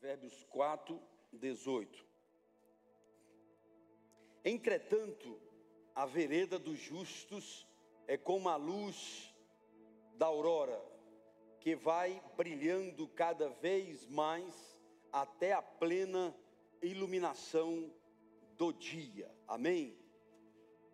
Provérbios 0.00 0.44
4, 0.44 0.98
18. 1.30 2.06
Entretanto, 4.42 5.38
a 5.94 6.06
vereda 6.06 6.58
dos 6.58 6.78
justos 6.78 7.68
é 8.08 8.16
como 8.16 8.48
a 8.48 8.56
luz 8.56 9.30
da 10.14 10.24
aurora, 10.24 10.82
que 11.60 11.76
vai 11.76 12.18
brilhando 12.34 13.06
cada 13.08 13.50
vez 13.50 14.06
mais 14.06 14.80
até 15.12 15.52
a 15.52 15.60
plena 15.60 16.34
iluminação 16.80 17.92
do 18.56 18.72
dia. 18.72 19.30
Amém? 19.46 19.98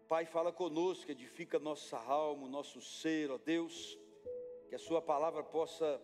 Pai, 0.08 0.26
fala 0.26 0.52
conosco, 0.52 1.12
edifica 1.12 1.60
nossa 1.60 1.96
alma, 1.96 2.48
nosso 2.48 2.82
ser, 2.82 3.30
ó 3.30 3.38
Deus, 3.38 3.96
que 4.68 4.74
a 4.74 4.80
Sua 4.80 5.00
palavra 5.00 5.44
possa 5.44 6.02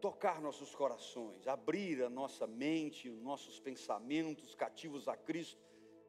tocar 0.00 0.40
nossos 0.40 0.74
corações, 0.74 1.46
abrir 1.46 2.02
a 2.02 2.10
nossa 2.10 2.46
mente, 2.46 3.08
os 3.08 3.20
nossos 3.20 3.58
pensamentos 3.58 4.54
cativos 4.54 5.08
a 5.08 5.16
Cristo, 5.16 5.60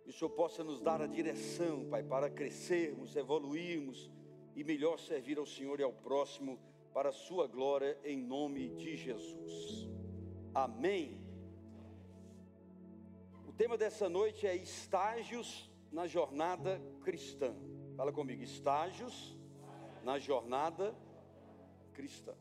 e 0.05 0.09
o 0.09 0.13
Senhor 0.13 0.29
possa 0.31 0.63
nos 0.63 0.81
dar 0.81 1.01
a 1.01 1.07
direção, 1.07 1.87
Pai, 1.89 2.03
para 2.03 2.29
crescermos, 2.29 3.15
evoluirmos 3.15 4.09
e 4.55 4.63
melhor 4.63 4.97
servir 4.99 5.37
ao 5.37 5.45
Senhor 5.45 5.79
e 5.79 5.83
ao 5.83 5.93
próximo, 5.93 6.59
para 6.93 7.09
a 7.09 7.13
Sua 7.13 7.47
glória, 7.47 7.97
em 8.03 8.17
nome 8.17 8.69
de 8.69 8.95
Jesus. 8.95 9.87
Amém. 10.53 11.21
O 13.47 13.53
tema 13.53 13.77
dessa 13.77 14.09
noite 14.09 14.47
é 14.47 14.55
estágios 14.55 15.69
na 15.91 16.07
jornada 16.07 16.81
cristã. 17.03 17.55
Fala 17.95 18.11
comigo, 18.11 18.41
estágios 18.41 19.37
na 20.03 20.17
jornada 20.17 20.95
cristã. 21.93 22.33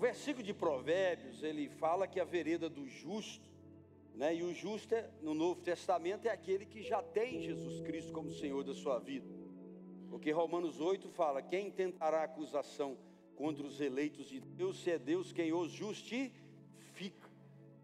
O 0.00 0.02
versículo 0.02 0.42
de 0.42 0.54
Provérbios, 0.54 1.42
ele 1.42 1.68
fala 1.68 2.06
que 2.06 2.18
a 2.18 2.24
vereda 2.24 2.70
do 2.70 2.88
justo, 2.88 3.50
né, 4.14 4.34
e 4.34 4.42
o 4.42 4.54
justo 4.54 4.94
é, 4.94 5.10
no 5.20 5.34
Novo 5.34 5.60
Testamento 5.60 6.26
é 6.26 6.30
aquele 6.30 6.64
que 6.64 6.82
já 6.82 7.02
tem 7.02 7.42
Jesus 7.42 7.82
Cristo 7.82 8.10
como 8.10 8.30
Senhor 8.30 8.64
da 8.64 8.72
sua 8.72 8.98
vida. 8.98 9.28
Porque 10.08 10.30
Romanos 10.30 10.80
8 10.80 11.06
fala: 11.10 11.42
quem 11.42 11.70
tentará 11.70 12.24
acusação 12.24 12.96
contra 13.36 13.62
os 13.62 13.78
eleitos 13.78 14.26
de 14.26 14.40
Deus, 14.40 14.82
se 14.82 14.90
é 14.90 14.98
Deus 14.98 15.34
quem 15.34 15.52
os 15.52 15.70
justifica. 15.70 17.28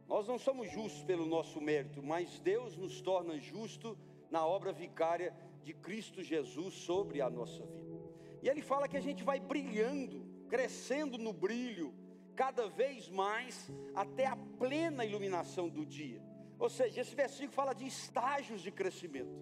Nós 0.09 0.27
não 0.27 0.39
somos 0.39 0.73
justos 0.73 1.03
pelo 1.03 1.27
nosso 1.27 1.61
mérito, 1.61 2.03
mas 2.03 2.41
Deus 2.41 2.79
nos 2.79 2.99
torna 3.03 3.39
justo 3.39 3.95
na 4.31 4.47
obra 4.47 4.73
vicária 4.73 5.37
de 5.63 5.75
Cristo 5.75 6.23
Jesus 6.23 6.77
sobre 6.77 7.21
a 7.21 7.29
nossa 7.29 7.63
vida. 7.67 8.01
E 8.43 8.49
ele 8.49 8.63
fala 8.63 8.89
que 8.89 8.97
a 8.97 9.03
gente 9.03 9.23
vai 9.23 9.39
brilhando 9.39 10.35
crescendo 10.49 11.19
no 11.19 11.33
brilho, 11.33 11.93
cada 12.37 12.69
vez 12.69 13.09
mais, 13.09 13.71
até 13.95 14.27
a 14.27 14.37
plena 14.37 15.05
iluminação 15.05 15.69
do 15.69 15.85
dia. 15.85 16.23
Ou 16.59 16.69
seja, 16.69 17.01
esse 17.01 17.15
versículo 17.15 17.53
fala 17.53 17.75
de 17.75 17.87
estágios 17.87 18.61
de 18.61 18.71
crescimento. 18.71 19.35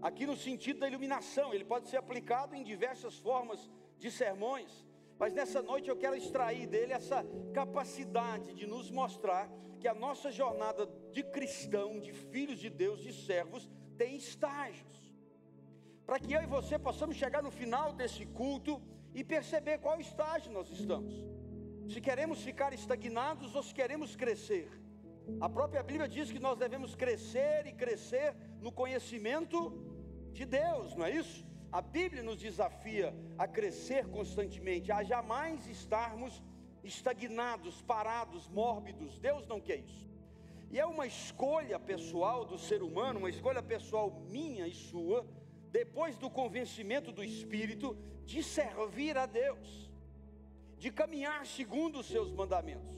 Aqui 0.00 0.24
no 0.26 0.36
sentido 0.36 0.80
da 0.80 0.88
iluminação, 0.88 1.52
ele 1.52 1.64
pode 1.64 1.88
ser 1.88 1.96
aplicado 1.96 2.54
em 2.54 2.62
diversas 2.62 3.18
formas 3.18 3.70
de 3.98 4.10
sermões, 4.10 4.86
mas 5.18 5.32
nessa 5.32 5.60
noite 5.62 5.88
eu 5.88 5.96
quero 5.96 6.14
extrair 6.14 6.66
dele 6.66 6.92
essa 6.92 7.24
capacidade 7.52 8.54
de 8.54 8.66
nos 8.66 8.90
mostrar 8.90 9.50
que 9.80 9.88
a 9.88 9.94
nossa 9.94 10.30
jornada 10.30 10.88
de 11.12 11.22
cristão, 11.22 11.98
de 11.98 12.12
filhos 12.12 12.58
de 12.58 12.70
Deus, 12.70 13.00
de 13.00 13.12
servos, 13.12 13.68
tem 13.96 14.16
estágios. 14.16 14.96
Para 16.04 16.20
que 16.20 16.32
eu 16.32 16.42
e 16.42 16.46
você 16.46 16.78
possamos 16.78 17.16
chegar 17.16 17.42
no 17.42 17.50
final 17.50 17.92
desse 17.92 18.24
culto 18.26 18.80
e 19.14 19.24
perceber 19.24 19.78
qual 19.78 19.98
estágio 19.98 20.52
nós 20.52 20.70
estamos. 20.70 21.14
Se 21.88 22.00
queremos 22.00 22.42
ficar 22.42 22.72
estagnados 22.72 23.54
ou 23.54 23.62
se 23.62 23.74
queremos 23.74 24.16
crescer. 24.16 24.68
A 25.40 25.48
própria 25.48 25.82
Bíblia 25.82 26.08
diz 26.08 26.30
que 26.30 26.38
nós 26.38 26.58
devemos 26.58 26.94
crescer 26.94 27.66
e 27.66 27.72
crescer 27.72 28.34
no 28.60 28.70
conhecimento 28.70 29.58
de 30.32 30.44
Deus, 30.44 30.94
não 30.94 31.04
é 31.04 31.10
isso? 31.10 31.44
A 31.72 31.80
Bíblia 31.80 32.22
nos 32.22 32.38
desafia 32.38 33.14
a 33.36 33.46
crescer 33.46 34.06
constantemente, 34.08 34.92
a 34.92 35.02
jamais 35.02 35.66
estarmos 35.66 36.42
estagnados, 36.84 37.82
parados, 37.82 38.48
mórbidos. 38.48 39.18
Deus 39.18 39.46
não 39.46 39.60
quer 39.60 39.80
isso. 39.80 40.08
E 40.70 40.78
é 40.78 40.86
uma 40.86 41.06
escolha 41.06 41.78
pessoal 41.78 42.44
do 42.44 42.58
ser 42.58 42.82
humano, 42.82 43.18
uma 43.18 43.30
escolha 43.30 43.62
pessoal 43.62 44.10
minha 44.28 44.66
e 44.66 44.74
sua, 44.74 45.26
depois 45.70 46.16
do 46.16 46.30
convencimento 46.30 47.12
do 47.12 47.22
Espírito, 47.22 47.96
de 48.24 48.42
servir 48.42 49.16
a 49.16 49.26
Deus, 49.26 49.85
de 50.78 50.90
caminhar 50.90 51.46
segundo 51.46 52.00
os 52.00 52.06
seus 52.06 52.30
mandamentos, 52.32 52.96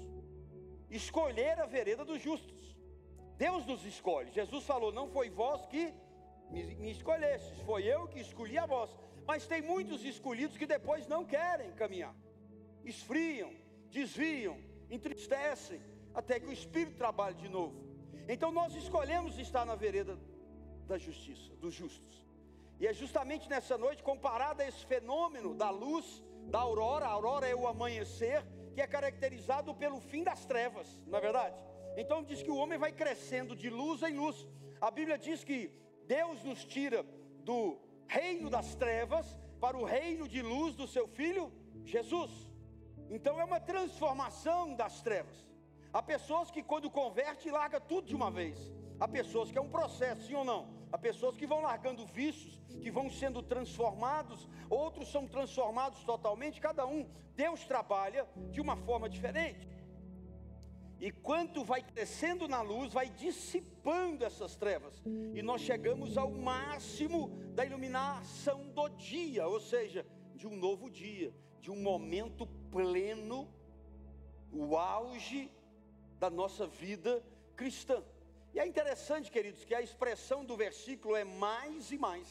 escolher 0.91 1.59
a 1.61 1.67
vereda 1.67 2.05
dos 2.05 2.21
justos. 2.21 2.77
Deus 3.37 3.65
nos 3.67 3.85
escolhe. 3.85 4.33
Jesus 4.33 4.65
falou: 4.65 4.93
Não 4.93 5.09
foi 5.09 5.31
vós 5.31 5.65
que 5.67 5.95
me, 6.51 6.63
me 6.77 6.91
escolhestes, 6.91 7.61
foi 7.61 7.85
eu 7.85 8.09
que 8.09 8.21
escolhi 8.21 8.59
a 8.59 8.67
vós. 8.67 8.91
Mas 9.27 9.47
tem 9.47 9.61
muitos 9.61 10.05
escolhidos 10.05 10.57
que 10.57 10.67
depois 10.67 11.07
não 11.07 11.25
querem 11.25 11.71
caminhar, 11.73 12.15
esfriam, 12.85 13.53
desviam, 13.91 14.59
entristecem, 14.91 15.81
até 16.15 16.41
que 16.41 16.47
o 16.47 16.53
Espírito 16.53 16.97
trabalhe 16.97 17.37
de 17.37 17.49
novo. 17.49 17.89
Então 18.27 18.51
nós 18.51 18.75
escolhemos 18.75 19.39
estar 19.39 19.65
na 19.65 19.75
vereda 19.75 20.19
da 20.87 20.99
justiça, 20.99 21.55
dos 21.57 21.75
justos. 21.75 22.27
E 22.81 22.87
é 22.87 22.93
justamente 22.93 23.49
nessa 23.49 23.77
noite, 23.77 24.03
comparado 24.03 24.63
a 24.63 24.67
esse 24.67 24.85
fenômeno 24.87 25.55
da 25.55 25.71
luz, 25.71 26.23
da 26.49 26.61
aurora, 26.61 27.07
a 27.07 27.11
aurora 27.11 27.47
é 27.47 27.55
o 27.55 27.67
amanhecer, 27.67 28.45
que 28.75 28.81
é 28.81 28.87
caracterizado 28.87 29.75
pelo 29.75 30.01
fim 30.01 30.23
das 30.23 30.45
trevas, 30.45 31.03
não 31.07 31.19
é 31.19 31.21
verdade? 31.21 31.57
Então 31.97 32.23
diz 32.23 32.43
que 32.43 32.51
o 32.51 32.57
homem 32.57 32.79
vai 32.79 32.93
crescendo 32.93 33.55
de 33.55 33.69
luz 33.69 34.03
em 34.03 34.17
luz. 34.17 34.47
A 34.81 34.91
Bíblia 34.91 35.19
diz 35.19 35.45
que 35.45 35.71
Deus 36.07 36.43
nos 36.45 36.65
tira 36.65 37.05
do 37.45 37.79
reino 38.07 38.49
das 38.49 38.75
trevas 38.75 39.37
para 39.61 39.77
o 39.77 39.85
reino 39.85 40.29
de 40.29 40.41
luz 40.41 40.75
do 40.75 40.87
seu 40.87 41.07
filho 41.09 41.53
Jesus. 41.85 42.31
Então 43.11 43.41
é 43.41 43.45
uma 43.45 43.61
transformação 43.61 44.75
das 44.75 45.03
trevas. 45.03 45.47
Há 45.93 46.03
pessoas 46.03 46.51
que 46.51 46.63
quando 46.63 46.91
converte 46.91 47.51
larga 47.51 47.81
tudo 47.81 48.07
de 48.07 48.15
uma 48.15 48.31
vez. 48.31 48.73
Há 49.01 49.09
pessoas 49.09 49.51
que 49.51 49.59
é 49.59 49.61
um 49.61 49.71
processo, 49.71 50.23
sim 50.23 50.35
ou 50.35 50.45
não? 50.45 50.78
Há 50.91 50.99
pessoas 50.99 51.37
que 51.37 51.47
vão 51.47 51.61
largando 51.61 52.07
vícios, 52.07 52.61
que 52.81 52.91
vão 52.91 53.11
sendo 53.11 53.43
transformados, 53.43 54.49
outros 54.71 55.11
são 55.11 55.27
transformados 55.27 56.03
totalmente, 56.05 56.61
cada 56.61 56.87
um, 56.87 57.09
Deus 57.37 57.65
trabalha 57.65 58.27
de 58.51 58.61
uma 58.61 58.77
forma 58.77 59.09
diferente. 59.09 59.69
E 61.01 61.13
quanto 61.13 61.65
vai 61.65 61.83
crescendo 61.83 62.49
na 62.49 62.61
luz, 62.61 62.93
vai 62.93 63.09
dissipando 63.09 64.25
essas 64.25 64.57
trevas, 64.57 65.01
e 65.35 65.43
nós 65.43 65.61
chegamos 65.61 66.19
ao 66.19 66.31
máximo 66.31 67.29
da 67.55 67.65
iluminação 67.65 68.69
do 68.71 68.89
dia, 68.89 69.47
ou 69.47 69.61
seja, 69.61 70.05
de 70.35 70.47
um 70.47 70.57
novo 70.57 70.91
dia, 70.91 71.33
de 71.61 71.71
um 71.71 71.81
momento 71.81 72.47
pleno, 72.71 73.49
o 74.51 74.77
auge 74.77 75.53
da 76.19 76.31
nossa 76.31 76.67
vida 76.67 77.23
cristã. 77.55 78.03
E 78.55 78.59
é 78.59 78.67
interessante, 78.67 79.31
queridos, 79.31 79.65
que 79.65 79.75
a 79.75 79.83
expressão 79.83 80.45
do 80.45 80.57
versículo 80.57 81.15
é 81.15 81.25
mais 81.25 81.93
e 81.93 81.99
mais. 81.99 82.29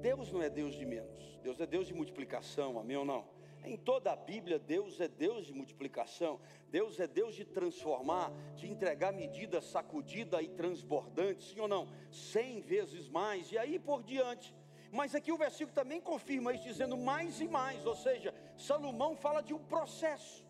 Deus 0.00 0.30
não 0.32 0.42
é 0.42 0.48
Deus 0.48 0.74
de 0.74 0.84
menos, 0.84 1.38
Deus 1.42 1.60
é 1.60 1.66
Deus 1.66 1.86
de 1.86 1.94
multiplicação, 1.94 2.78
amém 2.78 2.96
ou 2.96 3.04
não? 3.04 3.28
Em 3.64 3.76
toda 3.76 4.10
a 4.12 4.16
Bíblia, 4.16 4.58
Deus 4.58 5.00
é 5.00 5.08
Deus 5.08 5.46
de 5.46 5.52
multiplicação, 5.52 6.40
Deus 6.70 6.98
é 6.98 7.06
Deus 7.06 7.34
de 7.34 7.44
transformar, 7.44 8.32
de 8.56 8.66
entregar 8.66 9.12
medida 9.12 9.60
sacudida 9.60 10.40
e 10.40 10.48
transbordante, 10.48 11.44
sim 11.44 11.60
ou 11.60 11.68
não? 11.68 11.88
Cem 12.10 12.60
vezes 12.60 13.08
mais, 13.08 13.52
e 13.52 13.58
aí 13.58 13.78
por 13.78 14.02
diante. 14.02 14.54
Mas 14.90 15.14
aqui 15.14 15.30
o 15.30 15.36
versículo 15.36 15.74
também 15.74 16.00
confirma 16.00 16.54
isso, 16.54 16.64
dizendo 16.64 16.96
mais 16.96 17.40
e 17.40 17.48
mais, 17.48 17.84
ou 17.84 17.94
seja, 17.94 18.34
Salomão 18.56 19.14
fala 19.14 19.42
de 19.42 19.52
um 19.52 19.58
processo 19.58 20.44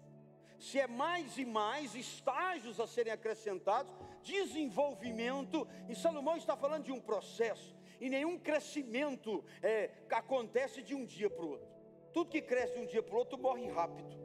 se 0.61 0.79
é 0.79 0.87
mais 0.87 1.39
e 1.39 1.45
mais 1.45 1.95
estágios 1.95 2.79
a 2.79 2.87
serem 2.87 3.13
acrescentados, 3.13 3.93
desenvolvimento, 4.23 5.67
e 5.89 5.95
Salomão 5.95 6.37
está 6.37 6.57
falando 6.57 6.85
de 6.85 6.93
um 6.93 7.01
processo, 7.01 7.77
e 8.01 8.09
nenhum 8.09 8.39
crescimento 8.39 9.45
é, 9.63 9.91
acontece 10.11 10.83
de 10.83 10.95
um 10.95 11.05
dia 11.05 11.29
para 11.29 11.45
o 11.45 11.51
outro. 11.51 11.69
Tudo 12.13 12.31
que 12.31 12.41
cresce 12.41 12.75
de 12.75 12.81
um 12.81 12.87
dia 12.87 13.03
para 13.03 13.15
o 13.15 13.19
outro 13.19 13.39
morre 13.39 13.69
rápido. 13.69 14.19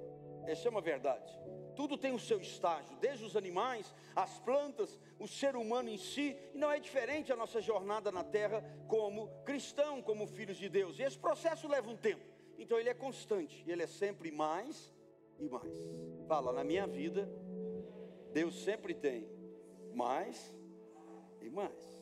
Essa 0.47 0.68
é 0.68 0.71
uma 0.71 0.81
verdade. 0.81 1.31
Tudo 1.75 1.97
tem 1.97 2.13
o 2.13 2.19
seu 2.19 2.39
estágio, 2.39 2.95
desde 2.97 3.25
os 3.25 3.36
animais, 3.36 3.94
as 4.15 4.39
plantas, 4.39 5.00
o 5.19 5.27
ser 5.27 5.56
humano 5.56 5.89
em 5.89 5.97
si, 5.97 6.38
e 6.53 6.57
não 6.57 6.71
é 6.71 6.80
diferente 6.80 7.33
a 7.33 7.36
nossa 7.36 7.59
jornada 7.59 8.12
na 8.12 8.24
terra 8.24 8.63
como 8.88 9.27
cristão, 9.44 10.01
como 10.01 10.25
filhos 10.25 10.57
de 10.57 10.69
Deus. 10.69 10.97
E 10.97 11.03
esse 11.03 11.18
processo 11.18 11.68
leva 11.68 11.89
um 11.89 11.97
tempo. 11.97 12.24
Então 12.57 12.80
ele 12.80 12.89
é 12.89 12.94
constante, 12.94 13.63
ele 13.68 13.83
é 13.83 13.88
sempre 13.88 14.31
mais 14.31 14.94
e 15.38 15.50
mais. 15.50 15.74
Fala, 16.27 16.53
na 16.53 16.63
minha 16.63 16.88
vida, 16.88 17.30
Deus 18.31 18.63
sempre 18.63 18.94
tem 18.94 19.27
mais 19.95 20.53
e 21.42 21.50
mais. 21.50 21.95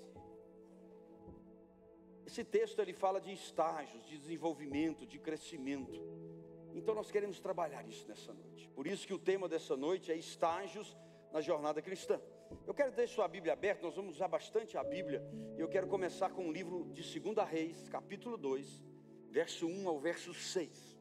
Esse 2.26 2.44
texto 2.44 2.80
ele 2.82 2.94
fala 2.94 3.22
de 3.22 3.32
estágios, 3.32 4.06
de 4.08 4.18
desenvolvimento, 4.18 5.06
de 5.06 5.20
crescimento. 5.20 6.02
Então 6.74 6.96
nós 6.96 7.12
queremos 7.12 7.40
trabalhar 7.40 7.88
isso 7.88 8.08
nessa 8.08 8.34
noite. 8.34 8.68
Por 8.70 8.88
isso 8.88 9.06
que 9.06 9.14
o 9.14 9.20
tema 9.20 9.48
dessa 9.48 9.78
noite 9.78 10.12
é 10.12 10.16
estágios 10.16 10.98
na 11.32 11.42
jornada 11.42 11.82
cristã. 11.82 12.20
Eu 12.66 12.74
quero 12.74 12.92
deixar 12.92 13.16
sua 13.16 13.28
Bíblia 13.28 13.54
aberta, 13.54 13.84
nós 13.84 13.96
vamos 13.96 14.16
usar 14.16 14.28
bastante 14.28 14.78
a 14.78 14.84
Bíblia. 14.84 15.24
E 15.56 15.62
eu 15.62 15.68
quero 15.68 15.88
começar 15.88 16.30
com 16.32 16.48
o 16.48 16.52
livro 16.52 16.86
de 16.94 17.20
2 17.20 17.48
Reis, 17.48 17.90
capítulo 17.90 18.38
2, 18.38 18.84
verso 19.30 19.68
1 19.68 19.88
ao 19.88 20.00
verso 20.00 20.34
6. 20.34 20.93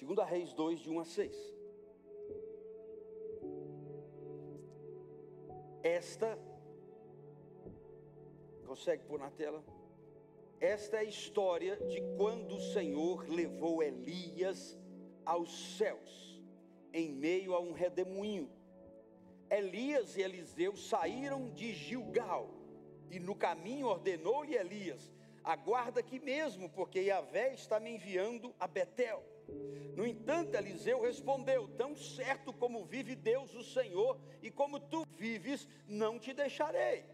Segunda 0.00 0.24
Reis 0.24 0.54
2, 0.54 0.80
de 0.80 0.88
1 0.88 0.98
a 0.98 1.04
6. 1.04 1.54
Esta, 5.82 6.38
consegue 8.66 9.04
pôr 9.04 9.18
na 9.18 9.30
tela? 9.30 9.62
Esta 10.58 10.96
é 10.96 11.00
a 11.00 11.04
história 11.04 11.76
de 11.76 12.00
quando 12.16 12.56
o 12.56 12.60
Senhor 12.72 13.28
levou 13.28 13.82
Elias 13.82 14.78
aos 15.22 15.76
céus, 15.76 16.42
em 16.94 17.12
meio 17.12 17.52
a 17.52 17.60
um 17.60 17.72
redemoinho. 17.72 18.50
Elias 19.50 20.16
e 20.16 20.22
Eliseu 20.22 20.78
saíram 20.78 21.50
de 21.50 21.74
Gilgal, 21.74 22.48
e 23.10 23.18
no 23.18 23.34
caminho 23.34 23.86
ordenou-lhe 23.88 24.56
Elias: 24.56 25.12
Aguarda 25.44 26.00
aqui 26.00 26.18
mesmo, 26.18 26.70
porque 26.70 27.00
Yahvé 27.00 27.52
está 27.52 27.78
me 27.78 27.90
enviando 27.90 28.54
a 28.58 28.66
Betel. 28.66 29.29
No 29.96 30.06
entanto, 30.06 30.54
Eliseu 30.54 31.02
respondeu: 31.02 31.68
Tão 31.76 31.94
certo 31.94 32.52
como 32.52 32.84
vive 32.84 33.14
Deus 33.14 33.54
o 33.54 33.62
Senhor, 33.62 34.18
e 34.42 34.50
como 34.50 34.80
tu 34.80 35.04
vives, 35.16 35.68
não 35.86 36.18
te 36.18 36.32
deixarei. 36.32 37.04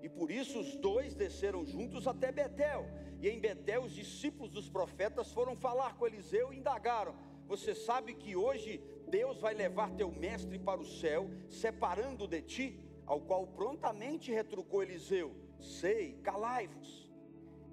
E 0.00 0.08
por 0.08 0.30
isso 0.30 0.60
os 0.60 0.76
dois 0.76 1.14
desceram 1.14 1.64
juntos 1.64 2.06
até 2.06 2.30
Betel. 2.30 2.86
E 3.20 3.28
em 3.28 3.40
Betel 3.40 3.82
os 3.82 3.92
discípulos 3.92 4.52
dos 4.52 4.68
profetas 4.68 5.32
foram 5.32 5.56
falar 5.56 5.96
com 5.96 6.06
Eliseu 6.06 6.52
e 6.52 6.58
indagaram: 6.58 7.14
Você 7.46 7.74
sabe 7.74 8.14
que 8.14 8.36
hoje 8.36 8.80
Deus 9.08 9.40
vai 9.40 9.54
levar 9.54 9.90
teu 9.92 10.10
mestre 10.10 10.58
para 10.58 10.80
o 10.80 10.86
céu, 10.86 11.28
separando 11.48 12.28
de 12.28 12.42
ti? 12.42 12.80
Ao 13.06 13.20
qual 13.20 13.46
prontamente 13.46 14.30
retrucou 14.30 14.82
Eliseu: 14.82 15.34
Sei, 15.58 16.12
calai-vos. 16.22 17.10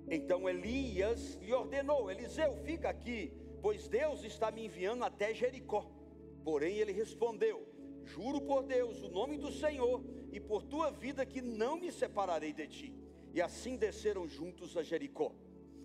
Então 0.09 0.49
Elias 0.49 1.35
lhe 1.35 1.53
ordenou: 1.53 2.09
Eliseu, 2.09 2.55
fica 2.63 2.89
aqui, 2.89 3.31
pois 3.65 3.87
Deus 3.87 4.23
está 4.23 4.51
me 4.51 4.63
enviando 4.63 5.03
até 5.03 5.33
Jericó. 5.33 5.83
Porém 6.43 6.75
ele 6.77 6.91
respondeu: 6.91 7.67
Juro 8.03 8.39
por 8.39 8.61
Deus, 8.61 9.01
o 9.01 9.09
nome 9.09 9.39
do 9.39 9.51
Senhor 9.51 10.03
e 10.31 10.39
por 10.39 10.61
tua 10.61 10.91
vida 10.91 11.25
que 11.25 11.41
não 11.41 11.75
me 11.75 11.91
separarei 11.91 12.53
de 12.53 12.67
ti. 12.67 12.93
E 13.33 13.41
assim 13.41 13.75
desceram 13.75 14.27
juntos 14.27 14.77
a 14.77 14.83
Jericó. 14.83 15.31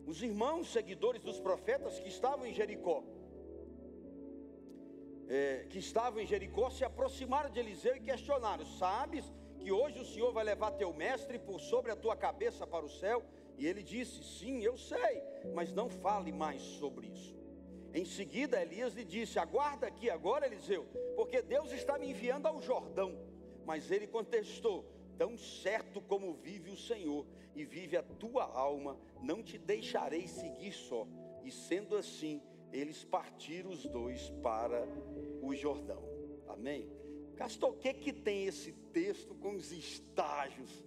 Os 0.07 0.23
irmãos 0.23 0.71
seguidores 0.71 1.23
dos 1.23 1.41
profetas 1.41 1.99
que 1.99 2.11
estavam 2.11 2.45
em 2.45 2.53
Jericó, 2.53 3.03
é, 5.27 5.65
que 5.71 5.79
estavam 5.79 6.21
em 6.21 6.27
Jericó, 6.27 6.69
se 6.69 6.85
aproximaram 6.85 7.49
de 7.49 7.61
Eliseu 7.61 7.97
e 7.97 8.01
questionaram: 8.01 8.67
Sabes 8.67 9.33
que 9.59 9.73
hoje 9.73 9.99
o 10.01 10.05
Senhor 10.05 10.31
vai 10.35 10.45
levar 10.45 10.73
teu 10.73 10.93
mestre 10.93 11.39
por 11.39 11.59
sobre 11.59 11.91
a 11.91 11.97
tua 11.97 12.15
cabeça 12.15 12.67
para 12.67 12.85
o 12.85 12.91
céu? 12.91 13.25
E 13.57 13.67
ele 13.67 13.83
disse: 13.83 14.23
Sim, 14.23 14.61
eu 14.61 14.77
sei, 14.77 15.23
mas 15.55 15.73
não 15.73 15.89
fale 15.89 16.31
mais 16.31 16.61
sobre 16.61 17.07
isso. 17.07 17.40
Em 17.93 18.05
seguida, 18.05 18.61
Elias 18.61 18.95
lhe 18.95 19.05
disse: 19.05 19.39
Aguarda 19.39 19.87
aqui 19.87 20.09
agora, 20.09 20.47
Eliseu, 20.47 20.87
porque 21.17 21.43
Deus 21.43 21.73
está 21.73 21.99
me 21.99 22.11
enviando 22.11 22.47
ao 22.47 22.61
Jordão. 22.61 23.19
Mas 23.65 23.91
ele 23.91 24.07
contestou: 24.07 24.85
Tão 25.19 25.37
certo 25.37 26.01
como 26.01 26.35
vive 26.35 26.71
o 26.71 26.77
Senhor 26.77 27.27
e 27.55 27.65
vive 27.65 27.97
a 27.97 28.03
tua 28.03 28.45
alma, 28.45 28.99
não 29.21 29.43
te 29.43 29.59
deixarei 29.59 30.27
seguir 30.27 30.73
só. 30.73 31.07
E 31.45 31.51
sendo 31.51 31.97
assim, 31.97 32.41
eles 32.73 33.05
partiram 33.05 33.71
os 33.71 33.85
dois 33.87 34.31
para 34.43 34.87
o 35.43 35.55
Jordão. 35.55 36.03
Amém? 36.49 36.89
Castor, 37.37 37.71
o 37.71 37.77
que 37.77 37.93
que 37.95 38.13
tem 38.13 38.47
esse 38.47 38.73
texto 38.93 39.35
com 39.35 39.55
os 39.55 39.73
estágios 39.73 40.85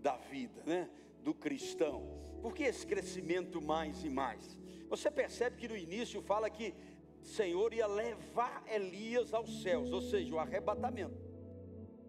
da 0.00 0.16
vida, 0.16 0.62
né? 0.66 0.90
Do 1.22 1.32
cristão? 1.32 2.22
Por 2.42 2.54
que 2.54 2.64
esse 2.64 2.86
crescimento 2.86 3.62
mais 3.62 4.04
e 4.04 4.10
mais? 4.10 4.58
Você 4.92 5.10
percebe 5.10 5.56
que 5.56 5.68
no 5.68 5.76
início 5.76 6.22
fala 6.22 6.48
que 6.48 6.74
o 7.22 7.24
Senhor 7.24 7.72
ia 7.72 7.86
levar 7.86 8.62
Elias 8.78 9.34
aos 9.34 9.62
céus, 9.62 9.90
ou 9.92 10.00
seja, 10.00 10.34
o 10.34 10.38
arrebatamento 10.38 11.32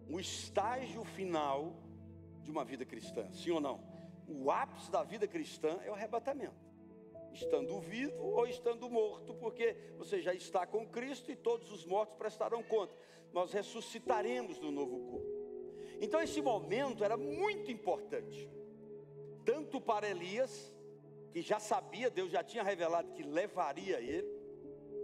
o 0.08 0.20
estágio 0.20 1.04
final 1.04 1.74
de 2.42 2.50
uma 2.50 2.64
vida 2.64 2.84
cristã, 2.84 3.30
sim 3.32 3.50
ou 3.50 3.60
não? 3.60 3.80
O 4.28 4.50
ápice 4.50 4.90
da 4.90 5.02
vida 5.02 5.26
cristã 5.26 5.78
é 5.84 5.90
o 5.90 5.94
arrebatamento. 5.94 6.54
Estando 7.32 7.80
vivo 7.80 8.22
ou 8.22 8.46
estando 8.46 8.88
morto, 8.88 9.34
porque 9.34 9.76
você 9.98 10.20
já 10.20 10.32
está 10.32 10.66
com 10.66 10.86
Cristo 10.86 11.32
e 11.32 11.36
todos 11.36 11.72
os 11.72 11.84
mortos 11.84 12.16
prestarão 12.16 12.62
conta. 12.62 12.96
Nós 13.32 13.52
ressuscitaremos 13.52 14.60
no 14.60 14.70
novo 14.70 15.00
corpo. 15.00 15.26
Então 16.00 16.20
esse 16.20 16.40
momento 16.40 17.02
era 17.02 17.16
muito 17.16 17.70
importante, 17.70 18.48
tanto 19.44 19.80
para 19.80 20.08
Elias, 20.08 20.73
que 21.34 21.42
já 21.42 21.58
sabia, 21.58 22.08
Deus 22.08 22.30
já 22.30 22.42
tinha 22.42 22.62
revelado 22.62 23.12
que 23.12 23.22
levaria 23.22 24.00
ele, 24.00 24.28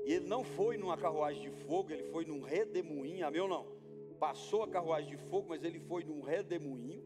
e 0.07 0.15
ele 0.15 0.27
não 0.27 0.43
foi 0.43 0.79
numa 0.79 0.97
carruagem 0.97 1.43
de 1.43 1.51
fogo, 1.67 1.93
ele 1.93 2.05
foi 2.05 2.25
num 2.25 2.41
redemoinho, 2.41 3.27
amém 3.27 3.43
ou 3.43 3.49
não? 3.49 3.81
passou 4.21 4.63
a 4.63 4.69
carruagem 4.69 5.17
de 5.17 5.17
fogo, 5.17 5.49
mas 5.49 5.65
ele 5.65 5.81
foi 5.81 6.05
num 6.05 6.21
redemoinho. 6.21 7.03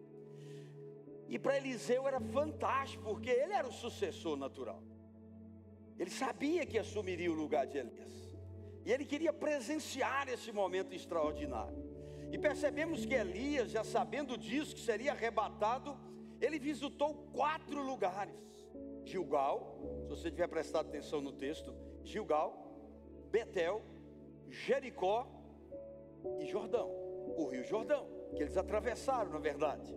E 1.29 1.39
para 1.39 1.57
Eliseu 1.57 2.07
era 2.09 2.21
fantástico, 2.21 3.05
porque 3.05 3.31
ele 3.31 3.53
era 3.53 3.69
o 3.69 3.73
sucessor 3.73 4.37
natural. 4.37 4.83
Ele 5.97 6.11
sabia 6.11 6.67
que 6.67 6.77
assumiria 6.77 7.31
o 7.31 7.35
lugar 7.35 7.67
de 7.67 7.79
Elias. 7.79 8.13
E 8.85 8.93
ele 8.93 9.05
queria 9.05 9.33
presenciar 9.33 10.29
esse 10.29 10.51
momento 10.53 10.93
extraordinário. 10.93 11.83
E 12.33 12.37
percebemos 12.37 13.07
que 13.07 13.15
Elias, 13.15 13.71
já 13.71 13.85
sabendo 13.85 14.37
disso, 14.37 14.75
que 14.75 14.81
seria 14.81 15.13
arrebatado, 15.13 15.97
ele 16.41 16.59
visitou 16.59 17.15
quatro 17.33 17.81
lugares: 17.81 18.35
Gilgal, 19.05 19.79
se 20.03 20.09
você 20.09 20.31
tiver 20.31 20.49
prestado 20.49 20.89
atenção 20.89 21.21
no 21.21 21.33
texto, 21.33 21.75
Gilgal, 22.03 22.73
Betel, 23.31 23.83
Jericó 24.49 25.27
e 26.39 26.47
Jordão 26.47 27.05
o 27.37 27.47
Rio 27.47 27.65
Jordão, 27.65 28.07
que 28.37 28.43
eles 28.43 28.57
atravessaram, 28.57 29.31
na 29.31 29.39
verdade. 29.39 29.95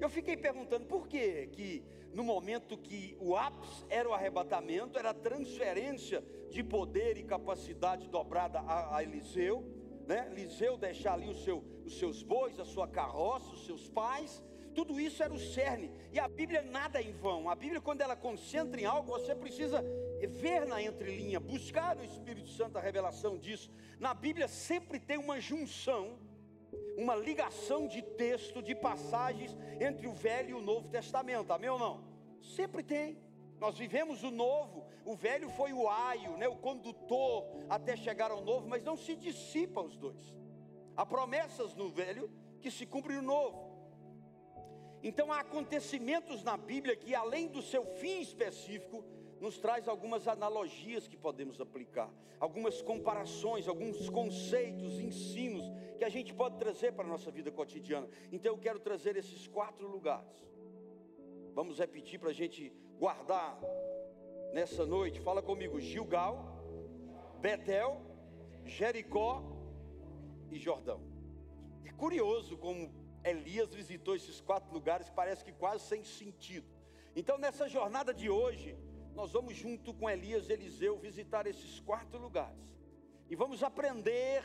Eu 0.00 0.08
fiquei 0.08 0.36
perguntando 0.36 0.86
por 0.86 1.06
que 1.06 1.46
que 1.48 1.84
no 2.12 2.22
momento 2.22 2.76
que 2.76 3.16
o 3.20 3.36
ápice 3.36 3.84
era 3.88 4.08
o 4.08 4.12
arrebatamento, 4.12 4.98
era 4.98 5.10
a 5.10 5.14
transferência 5.14 6.24
de 6.50 6.62
poder 6.62 7.16
e 7.16 7.22
capacidade 7.22 8.08
dobrada 8.08 8.60
a, 8.60 8.96
a 8.96 9.02
Eliseu, 9.02 9.64
né? 10.06 10.28
Eliseu 10.30 10.76
deixar 10.76 11.14
ali 11.14 11.34
seu, 11.34 11.64
os 11.84 11.98
seus 11.98 12.22
bois, 12.22 12.58
a 12.60 12.64
sua 12.64 12.86
carroça, 12.86 13.52
os 13.52 13.64
seus 13.66 13.88
pais, 13.88 14.42
tudo 14.74 15.00
isso 15.00 15.22
era 15.22 15.32
o 15.32 15.38
cerne. 15.38 15.90
E 16.12 16.18
a 16.18 16.28
Bíblia 16.28 16.62
nada 16.62 17.00
é 17.00 17.04
em 17.04 17.12
vão. 17.12 17.48
A 17.48 17.54
Bíblia, 17.54 17.80
quando 17.80 18.00
ela 18.00 18.16
concentra 18.16 18.80
em 18.80 18.84
algo, 18.84 19.12
você 19.12 19.34
precisa 19.34 19.82
ver 20.28 20.66
na 20.66 20.82
entrelinha, 20.82 21.38
buscar 21.38 21.96
no 21.96 22.04
Espírito 22.04 22.48
Santo 22.48 22.76
a 22.76 22.80
revelação 22.80 23.38
disso. 23.38 23.70
Na 23.98 24.12
Bíblia 24.12 24.48
sempre 24.48 24.98
tem 24.98 25.18
uma 25.18 25.40
junção 25.40 26.18
uma 26.96 27.14
ligação 27.16 27.88
de 27.88 28.02
texto, 28.02 28.62
de 28.62 28.74
passagens 28.74 29.56
entre 29.80 30.06
o 30.06 30.12
Velho 30.12 30.50
e 30.50 30.54
o 30.54 30.62
Novo 30.62 30.88
Testamento, 30.88 31.52
amém 31.52 31.70
ou 31.70 31.78
não? 31.78 32.04
Sempre 32.40 32.82
tem. 32.82 33.18
Nós 33.58 33.78
vivemos 33.78 34.22
o 34.22 34.30
novo, 34.30 34.86
o 35.04 35.14
velho 35.14 35.48
foi 35.50 35.72
o 35.72 35.88
aio, 35.88 36.36
né, 36.36 36.48
o 36.48 36.56
condutor 36.56 37.46
até 37.68 37.96
chegar 37.96 38.30
ao 38.30 38.42
novo, 38.42 38.68
mas 38.68 38.82
não 38.82 38.96
se 38.96 39.14
dissipa 39.16 39.80
os 39.80 39.96
dois. 39.96 40.34
Há 40.96 41.06
promessas 41.06 41.74
no 41.74 41.88
velho 41.88 42.30
que 42.60 42.70
se 42.70 42.84
cumprem 42.84 43.18
no 43.18 43.22
novo. 43.22 43.63
Então 45.04 45.30
há 45.30 45.40
acontecimentos 45.40 46.42
na 46.42 46.56
Bíblia 46.56 46.96
que, 46.96 47.14
além 47.14 47.46
do 47.46 47.60
seu 47.60 47.84
fim 47.84 48.22
específico, 48.22 49.04
nos 49.38 49.58
traz 49.58 49.86
algumas 49.86 50.26
analogias 50.26 51.06
que 51.06 51.14
podemos 51.14 51.60
aplicar, 51.60 52.10
algumas 52.40 52.80
comparações, 52.80 53.68
alguns 53.68 54.08
conceitos, 54.08 54.98
ensinos 54.98 55.70
que 55.98 56.04
a 56.04 56.08
gente 56.08 56.32
pode 56.32 56.56
trazer 56.56 56.94
para 56.94 57.04
a 57.04 57.08
nossa 57.08 57.30
vida 57.30 57.52
cotidiana. 57.52 58.08
Então 58.32 58.54
eu 58.54 58.58
quero 58.58 58.80
trazer 58.80 59.14
esses 59.18 59.46
quatro 59.46 59.86
lugares. 59.86 60.42
Vamos 61.54 61.78
repetir 61.78 62.18
para 62.18 62.30
a 62.30 62.32
gente 62.32 62.72
guardar 62.98 63.60
nessa 64.54 64.86
noite. 64.86 65.20
Fala 65.20 65.42
comigo: 65.42 65.78
Gilgal, 65.78 66.64
Betel, 67.42 68.00
Jericó 68.64 69.42
e 70.50 70.58
Jordão. 70.58 71.02
É 71.84 71.92
curioso 71.92 72.56
como 72.56 73.03
Elias 73.24 73.74
visitou 73.74 74.14
esses 74.14 74.40
quatro 74.40 74.72
lugares, 74.72 75.08
parece 75.08 75.44
que 75.44 75.52
quase 75.52 75.84
sem 75.84 76.04
sentido. 76.04 76.66
Então, 77.16 77.38
nessa 77.38 77.68
jornada 77.68 78.12
de 78.12 78.28
hoje, 78.28 78.76
nós 79.14 79.32
vamos 79.32 79.56
junto 79.56 79.94
com 79.94 80.10
Elias 80.10 80.48
e 80.48 80.52
Eliseu 80.52 80.98
visitar 80.98 81.46
esses 81.46 81.80
quatro 81.80 82.18
lugares. 82.18 82.58
E 83.30 83.36
vamos 83.36 83.62
aprender 83.62 84.42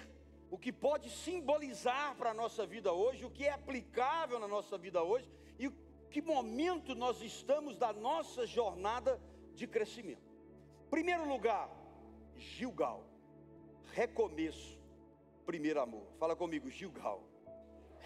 o 0.49 0.57
que 0.57 0.71
pode 0.71 1.09
simbolizar 1.09 2.15
para 2.15 2.31
a 2.31 2.33
nossa 2.33 2.65
vida 2.65 2.93
hoje, 2.93 3.25
o 3.25 3.31
que 3.31 3.45
é 3.45 3.51
aplicável 3.51 4.39
na 4.39 4.47
nossa 4.47 4.77
vida 4.77 5.03
hoje 5.03 5.29
e 5.59 5.69
que 6.09 6.21
momento 6.21 6.95
nós 6.95 7.21
estamos 7.21 7.75
da 7.75 7.93
nossa 7.93 8.47
jornada 8.47 9.19
de 9.53 9.67
crescimento. 9.67 10.29
Primeiro 10.89 11.27
lugar, 11.27 11.69
Gilgal, 12.35 13.03
recomeço, 13.93 14.79
primeiro 15.45 15.81
amor. 15.81 16.07
Fala 16.17 16.35
comigo, 16.35 16.69
Gilgal, 16.69 17.23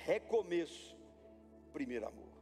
recomeço, 0.05 0.98
primeiro 1.72 2.07
amor. 2.07 2.33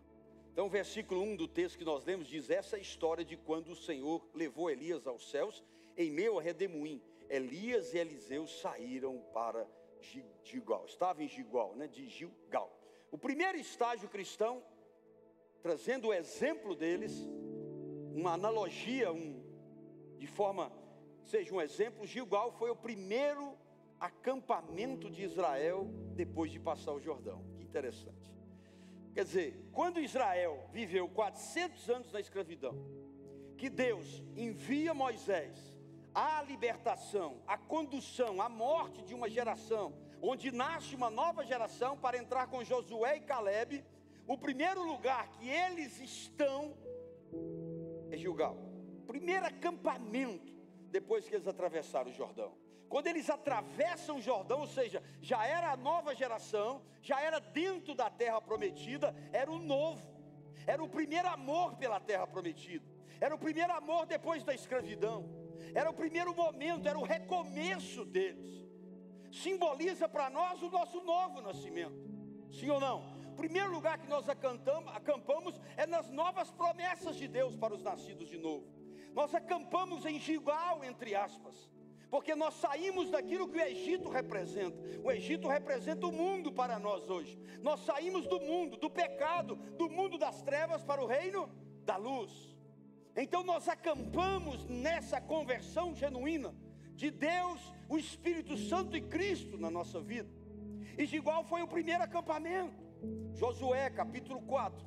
Então, 0.51 0.65
o 0.65 0.69
versículo 0.69 1.21
1 1.21 1.35
do 1.35 1.47
texto 1.47 1.77
que 1.77 1.85
nós 1.85 2.03
lemos 2.03 2.27
diz 2.27 2.49
essa 2.49 2.77
história 2.77 3.23
de 3.23 3.37
quando 3.37 3.71
o 3.71 3.75
Senhor 3.75 4.27
levou 4.33 4.69
Elias 4.69 5.07
aos 5.07 5.29
céus 5.29 5.63
em 5.95 6.11
meio 6.11 6.37
a 6.37 6.41
redemoinho. 6.41 7.01
Elias 7.29 7.93
e 7.93 7.97
Eliseu 7.97 8.45
saíram 8.47 9.19
para 9.33 9.65
Gilgal. 10.43 10.85
Estava 10.85 11.23
em 11.23 11.27
Gilgal, 11.27 11.75
né? 11.75 11.87
De 11.87 12.07
Gilgal. 12.09 12.69
O 13.09 13.17
primeiro 13.17 13.57
estágio 13.57 14.09
cristão, 14.09 14.61
trazendo 15.61 16.09
o 16.09 16.13
exemplo 16.13 16.75
deles, 16.75 17.13
uma 18.13 18.33
analogia, 18.33 19.11
um, 19.13 19.41
de 20.17 20.27
forma 20.27 20.71
seja 21.23 21.53
um 21.53 21.61
exemplo, 21.61 22.05
Gilgal 22.05 22.51
foi 22.51 22.69
o 22.69 22.75
primeiro 22.75 23.55
acampamento 23.99 25.09
de 25.09 25.23
Israel 25.23 25.87
depois 26.15 26.51
de 26.51 26.59
passar 26.59 26.91
o 26.91 26.99
Jordão. 26.99 27.50
Interessante. 27.71 28.29
Quer 29.13 29.23
dizer, 29.23 29.69
quando 29.71 30.01
Israel 30.01 30.67
viveu 30.73 31.07
400 31.07 31.89
anos 31.89 32.11
na 32.11 32.19
escravidão, 32.19 32.75
que 33.57 33.69
Deus 33.69 34.21
envia 34.35 34.93
Moisés 34.93 35.57
à 36.13 36.43
libertação, 36.43 37.41
à 37.47 37.57
condução, 37.57 38.41
à 38.41 38.49
morte 38.49 39.01
de 39.03 39.13
uma 39.13 39.29
geração, 39.29 39.93
onde 40.21 40.51
nasce 40.51 40.93
uma 40.95 41.09
nova 41.09 41.45
geração 41.45 41.97
para 41.97 42.17
entrar 42.17 42.47
com 42.47 42.61
Josué 42.61 43.15
e 43.17 43.21
Caleb, 43.21 43.85
o 44.27 44.37
primeiro 44.37 44.83
lugar 44.83 45.29
que 45.29 45.47
eles 45.47 45.97
estão 46.01 46.75
é 48.11 48.17
Gilgal. 48.17 48.57
Primeiro 49.07 49.45
acampamento 49.45 50.53
depois 50.89 51.25
que 51.25 51.35
eles 51.35 51.47
atravessaram 51.47 52.11
o 52.11 52.13
Jordão. 52.13 52.53
Quando 52.91 53.07
eles 53.07 53.29
atravessam 53.29 54.17
o 54.17 54.21
Jordão, 54.21 54.59
ou 54.59 54.67
seja, 54.67 55.01
já 55.21 55.47
era 55.47 55.71
a 55.71 55.77
nova 55.77 56.13
geração, 56.13 56.81
já 57.01 57.21
era 57.21 57.39
dentro 57.39 57.95
da 57.95 58.09
terra 58.09 58.41
prometida, 58.41 59.15
era 59.31 59.49
o 59.49 59.59
novo, 59.59 60.05
era 60.67 60.83
o 60.83 60.89
primeiro 60.89 61.29
amor 61.29 61.77
pela 61.77 62.01
terra 62.01 62.27
prometida, 62.27 62.85
era 63.21 63.33
o 63.33 63.37
primeiro 63.37 63.71
amor 63.71 64.05
depois 64.05 64.43
da 64.43 64.53
escravidão, 64.53 65.23
era 65.73 65.89
o 65.89 65.93
primeiro 65.93 66.35
momento, 66.35 66.85
era 66.85 66.99
o 66.99 67.03
recomeço 67.03 68.03
deles. 68.03 68.67
Simboliza 69.31 70.09
para 70.09 70.29
nós 70.29 70.61
o 70.61 70.69
nosso 70.69 70.99
novo 71.01 71.39
nascimento, 71.39 72.11
sim 72.51 72.69
ou 72.69 72.81
não? 72.81 73.09
O 73.31 73.35
primeiro 73.37 73.71
lugar 73.71 73.99
que 73.99 74.09
nós 74.09 74.27
acampamos 74.27 75.61
é 75.77 75.87
nas 75.87 76.09
novas 76.09 76.51
promessas 76.51 77.15
de 77.15 77.29
Deus 77.29 77.55
para 77.55 77.73
os 77.73 77.81
nascidos 77.81 78.27
de 78.27 78.37
novo. 78.37 78.67
Nós 79.13 79.33
acampamos 79.33 80.05
em 80.05 80.19
Gilgal, 80.19 80.83
entre 80.83 81.15
aspas 81.15 81.70
porque 82.11 82.35
nós 82.35 82.55
saímos 82.55 83.09
daquilo 83.09 83.47
que 83.47 83.57
o 83.57 83.61
Egito 83.61 84.09
representa. 84.09 84.77
O 85.01 85.09
Egito 85.09 85.47
representa 85.47 86.05
o 86.05 86.11
mundo 86.11 86.51
para 86.51 86.77
nós 86.77 87.09
hoje. 87.09 87.39
Nós 87.61 87.79
saímos 87.85 88.27
do 88.27 88.37
mundo, 88.41 88.75
do 88.75 88.89
pecado, 88.89 89.55
do 89.55 89.89
mundo 89.89 90.17
das 90.17 90.41
trevas 90.41 90.83
para 90.83 91.01
o 91.01 91.07
reino 91.07 91.49
da 91.85 91.95
luz. 91.95 92.53
Então 93.15 93.45
nós 93.45 93.69
acampamos 93.69 94.65
nessa 94.65 95.21
conversão 95.21 95.95
genuína 95.95 96.53
de 96.95 97.09
Deus, 97.09 97.73
o 97.87 97.97
Espírito 97.97 98.57
Santo 98.57 98.97
e 98.97 99.01
Cristo 99.01 99.57
na 99.57 99.71
nossa 99.71 100.01
vida. 100.01 100.29
E 100.97 101.07
de 101.07 101.15
igual 101.15 101.45
foi 101.45 101.61
o 101.61 101.67
primeiro 101.67 102.03
acampamento. 102.03 102.75
Josué 103.35 103.89
capítulo 103.89 104.41
4, 104.41 104.85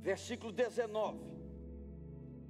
versículo 0.00 0.52
19. 0.52 1.31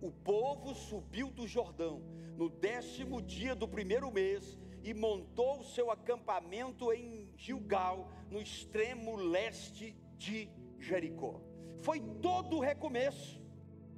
O 0.03 0.11
povo 0.11 0.75
subiu 0.75 1.31
do 1.31 1.47
Jordão 1.47 2.03
no 2.37 2.49
décimo 2.49 3.23
dia 3.23 3.55
do 3.55 3.69
primeiro 3.69 4.11
mês 4.11 4.59
e 4.83 4.93
montou 4.93 5.61
o 5.61 5.65
seu 5.65 5.93
acampamento 5.93 6.93
em 6.93 7.31
Gilgal, 7.37 8.11
no 8.29 8.43
extremo 8.43 9.15
leste 9.15 9.97
de 10.19 10.51
Jericó. 10.81 11.41
Foi 11.83 12.01
todo 12.21 12.57
o 12.57 12.61
recomeço. 12.61 13.41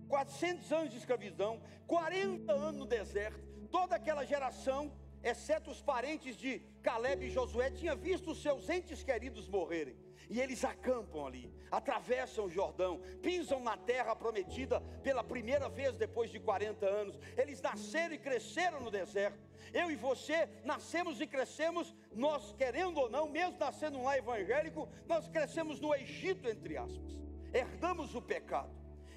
400 0.07 0.71
anos 0.73 0.91
de 0.91 0.99
escravidão, 0.99 1.63
40 1.87 2.53
anos 2.53 2.81
no 2.81 2.87
deserto, 2.87 3.41
toda 3.71 3.97
aquela 3.97 4.27
geração, 4.27 4.93
exceto 5.23 5.71
os 5.71 5.81
parentes 5.81 6.37
de 6.37 6.59
Caleb 6.83 7.25
e 7.25 7.31
Josué, 7.31 7.71
tinha 7.71 7.97
visto 7.97 8.35
seus 8.35 8.69
entes 8.69 9.03
queridos 9.03 9.49
morrerem. 9.49 9.97
E 10.29 10.39
eles 10.39 10.63
acampam 10.65 11.27
ali, 11.27 11.51
atravessam 11.77 12.45
o 12.45 12.51
Jordão, 12.51 13.01
pisam 13.21 13.61
na 13.61 13.77
terra 13.77 14.15
prometida 14.15 14.81
pela 15.03 15.25
primeira 15.25 15.69
vez 15.69 15.97
depois 15.97 16.31
de 16.31 16.39
40 16.39 16.87
anos. 16.87 17.19
Eles 17.37 17.61
nasceram 17.61 18.15
e 18.15 18.19
cresceram 18.19 18.81
no 18.81 18.91
deserto. 18.91 19.39
Eu 19.73 19.91
e 19.91 19.97
você 19.97 20.49
nascemos 20.65 21.21
e 21.21 21.27
crescemos, 21.27 21.95
nós 22.13 22.53
querendo 22.53 22.99
ou 22.99 23.11
não, 23.11 23.29
mesmo 23.29 23.59
nascendo 23.59 24.03
lar 24.03 24.17
evangélico, 24.17 24.89
nós 25.07 25.29
crescemos 25.29 25.81
no 25.81 25.93
Egito, 25.95 26.49
entre 26.49 26.77
aspas. 26.77 27.19
Herdamos 27.53 28.15
o 28.15 28.23
pecado. 28.23 28.71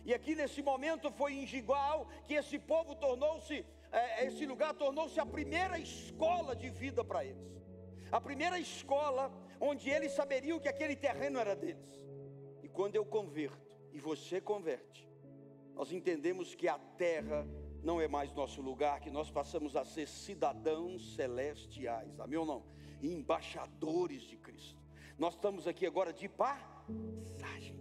E 0.04 0.14
aqui 0.14 0.36
nesse 0.36 0.64
momento 0.64 1.12
foi 1.12 1.34
em 1.34 1.46
Gigual 1.46 2.08
que 2.26 2.34
esse 2.34 2.58
povo 2.58 2.96
tornou-se, 2.96 3.66
é, 3.92 4.26
esse 4.26 4.46
lugar 4.46 4.74
tornou-se 4.74 5.20
a 5.20 5.26
primeira 5.26 5.78
escola 5.78 6.56
de 6.56 6.70
vida 6.70 7.04
para 7.04 7.24
eles. 7.24 7.56
A 8.12 8.20
primeira 8.22 8.58
escola 8.58 9.32
onde 9.60 9.90
eles 9.90 10.14
saberiam 10.14 10.60
que 10.60 10.70
aquele 10.70 10.96
terreno 10.96 11.40
era 11.40 11.56
deles. 11.56 12.07
Quando 12.78 12.96
eu 12.96 13.04
converto 13.04 13.76
e 13.92 14.00
você 14.00 14.40
converte, 14.40 15.10
nós 15.74 15.92
entendemos 15.92 16.54
que 16.54 16.68
a 16.68 16.78
terra 16.78 17.44
não 17.82 18.00
é 18.00 18.08
mais 18.08 18.32
nosso 18.36 18.62
lugar, 18.62 19.00
que 19.00 19.10
nós 19.10 19.32
passamos 19.32 19.76
a 19.76 19.84
ser 19.84 20.08
cidadãos 20.08 21.16
celestiais, 21.16 22.20
amém 22.20 22.38
ou 22.38 22.46
não? 22.46 22.64
Embaixadores 23.02 24.22
de 24.22 24.38
Cristo. 24.38 24.80
Nós 25.18 25.34
estamos 25.34 25.68
aqui 25.68 25.88
agora 25.88 26.14
de 26.14 26.30
passagem. 26.30 27.76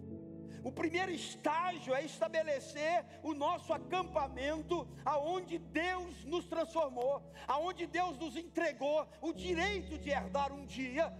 O 0.63 0.71
primeiro 0.71 1.11
estágio 1.11 1.93
é 1.93 2.03
estabelecer 2.03 3.05
o 3.21 3.35
nosso 3.35 3.71
acampamento 3.73 4.87
aonde 5.05 5.59
Deus 5.59 6.25
nos 6.25 6.47
transformou, 6.47 7.21
aonde 7.47 7.85
Deus 7.85 8.17
nos 8.17 8.35
entregou 8.35 9.07
o 9.21 9.31
direito 9.31 9.99
de 9.99 10.09
herdar 10.09 10.51
um 10.51 10.65
dia 10.65 11.13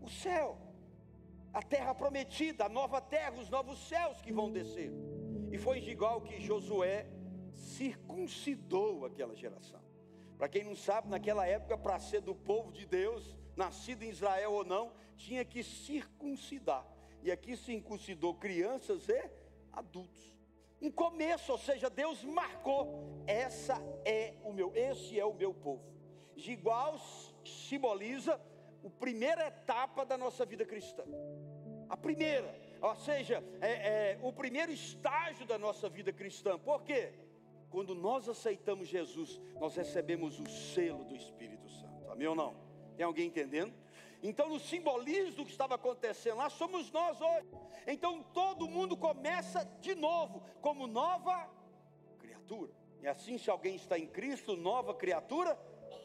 o 0.00 0.10
céu, 0.10 0.71
a 1.52 1.62
terra 1.62 1.94
prometida, 1.94 2.64
a 2.64 2.68
nova 2.68 3.00
terra, 3.00 3.38
os 3.38 3.50
novos 3.50 3.78
céus 3.88 4.20
que 4.20 4.32
vão 4.32 4.50
descer. 4.50 4.90
E 5.50 5.58
foi 5.58 5.78
igual 5.78 6.20
que 6.20 6.40
Josué 6.40 7.06
circuncidou 7.54 9.04
aquela 9.04 9.34
geração. 9.34 9.80
Para 10.38 10.48
quem 10.48 10.64
não 10.64 10.74
sabe, 10.74 11.08
naquela 11.08 11.46
época, 11.46 11.76
para 11.76 11.98
ser 11.98 12.20
do 12.20 12.34
povo 12.34 12.72
de 12.72 12.86
Deus, 12.86 13.36
nascido 13.54 14.02
em 14.02 14.08
Israel 14.08 14.52
ou 14.52 14.64
não, 14.64 14.92
tinha 15.16 15.44
que 15.44 15.62
circuncidar. 15.62 16.86
E 17.22 17.30
aqui 17.30 17.56
circuncidou 17.56 18.34
crianças 18.34 19.08
e 19.08 19.30
adultos. 19.72 20.32
Um 20.80 20.90
começo, 20.90 21.52
ou 21.52 21.58
seja, 21.58 21.88
Deus 21.88 22.24
marcou: 22.24 23.22
essa 23.26 23.80
é 24.04 24.34
o 24.42 24.52
meu, 24.52 24.72
esse 24.74 25.20
é 25.20 25.24
o 25.24 25.34
meu 25.34 25.54
povo. 25.54 25.84
Igual 26.34 26.98
simboliza 27.44 28.40
a 28.84 28.90
primeira 28.90 29.46
etapa 29.46 30.04
da 30.04 30.16
nossa 30.18 30.44
vida 30.44 30.64
cristã. 30.64 31.04
A 31.88 31.96
primeira, 31.96 32.54
ou 32.80 32.94
seja, 32.96 33.42
é, 33.60 33.70
é, 34.12 34.18
o 34.22 34.32
primeiro 34.32 34.72
estágio 34.72 35.46
da 35.46 35.58
nossa 35.58 35.88
vida 35.88 36.12
cristã. 36.12 36.58
Por 36.58 36.82
quê? 36.82 37.12
Quando 37.70 37.94
nós 37.94 38.28
aceitamos 38.28 38.88
Jesus, 38.88 39.40
nós 39.58 39.74
recebemos 39.76 40.38
o 40.38 40.46
selo 40.46 41.04
do 41.04 41.16
Espírito 41.16 41.68
Santo. 41.68 42.10
Amém 42.10 42.26
ou 42.26 42.34
não? 42.34 42.54
Tem 42.96 43.06
alguém 43.06 43.26
entendendo? 43.26 43.72
Então, 44.22 44.48
no 44.48 44.60
simbolismo 44.60 45.36
do 45.36 45.44
que 45.44 45.50
estava 45.50 45.74
acontecendo 45.74 46.36
lá, 46.36 46.48
somos 46.48 46.90
nós 46.92 47.20
hoje. 47.20 47.48
Então, 47.86 48.22
todo 48.32 48.68
mundo 48.68 48.96
começa 48.96 49.64
de 49.80 49.94
novo, 49.94 50.42
como 50.60 50.86
nova 50.86 51.50
criatura. 52.18 52.70
E 53.02 53.08
assim, 53.08 53.36
se 53.36 53.50
alguém 53.50 53.74
está 53.74 53.98
em 53.98 54.06
Cristo, 54.06 54.56
nova 54.56 54.94
criatura 54.94 55.58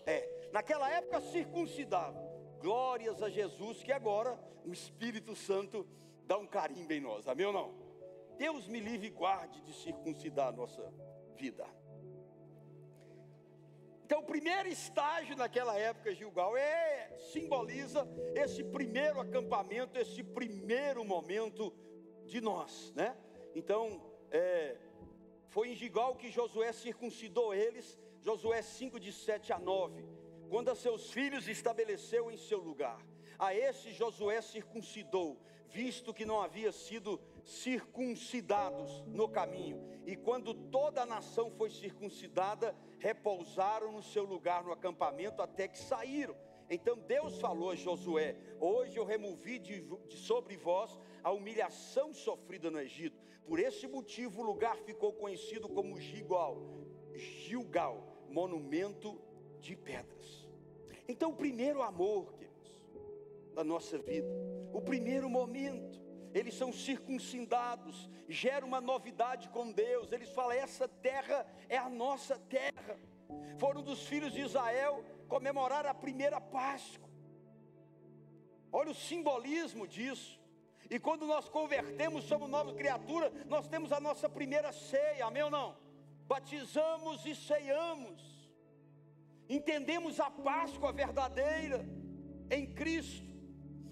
é. 0.06 0.50
Naquela 0.52 0.90
época, 0.90 1.22
circuncidava. 1.22 2.18
Glórias 2.60 3.22
a 3.22 3.30
Jesus, 3.30 3.84
que 3.84 3.92
agora 3.92 4.38
o 4.66 4.72
Espírito 4.72 5.36
Santo 5.36 5.88
dá 6.26 6.38
um 6.38 6.48
carimbo 6.48 6.92
em 6.92 7.00
nós, 7.00 7.28
amém 7.28 7.46
ou 7.46 7.54
não? 7.54 7.74
Deus 8.38 8.68
me 8.68 8.80
livre 8.80 9.08
e 9.08 9.12
guarde 9.12 9.62
de 9.62 9.74
circuncidar 9.74 10.50
a 10.50 10.52
nossa 10.52 10.94
vida. 11.36 11.66
Então, 14.06 14.20
o 14.20 14.24
primeiro 14.24 14.70
estágio 14.70 15.36
naquela 15.36 15.78
época, 15.78 16.16
Gilgal, 16.16 16.56
é, 16.56 17.18
simboliza 17.32 18.08
esse 18.36 18.64
primeiro 18.64 19.20
acampamento, 19.20 20.00
esse 20.00 20.24
primeiro 20.24 21.04
momento 21.04 21.74
de 22.26 22.40
nós, 22.40 22.94
né? 22.96 23.18
Então, 23.54 24.02
é, 24.32 24.78
foi 25.48 25.70
em 25.70 25.76
Gilgal 25.76 26.16
que 26.16 26.32
Josué 26.32 26.72
circuncidou 26.72 27.54
eles, 27.54 27.98
Josué 28.22 28.62
5, 28.62 29.00
de 29.00 29.12
7 29.12 29.52
a 29.52 29.60
9 29.60 30.17
quando 30.50 30.70
a 30.70 30.76
seus 30.76 31.12
filhos 31.12 31.48
estabeleceu 31.48 32.32
em 32.32 32.38
seu 32.38 32.60
lugar. 32.60 33.00
A 33.38 33.54
esse 33.54 33.92
Josué 33.92 34.42
circuncidou, 34.42 35.40
visto 35.70 36.14
que 36.14 36.26
não 36.26 36.42
havia 36.42 36.72
sido 36.72 37.20
circuncidados 37.44 39.04
no 39.08 39.30
caminho. 39.30 39.80
E 40.06 40.16
quando 40.16 40.54
toda 40.54 41.04
a 41.04 41.06
nação 41.06 41.52
foi 41.52 41.70
circuncidada, 41.70 42.76
repousaram 42.98 43.92
no 43.92 44.02
seu 44.02 44.24
lugar 44.24 44.64
no 44.64 44.72
acampamento 44.72 45.42
até 45.42 45.68
que 45.68 45.78
saíram. 45.78 46.36
Então 46.70 46.98
Deus 46.98 47.40
falou 47.40 47.72
a 47.72 47.76
Josué: 47.76 48.36
Hoje 48.60 48.98
eu 48.98 49.06
removi 49.06 49.60
de, 49.60 49.82
de, 49.82 50.18
sobre 50.18 50.58
vós 50.58 51.00
a 51.24 51.32
humilhação 51.32 52.14
sofrida 52.14 52.70
no 52.70 52.80
Egito. 52.80 53.22
Por 53.46 53.60
esse 53.60 53.88
motivo 53.88 54.42
o 54.42 54.46
lugar 54.46 54.76
ficou 54.78 55.14
conhecido 55.14 55.70
como 55.70 56.00
Gilgal, 56.00 56.58
Gilgal, 57.14 58.26
monumento 58.30 59.22
de 59.60 59.76
pedras. 59.76 60.48
Então 61.08 61.32
o 61.32 61.36
primeiro 61.36 61.82
amor, 61.82 62.34
queridos, 62.34 62.82
da 63.54 63.64
nossa 63.64 63.98
vida, 63.98 64.28
o 64.74 64.82
primeiro 64.82 65.30
momento, 65.30 66.02
eles 66.34 66.54
são 66.54 66.72
circuncidados, 66.72 68.10
gera 68.28 68.66
uma 68.66 68.80
novidade 68.80 69.50
com 69.50 69.72
Deus. 69.72 70.12
Eles 70.12 70.30
falam: 70.30 70.52
essa 70.52 70.88
terra 70.88 71.46
é 71.70 71.78
a 71.78 71.90
nossa 71.90 72.38
terra. 72.38 73.00
Foram 73.58 73.82
dos 73.82 74.04
filhos 74.04 74.34
de 74.34 74.42
Israel 74.42 75.04
comemorar 75.28 75.86
a 75.86 75.94
primeira 75.94 76.40
Páscoa. 76.40 77.10
Olha 78.72 78.92
o 78.92 78.96
simbolismo 78.96 79.88
disso. 79.88 80.40
E 80.90 81.00
quando 81.00 81.26
nós 81.26 81.50
convertemos, 81.50 82.26
somos 82.26 82.50
nova 82.50 82.74
criatura, 82.74 83.32
nós 83.48 83.68
temos 83.68 83.92
a 83.92 84.00
nossa 84.00 84.30
primeira 84.30 84.72
ceia, 84.72 85.26
amém 85.26 85.44
ou 85.44 85.50
não? 85.50 85.76
Batizamos 86.28 87.26
e 87.26 87.36
ceiamos. 87.36 88.37
Entendemos 89.50 90.20
a 90.20 90.30
Páscoa 90.30 90.92
verdadeira 90.92 91.86
em 92.50 92.66
Cristo. 92.66 93.26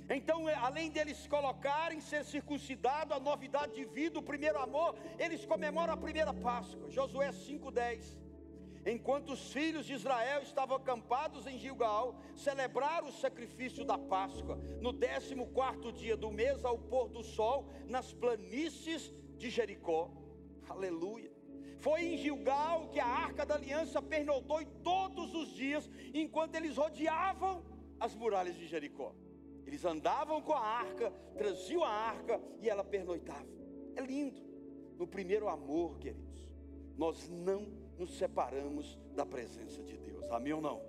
Então, 0.10 0.48
além 0.48 0.92
deles 0.92 1.26
colocarem, 1.28 2.00
ser 2.00 2.24
circuncidado, 2.24 3.14
a 3.14 3.20
novidade 3.20 3.74
de 3.74 3.86
vida, 3.86 4.20
o 4.20 4.24
primeiro 4.24 4.60
amor, 4.60 4.96
eles 5.18 5.46
comemoram 5.46 5.94
a 5.94 5.98
primeira 5.98 6.34
Páscoa. 6.34 6.92
Josué 6.92 7.30
5,10. 7.32 8.26
Enquanto 8.86 9.34
os 9.34 9.52
filhos 9.52 9.84
de 9.88 9.94
Israel 9.94 10.44
estavam 10.44 10.78
acampados 10.78 11.48
em 11.48 11.58
Gilgal, 11.58 12.22
celebraram 12.36 13.08
o 13.08 13.12
sacrifício 13.12 13.84
da 13.84 13.98
Páscoa, 13.98 14.60
no 14.80 14.94
14 14.94 15.92
dia 15.94 16.16
do 16.16 16.30
mês, 16.30 16.64
ao 16.64 16.78
pôr 16.78 17.10
do 17.10 17.24
sol, 17.24 17.68
nas 17.88 18.14
planícies 18.14 19.12
de 19.38 19.50
Jericó. 19.50 20.12
Aleluia. 20.70 21.35
Foi 21.86 22.02
em 22.04 22.18
Gilgal 22.18 22.88
que 22.88 23.00
a 23.00 23.06
arca 23.06 23.46
da 23.46 23.54
aliança 23.54 24.02
pernoitou 24.02 24.66
todos 24.84 25.36
os 25.36 25.50
dias, 25.54 25.88
enquanto 26.16 26.56
eles 26.56 26.78
rodeavam 26.78 27.64
as 28.00 28.16
muralhas 28.16 28.56
de 28.56 28.66
Jericó. 28.66 29.14
Eles 29.68 29.86
andavam 29.86 30.42
com 30.42 30.54
a 30.54 30.60
arca, 30.60 31.12
traziam 31.38 31.84
a 31.84 31.90
arca 31.90 32.42
e 32.60 32.68
ela 32.68 32.84
pernoitava. 32.84 33.46
É 33.96 34.02
lindo. 34.02 34.42
No 34.98 35.06
primeiro 35.06 35.48
amor, 35.48 36.00
queridos, 36.00 36.50
nós 36.98 37.30
não 37.30 37.68
nos 38.00 38.18
separamos 38.18 38.98
da 39.14 39.24
presença 39.24 39.84
de 39.84 39.96
Deus. 39.96 40.26
Amém 40.32 40.54
ou 40.54 40.62
não? 40.62 40.82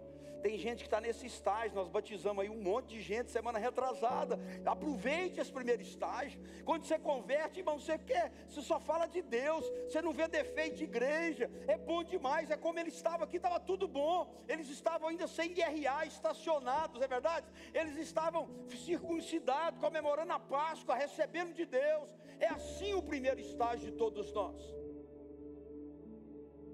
Tem 0.42 0.58
gente 0.58 0.78
que 0.78 0.86
está 0.86 1.00
nesse 1.00 1.26
estágio, 1.26 1.74
nós 1.74 1.88
batizamos 1.88 2.42
aí 2.42 2.50
um 2.50 2.62
monte 2.62 2.88
de 2.94 3.00
gente 3.00 3.30
semana 3.30 3.58
retrasada. 3.58 4.38
Aproveite 4.64 5.40
esse 5.40 5.52
primeiro 5.52 5.82
estágio. 5.82 6.40
Quando 6.64 6.84
você 6.84 6.98
converte, 6.98 7.60
irmão, 7.60 7.78
você 7.78 7.98
quer, 7.98 8.32
você 8.48 8.62
só 8.62 8.78
fala 8.78 9.06
de 9.06 9.22
Deus, 9.22 9.64
você 9.88 10.00
não 10.02 10.12
vê 10.12 10.28
defeito 10.28 10.76
de 10.76 10.84
igreja. 10.84 11.50
É 11.66 11.76
bom 11.76 12.02
demais, 12.04 12.50
é 12.50 12.56
como 12.56 12.78
ele 12.78 12.90
estava 12.90 13.24
aqui, 13.24 13.36
estava 13.36 13.58
tudo 13.58 13.88
bom. 13.88 14.32
Eles 14.48 14.68
estavam 14.68 15.08
ainda 15.08 15.26
sem 15.26 15.52
guerrear, 15.52 16.06
estacionados, 16.06 17.02
é 17.02 17.08
verdade? 17.08 17.46
Eles 17.72 17.96
estavam 17.96 18.48
circuncidados, 18.84 19.80
comemorando 19.80 20.32
a 20.32 20.38
Páscoa, 20.38 20.94
recebendo 20.94 21.54
de 21.54 21.64
Deus. 21.64 22.08
É 22.38 22.48
assim 22.48 22.94
o 22.94 23.02
primeiro 23.02 23.40
estágio 23.40 23.90
de 23.90 23.96
todos 23.96 24.32
nós. 24.32 24.62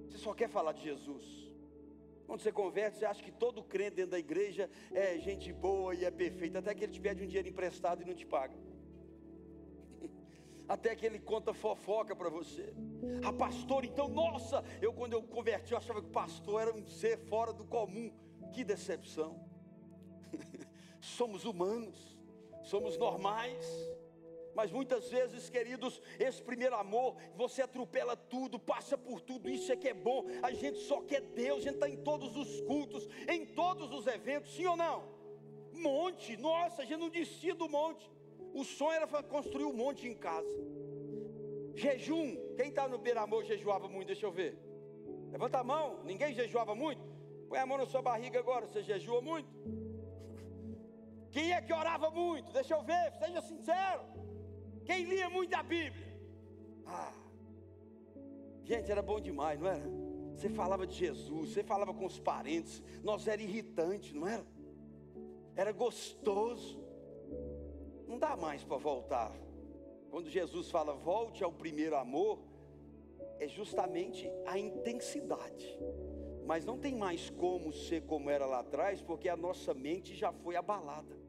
Você 0.09 0.19
só 0.19 0.35
quer 0.35 0.49
falar 0.49 0.73
de 0.73 0.83
Jesus. 0.83 1.52
Quando 2.33 2.41
você 2.41 2.51
converte, 2.51 2.97
você 2.97 3.05
acha 3.05 3.23
que 3.23 3.31
todo 3.31 3.63
crente 3.63 3.97
dentro 3.97 4.13
da 4.13 4.19
igreja 4.19 4.71
é 4.91 5.19
gente 5.19 5.53
boa 5.53 5.95
e 5.95 6.03
é 6.03 6.11
perfeito, 6.11 6.57
até 6.57 6.75
que 6.75 6.83
ele 6.85 6.93
te 6.93 6.99
pede 6.99 7.23
um 7.23 7.27
dinheiro 7.27 7.47
emprestado 7.47 8.01
e 8.01 8.07
não 8.07 8.15
te 8.15 8.25
paga. 8.25 8.57
Até 10.67 10.97
que 10.97 11.05
ele 11.05 11.19
conta 11.19 11.53
fofoca 11.53 12.17
para 12.17 12.31
você. 12.31 12.73
A 13.23 13.29
ah, 13.29 13.33
pastor, 13.35 13.85
então, 13.85 14.09
nossa, 14.09 14.65
eu 14.81 14.95
quando 14.95 15.13
eu 15.13 15.23
converti, 15.23 15.73
eu 15.73 15.77
achava 15.77 16.01
que 16.01 16.09
o 16.09 16.11
pastor 16.11 16.63
era 16.63 16.75
um 16.75 16.87
ser 16.87 17.19
fora 17.19 17.53
do 17.53 17.67
comum. 17.67 18.11
Que 18.55 18.65
decepção. 18.65 19.39
somos 21.03 21.45
humanos, 21.45 22.19
somos 22.63 22.97
normais. 22.97 23.67
Mas 24.55 24.71
muitas 24.71 25.09
vezes, 25.09 25.49
queridos, 25.49 26.01
esse 26.19 26.43
primeiro 26.43 26.77
amor, 26.77 27.17
você 27.35 27.63
atropela 27.63 28.17
tudo, 28.17 28.59
passa 28.59 28.99
por 28.99 29.21
tudo, 29.21 29.49
isso 29.49 29.73
é 29.73 29.77
que 29.77 29.89
é 29.89 29.95
bom. 29.95 30.27
A 30.43 30.53
gente 30.53 30.79
só 30.81 31.01
quer 31.01 31.21
Deus, 31.21 31.59
a 31.59 31.63
gente 31.63 31.75
está 31.75 31.89
em 31.89 31.97
todos 31.97 32.37
os 32.37 32.61
cultos, 32.63 33.09
em 33.29 33.47
todos 33.47 33.93
os 33.93 34.07
eventos, 34.07 34.55
sim 34.55 34.67
ou 34.67 34.77
não? 34.77 35.05
Monte, 35.73 36.37
nossa, 36.37 36.83
a 36.83 36.85
gente 36.85 37.01
não 37.01 37.09
descia 37.09 37.55
do 37.55 37.69
monte. 37.69 38.11
O 38.53 38.65
sonho 38.65 38.93
era 38.93 39.07
construir 39.23 39.65
um 39.65 39.73
monte 39.73 40.07
em 40.07 40.15
casa. 40.15 40.55
Jejum, 41.75 42.37
quem 42.55 42.69
está 42.69 42.87
no 42.87 42.99
beira-amor 42.99 43.45
jejuava 43.45 43.89
muito, 43.89 44.09
deixa 44.09 44.27
eu 44.27 44.33
ver. 44.33 44.59
Levanta 45.31 45.59
a 45.59 45.65
mão, 45.65 46.01
ninguém 46.05 46.35
jejuava 46.35 46.75
muito? 46.75 47.01
Põe 47.49 47.59
a 47.59 47.67
mão 47.67 47.79
na 47.79 47.87
sua 47.87 48.03
barriga 48.03 48.39
agora, 48.39 48.67
você 48.67 48.83
jejua 48.83 49.23
muito? 49.23 49.49
Quem 51.33 51.53
é 51.53 51.63
que 51.63 51.73
orava 51.73 52.11
muito? 52.11 52.53
Deixa 52.53 52.75
eu 52.75 52.83
ver, 52.83 53.13
seja 53.19 53.41
sincero. 53.41 54.03
Quem 54.85 55.05
lia 55.05 55.31
muito 55.31 55.55
a 55.55 55.63
Bíblia? 55.63 56.13
Ah, 56.87 57.13
gente, 58.65 58.91
era 58.91 59.03
bom 59.03 59.21
demais, 59.21 59.61
não 59.61 59.69
era? 59.69 59.85
Você 60.35 60.49
falava 60.49 60.87
de 60.87 60.95
Jesus, 60.95 61.51
você 61.51 61.63
falava 61.63 61.95
com 61.95 62.05
os 62.05 62.19
parentes, 62.19 62.83
nós 63.03 63.29
era 63.29 63.41
irritante, 63.41 64.15
não 64.15 64.27
era? 64.27 64.45
Era 65.55 65.73
gostoso. 65.73 66.83
Não 68.09 68.19
dá 68.19 68.37
mais 68.37 68.65
para 68.65 68.77
voltar. 68.77 69.33
Quando 70.11 70.29
Jesus 70.29 70.71
fala 70.71 70.95
volte 70.95 71.45
ao 71.45 71.53
primeiro 71.53 71.97
amor, 71.97 72.41
é 73.39 73.47
justamente 73.47 74.29
a 74.47 74.59
intensidade. 74.59 75.79
Mas 76.45 76.65
não 76.65 76.77
tem 76.77 76.95
mais 76.95 77.31
como 77.31 77.73
ser 77.73 78.03
como 78.03 78.29
era 78.29 78.45
lá 78.45 78.61
atrás, 78.61 79.01
porque 79.01 79.29
a 79.29 79.37
nossa 79.37 79.73
mente 79.73 80.15
já 80.15 80.33
foi 80.33 80.57
abalada 80.57 81.22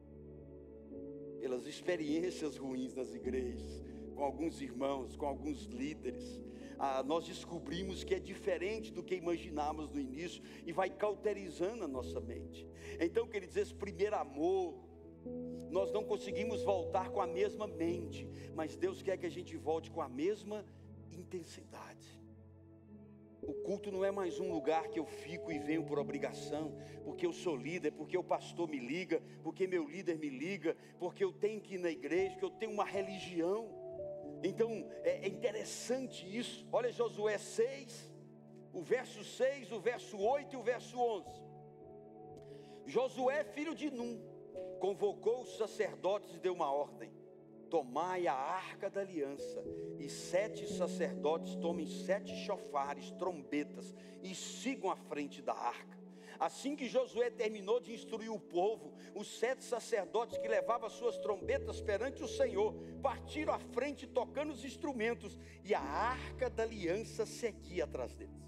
pelas 1.44 1.66
experiências 1.66 2.56
ruins 2.56 2.94
nas 2.94 3.12
igrejas, 3.14 3.82
com 4.14 4.24
alguns 4.24 4.62
irmãos, 4.62 5.14
com 5.14 5.26
alguns 5.26 5.66
líderes. 5.66 6.40
Ah, 6.78 7.02
nós 7.02 7.26
descobrimos 7.26 8.02
que 8.02 8.14
é 8.14 8.18
diferente 8.18 8.90
do 8.90 9.02
que 9.02 9.14
imaginávamos 9.14 9.92
no 9.92 10.00
início 10.00 10.42
e 10.64 10.72
vai 10.72 10.88
cauterizando 10.88 11.84
a 11.84 11.86
nossa 11.86 12.18
mente. 12.18 12.66
Então, 12.98 13.28
queridos, 13.28 13.58
esse 13.58 13.74
primeiro 13.74 14.16
amor, 14.16 14.74
nós 15.70 15.92
não 15.92 16.02
conseguimos 16.02 16.62
voltar 16.62 17.10
com 17.10 17.20
a 17.20 17.26
mesma 17.26 17.66
mente, 17.66 18.26
mas 18.54 18.74
Deus 18.74 19.02
quer 19.02 19.18
que 19.18 19.26
a 19.26 19.30
gente 19.30 19.54
volte 19.54 19.90
com 19.90 20.00
a 20.00 20.08
mesma 20.08 20.64
intensidade. 21.12 22.13
O 23.46 23.52
culto 23.52 23.90
não 23.90 24.04
é 24.04 24.10
mais 24.10 24.40
um 24.40 24.50
lugar 24.50 24.88
que 24.88 24.98
eu 24.98 25.04
fico 25.04 25.52
e 25.52 25.58
venho 25.58 25.84
por 25.84 25.98
obrigação, 25.98 26.74
porque 27.04 27.26
eu 27.26 27.32
sou 27.32 27.56
líder, 27.56 27.92
porque 27.92 28.16
o 28.16 28.24
pastor 28.24 28.68
me 28.68 28.78
liga, 28.78 29.22
porque 29.42 29.66
meu 29.66 29.86
líder 29.86 30.18
me 30.18 30.30
liga, 30.30 30.76
porque 30.98 31.22
eu 31.22 31.32
tenho 31.32 31.60
que 31.60 31.74
ir 31.74 31.78
na 31.78 31.90
igreja, 31.90 32.36
que 32.36 32.44
eu 32.44 32.50
tenho 32.50 32.72
uma 32.72 32.84
religião. 32.84 33.68
Então 34.42 34.88
é, 35.02 35.26
é 35.26 35.28
interessante 35.28 36.26
isso. 36.26 36.66
Olha 36.72 36.90
Josué 36.90 37.36
6, 37.36 38.12
o 38.72 38.82
verso 38.82 39.22
6, 39.22 39.72
o 39.72 39.80
verso 39.80 40.18
8 40.18 40.54
e 40.54 40.56
o 40.56 40.62
verso 40.62 40.98
11. 40.98 41.44
Josué, 42.86 43.44
filho 43.44 43.74
de 43.74 43.90
Num, 43.90 44.20
convocou 44.80 45.42
os 45.42 45.56
sacerdotes 45.56 46.34
e 46.34 46.38
deu 46.38 46.54
uma 46.54 46.70
ordem 46.72 47.23
tomai 47.74 48.28
a 48.28 48.32
arca 48.32 48.88
da 48.88 49.00
aliança, 49.00 49.60
e 49.98 50.08
sete 50.08 50.64
sacerdotes 50.64 51.56
tomem 51.56 51.88
sete 51.88 52.32
chofares, 52.46 53.10
trombetas, 53.10 53.92
e 54.22 54.32
sigam 54.32 54.92
à 54.92 54.94
frente 54.94 55.42
da 55.42 55.54
arca. 55.54 55.98
Assim 56.38 56.76
que 56.76 56.86
Josué 56.86 57.30
terminou 57.30 57.80
de 57.80 57.92
instruir 57.92 58.30
o 58.30 58.38
povo, 58.38 58.92
os 59.12 59.26
sete 59.40 59.64
sacerdotes 59.64 60.38
que 60.38 60.46
levavam 60.46 60.88
suas 60.88 61.18
trombetas 61.18 61.80
perante 61.80 62.22
o 62.22 62.28
Senhor 62.28 62.76
partiram 63.02 63.52
à 63.52 63.58
frente 63.58 64.06
tocando 64.06 64.52
os 64.52 64.64
instrumentos, 64.64 65.36
e 65.64 65.74
a 65.74 65.80
arca 65.80 66.48
da 66.48 66.62
aliança 66.62 67.26
seguia 67.26 67.82
atrás 67.82 68.14
deles. 68.14 68.40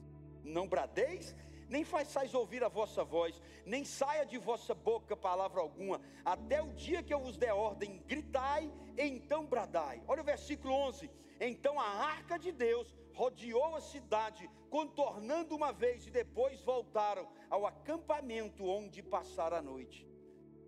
Não 0.44 0.68
bradeis 0.68 1.34
nem 1.68 1.82
façais 1.82 2.32
ouvir 2.32 2.62
a 2.62 2.68
vossa 2.68 3.02
voz, 3.02 3.42
nem 3.64 3.84
saia 3.84 4.24
de 4.24 4.38
vossa 4.38 4.72
boca 4.72 5.16
palavra 5.16 5.60
alguma, 5.60 6.00
até 6.24 6.62
o 6.62 6.72
dia 6.72 7.02
que 7.02 7.12
eu 7.12 7.18
vos 7.18 7.36
der 7.36 7.52
ordem, 7.52 8.00
gritai, 8.06 8.70
então 8.98 9.46
bradai. 9.46 10.02
Olha 10.06 10.22
o 10.22 10.24
versículo 10.24 10.72
11: 10.72 11.10
Então 11.40 11.78
a 11.78 11.86
arca 11.86 12.38
de 12.38 12.52
Deus 12.52 12.94
rodeou 13.14 13.74
a 13.74 13.80
cidade, 13.80 14.50
contornando 14.70 15.54
uma 15.54 15.72
vez, 15.72 16.06
e 16.06 16.10
depois 16.10 16.60
voltaram 16.62 17.26
ao 17.48 17.66
acampamento 17.66 18.64
onde 18.64 19.02
passaram 19.02 19.56
a 19.56 19.62
noite. 19.62 20.06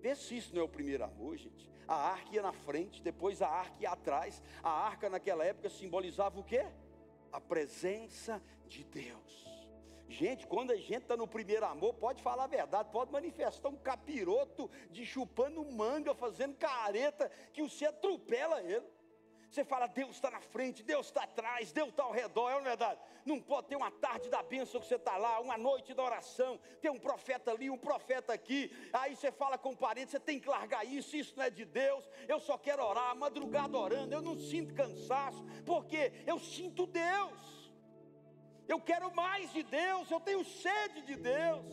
Vê 0.01 0.15
se 0.15 0.37
isso 0.37 0.55
não 0.55 0.63
é 0.63 0.65
o 0.65 0.69
primeiro 0.69 1.05
amor, 1.05 1.37
gente. 1.37 1.69
A 1.87 1.95
arca 1.95 2.35
ia 2.35 2.43
na 2.43 2.53
frente, 2.53 3.03
depois 3.03 3.43
a 3.43 3.49
arca 3.49 3.77
ia 3.81 3.91
atrás. 3.91 4.43
A 4.63 4.71
arca 4.71 5.09
naquela 5.09 5.45
época 5.45 5.69
simbolizava 5.69 6.39
o 6.39 6.45
quê? 6.45 6.67
A 7.33 7.41
presença 7.41 8.43
de 8.67 8.85
Deus. 8.85 9.48
Gente, 10.09 10.47
quando 10.47 10.71
a 10.71 10.77
gente 10.77 11.03
está 11.03 11.17
no 11.17 11.29
primeiro 11.29 11.67
amor, 11.67 11.95
pode 11.95 12.23
falar 12.23 12.45
a 12.45 12.49
verdade, 12.49 12.89
pode 12.91 13.13
manifestar 13.13 13.69
um 13.69 13.77
capiroto 13.77 14.71
de 14.91 15.05
chupando 15.05 15.63
manga, 15.65 16.15
fazendo 16.15 16.57
careta, 16.57 17.31
que 17.53 17.63
você 17.63 17.85
atropela 17.85 18.63
ele. 18.63 18.87
Você 19.51 19.65
fala, 19.65 19.87
Deus 19.87 20.11
está 20.11 20.31
na 20.31 20.41
frente, 20.41 20.83
Deus 20.83 21.07
está 21.07 21.23
atrás, 21.23 21.73
Deus 21.73 21.89
está 21.89 22.03
ao 22.03 22.13
redor, 22.13 22.51
é 22.51 22.55
uma 22.55 22.63
verdade. 22.63 23.01
Não 23.25 23.41
pode 23.41 23.69
ter 23.69 23.77
uma 23.77 23.91
tarde 23.91 24.29
da 24.29 24.43
bênção 24.43 24.81
que 24.81 24.87
você 24.87 24.97
está 24.97 25.17
lá, 25.17 25.41
uma 25.41 25.57
noite 25.57 25.95
da 25.95 26.03
oração, 26.03 26.59
tem 26.81 26.91
um 26.91 26.99
profeta 26.99 27.51
ali, 27.51 27.71
um 27.71 27.79
profeta 27.79 28.33
aqui. 28.33 28.71
Aí 28.93 29.17
você 29.17 29.33
fala 29.33 29.57
com 29.57 29.71
o 29.71 29.77
parente, 29.77 30.11
você 30.11 30.21
tem 30.21 30.39
que 30.39 30.49
largar 30.49 30.85
isso, 30.87 31.17
isso 31.17 31.35
não 31.37 31.45
é 31.45 31.51
de 31.51 31.65
Deus. 31.65 32.09
Eu 32.27 32.41
só 32.41 32.59
quero 32.59 32.83
orar, 32.83 33.17
madrugada 33.17 33.77
orando, 33.77 34.15
eu 34.15 34.23
não 34.23 34.39
sinto 34.39 34.75
cansaço, 34.75 35.43
porque 35.65 36.13
eu 36.27 36.39
sinto 36.39 36.87
Deus. 36.87 37.58
Eu 38.69 38.79
quero 38.79 39.15
mais 39.15 39.53
de 39.53 39.63
Deus, 39.63 40.11
eu 40.11 40.21
tenho 40.21 40.45
sede 40.45 41.01
de 41.03 41.17
Deus. 41.17 41.67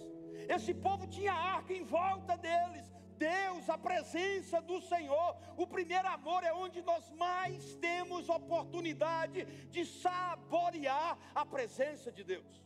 Esse 0.48 0.74
povo 0.74 1.06
tinha 1.06 1.34
arca 1.34 1.74
em 1.74 1.84
volta 1.84 2.38
deles, 2.38 2.86
Deus, 3.18 3.70
a 3.70 3.78
presença 3.78 4.62
do 4.62 4.82
Senhor. 4.82 5.36
O 5.58 5.68
primeiro 5.68 6.08
amor 6.08 6.44
é 6.44 6.54
onde 6.54 6.82
nós 6.82 7.10
mais 7.12 7.76
temos 7.76 8.30
oportunidade 8.30 9.46
de 9.70 9.86
saborear 9.86 11.18
a 11.34 11.46
presença 11.46 12.12
de 12.12 12.24
Deus. 12.24 12.64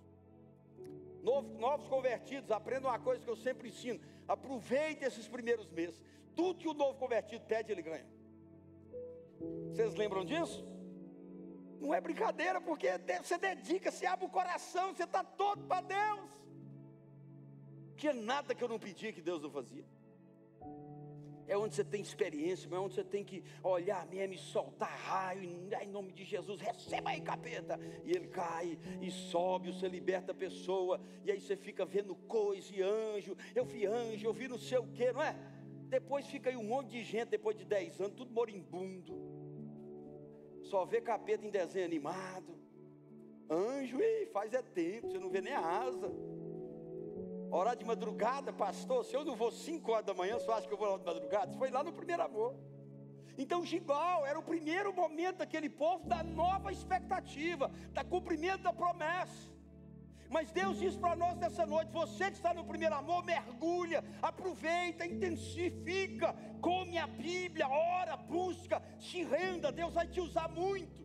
Novos, 1.24 1.88
convertidos, 1.88 2.52
aprendam 2.52 2.90
uma 2.90 3.00
coisa 3.00 3.24
que 3.24 3.30
eu 3.30 3.36
sempre 3.36 3.70
ensino: 3.70 4.00
aproveite 4.28 5.04
esses 5.04 5.28
primeiros 5.28 5.70
meses. 5.72 6.02
Tudo 6.36 6.60
que 6.60 6.68
o 6.68 6.74
novo 6.74 6.98
convertido 6.98 7.44
pede, 7.46 7.72
ele 7.72 7.82
ganha. 7.82 8.08
Vocês 9.72 9.96
lembram 9.96 10.24
disso? 10.24 10.66
Não 11.80 11.94
é 11.94 12.02
brincadeira, 12.02 12.60
porque 12.60 12.90
você 13.24 13.38
dedica, 13.38 13.90
você 13.92 14.06
abre 14.06 14.26
o 14.26 14.30
coração, 14.30 14.94
você 14.94 15.04
está 15.04 15.24
todo 15.24 15.64
para 15.64 15.82
Deus. 15.82 16.30
Tinha 17.96 18.14
nada 18.14 18.54
que 18.54 18.64
eu 18.64 18.68
não 18.68 18.80
pedia 18.80 19.14
que 19.14 19.22
Deus 19.22 19.42
não 19.42 19.50
fazia 19.50 19.86
é 21.50 21.58
onde 21.58 21.74
você 21.74 21.84
tem 21.84 22.00
experiência, 22.00 22.70
é 22.72 22.78
onde 22.78 22.94
você 22.94 23.04
tem 23.04 23.24
que 23.24 23.44
olhar 23.64 24.06
mesmo 24.06 24.36
e 24.36 24.38
soltar 24.38 24.96
raio, 25.00 25.44
em 25.44 25.88
nome 25.88 26.14
de 26.14 26.24
Jesus, 26.24 26.62
receba 26.62 27.10
aí, 27.10 27.22
capeta. 27.22 27.78
E 28.06 28.12
ele 28.12 28.28
cai 28.28 28.78
e 29.02 29.10
sobe, 29.10 29.74
você 29.74 29.88
liberta 29.88 30.32
a 30.32 30.36
pessoa, 30.36 31.02
e 31.26 31.32
aí 31.32 31.42
você 31.42 31.58
fica 31.58 31.84
vendo 31.86 32.16
coisa 32.16 32.72
e 32.74 32.84
anjo. 32.84 33.36
Eu 33.56 33.66
vi 33.66 33.88
anjo, 33.88 34.28
eu 34.28 34.34
vi 34.34 34.48
não 34.48 34.60
sei 34.60 34.78
o 34.78 34.88
que, 34.88 35.12
não 35.12 35.24
é? 35.24 35.36
Depois 35.88 36.28
fica 36.28 36.52
aí 36.52 36.56
um 36.56 36.64
monte 36.64 36.92
de 36.92 37.04
gente, 37.04 37.30
depois 37.30 37.58
de 37.58 37.66
10 37.66 38.00
anos, 38.00 38.14
tudo 38.16 38.32
moribundo. 38.32 39.39
Só 40.70 40.86
vê 40.86 41.02
capeta 41.02 41.46
em 41.46 41.50
desenho 41.50 41.86
animado. 41.86 42.52
Anjo, 43.50 44.00
ei, 44.00 44.28
faz 44.28 44.54
é 44.54 44.62
tempo, 44.62 45.10
você 45.10 45.18
não 45.18 45.30
vê 45.30 45.42
nem 45.42 45.54
a 45.54 45.66
asa. 45.86 46.12
Orar 47.52 47.76
de 47.76 47.84
madrugada, 47.84 48.54
pastor, 48.54 49.04
se 49.04 49.16
eu 49.16 49.26
não 49.26 49.36
vou 49.36 49.52
5 49.52 49.92
horas 49.92 50.06
da 50.06 50.14
manhã, 50.14 50.38
você 50.38 50.52
acha 50.52 50.68
que 50.68 50.74
eu 50.74 50.78
vou 50.78 50.88
lá 50.92 50.98
de 51.00 51.06
madrugada? 51.06 51.58
Foi 51.58 51.72
lá 51.72 51.84
no 51.84 51.92
primeiro 51.92 52.22
amor. 52.22 52.56
Então, 53.36 53.66
Gibal 53.66 54.26
era 54.28 54.38
o 54.38 54.44
primeiro 54.44 54.94
momento 54.94 55.38
daquele 55.38 55.70
povo 55.70 56.08
da 56.08 56.22
nova 56.22 56.72
expectativa, 56.72 57.72
da 57.92 58.04
cumprimento 58.04 58.62
da 58.62 58.72
promessa. 58.72 59.59
Mas 60.30 60.52
Deus 60.52 60.78
diz 60.78 60.96
para 60.96 61.16
nós 61.16 61.36
nessa 61.38 61.66
noite: 61.66 61.92
você 61.92 62.26
que 62.30 62.38
está 62.38 62.54
no 62.54 62.64
primeiro 62.64 62.96
amor, 62.96 63.24
mergulha, 63.26 64.04
aproveita, 64.22 65.06
intensifica, 65.06 66.36
come 66.62 66.98
a 66.98 67.08
Bíblia, 67.08 67.68
ora, 67.68 68.16
busca, 68.16 68.82
se 69.00 69.24
renda, 69.24 69.72
Deus 69.72 69.94
vai 69.94 70.08
te 70.08 70.22
usar 70.22 70.48
muito. 70.50 71.00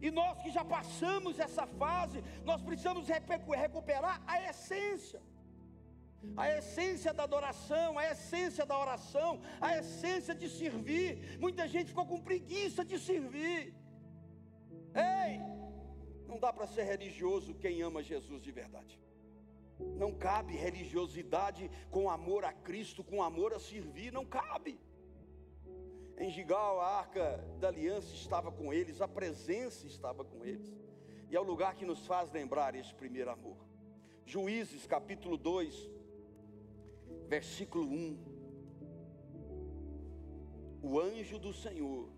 E 0.00 0.10
nós 0.10 0.38
que 0.42 0.50
já 0.50 0.64
passamos 0.64 1.38
essa 1.38 1.66
fase, 1.66 2.22
nós 2.44 2.62
precisamos 2.62 3.06
recuperar 3.64 4.22
a 4.26 4.42
essência. 4.50 5.20
A 6.36 6.50
essência 6.58 7.12
da 7.14 7.22
adoração, 7.22 7.98
a 7.98 8.04
essência 8.12 8.64
da 8.66 8.76
oração, 8.76 9.40
a 9.60 9.76
essência 9.78 10.34
de 10.34 10.48
servir. 10.48 11.38
Muita 11.38 11.68
gente 11.68 11.88
ficou 11.88 12.06
com 12.06 12.20
preguiça 12.20 12.84
de 12.84 12.98
servir. 12.98 13.74
Ei, 14.94 15.55
não 16.36 16.40
dá 16.40 16.52
para 16.52 16.66
ser 16.66 16.82
religioso 16.82 17.54
quem 17.54 17.80
ama 17.80 18.02
Jesus 18.02 18.42
de 18.42 18.52
verdade. 18.52 19.00
Não 19.96 20.12
cabe 20.12 20.54
religiosidade 20.54 21.70
com 21.90 22.10
amor 22.10 22.44
a 22.44 22.52
Cristo, 22.52 23.02
com 23.02 23.22
amor 23.22 23.54
a 23.54 23.58
servir, 23.58 24.12
não 24.12 24.26
cabe. 24.26 24.78
Em 26.18 26.28
Gigal, 26.30 26.78
a 26.78 26.98
arca 26.98 27.42
da 27.58 27.68
aliança 27.68 28.14
estava 28.14 28.52
com 28.52 28.70
eles, 28.70 29.00
a 29.00 29.08
presença 29.08 29.86
estava 29.86 30.22
com 30.24 30.44
eles. 30.44 30.78
E 31.30 31.36
é 31.36 31.40
o 31.40 31.42
lugar 31.42 31.74
que 31.74 31.86
nos 31.86 32.06
faz 32.06 32.30
lembrar 32.30 32.74
esse 32.74 32.94
primeiro 32.94 33.30
amor. 33.30 33.56
Juízes 34.26 34.86
capítulo 34.86 35.38
2, 35.38 35.90
versículo 37.28 37.86
1. 37.86 38.18
O 40.82 41.00
anjo 41.00 41.38
do 41.38 41.54
Senhor 41.54 42.10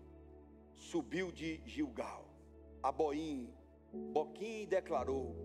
subiu 0.73 1.31
de 1.31 1.61
Gilgal 1.65 2.27
a 2.83 2.91
Boim, 2.91 3.53
Boquim 3.93 4.65
declarou: 4.65 5.35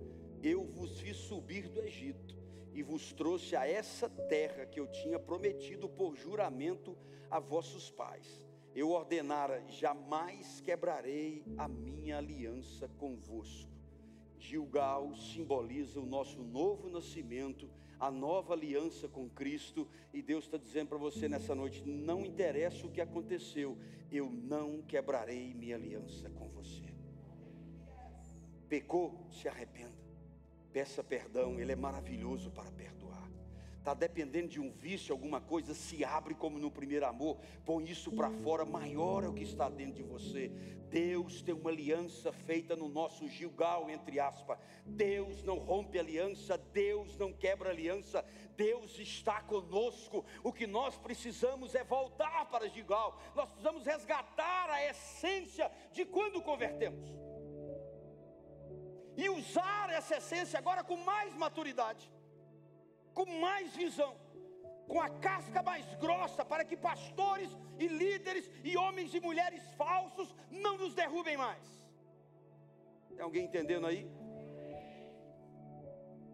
Eu 0.43 0.65
vos 0.65 1.01
fiz 1.01 1.17
subir 1.17 1.69
do 1.69 1.81
Egito 1.81 2.37
e 2.73 2.83
vos 2.83 3.13
trouxe 3.13 3.55
a 3.57 3.67
essa 3.67 4.09
terra 4.09 4.67
que 4.67 4.81
eu 4.81 4.87
tinha 4.87 5.19
prometido 5.19 5.89
por 5.89 6.17
juramento 6.17 6.97
a 7.31 7.39
vossos 7.39 7.91
pais 7.91 8.45
eu 8.75 8.91
ordenara: 8.91 9.65
jamais 9.69 10.61
quebrarei 10.61 11.45
a 11.57 11.69
minha 11.69 12.19
aliança 12.19 12.89
convosco. 12.99 13.71
Gilgal 14.39 15.15
simboliza 15.15 16.01
o 16.01 16.05
nosso 16.05 16.43
novo 16.43 16.91
nascimento, 16.91 17.71
a 17.99 18.11
nova 18.11 18.53
aliança 18.53 19.09
com 19.09 19.31
Cristo, 19.31 19.89
e 20.13 20.21
Deus 20.21 20.45
está 20.45 20.59
dizendo 20.59 20.89
para 20.89 20.99
você 20.99 21.29
nessa 21.29 21.55
noite: 21.55 21.83
não 21.87 22.27
interessa 22.27 22.87
o 22.87 22.91
que 22.91 23.01
aconteceu, 23.01 23.79
eu 24.11 24.29
não 24.29 24.83
quebrarei 24.83 25.55
minha 25.55 25.77
aliança 25.77 26.29
com. 26.31 26.54
Pecou, 28.75 29.15
se 29.31 29.47
arrependa, 29.47 29.95
peça 30.73 31.05
perdão, 31.05 31.61
Ele 31.61 31.71
é 31.71 31.77
maravilhoso 31.77 32.51
para 32.51 32.73
perdoar 32.73 33.05
está 33.85 33.93
dependendo 33.93 34.49
de 34.49 34.59
um 34.59 34.71
vício, 34.71 35.13
alguma 35.13 35.43
coisa, 35.43 35.75
se 35.75 36.03
abre 36.03 36.35
como 36.35 36.59
no 36.59 36.71
primeiro 36.71 37.05
amor, 37.05 37.37
põe 37.67 37.85
isso 37.85 38.11
para 38.11 38.31
fora, 38.31 38.65
maior 38.65 39.23
é 39.23 39.29
o 39.29 39.35
que 39.35 39.43
está 39.43 39.69
dentro 39.69 39.97
de 39.97 40.03
você. 40.03 40.51
Deus 40.89 41.43
tem 41.43 41.55
uma 41.55 41.69
aliança 41.69 42.33
feita 42.33 42.75
no 42.75 42.89
nosso 42.89 43.29
Gilgal, 43.29 43.91
entre 43.91 44.19
aspas. 44.19 44.59
Deus 44.87 45.43
não 45.43 45.59
rompe 45.59 45.99
aliança, 45.99 46.57
Deus 46.57 47.19
não 47.19 47.31
quebra 47.31 47.69
aliança, 47.69 48.25
Deus 48.57 48.99
está 48.99 49.43
conosco. 49.43 50.25
O 50.43 50.51
que 50.51 50.67
nós 50.67 50.97
precisamos 50.97 51.75
é 51.75 51.85
voltar 51.85 52.47
para 52.47 52.71
Gilgal, 52.71 53.21
nós 53.35 53.51
precisamos 53.51 53.85
resgatar 53.85 54.71
a 54.71 54.83
essência 54.89 55.71
de 55.93 56.07
quando 56.07 56.41
convertemos. 56.41 57.13
E 59.17 59.29
usar 59.29 59.91
essa 59.91 60.17
essência 60.17 60.59
agora 60.59 60.83
com 60.83 60.97
mais 60.97 61.35
maturidade 61.35 62.11
com 63.15 63.25
mais 63.27 63.75
visão, 63.77 64.17
com 64.89 65.01
a 65.01 65.09
casca 65.09 65.63
mais 65.63 65.87
grossa, 65.95 66.45
para 66.45 66.65
que 66.65 66.77
pastores 66.77 67.51
e 67.79 67.87
líderes 67.87 68.51
e 68.63 68.77
homens 68.77 69.15
e 69.15 69.21
mulheres 69.21 69.63
falsos 69.77 70.35
não 70.51 70.77
nos 70.77 70.95
derrubem 70.95 71.37
mais. 71.37 71.65
Tem 73.09 73.21
alguém 73.21 73.45
entendendo 73.45 73.87
aí? 73.87 74.07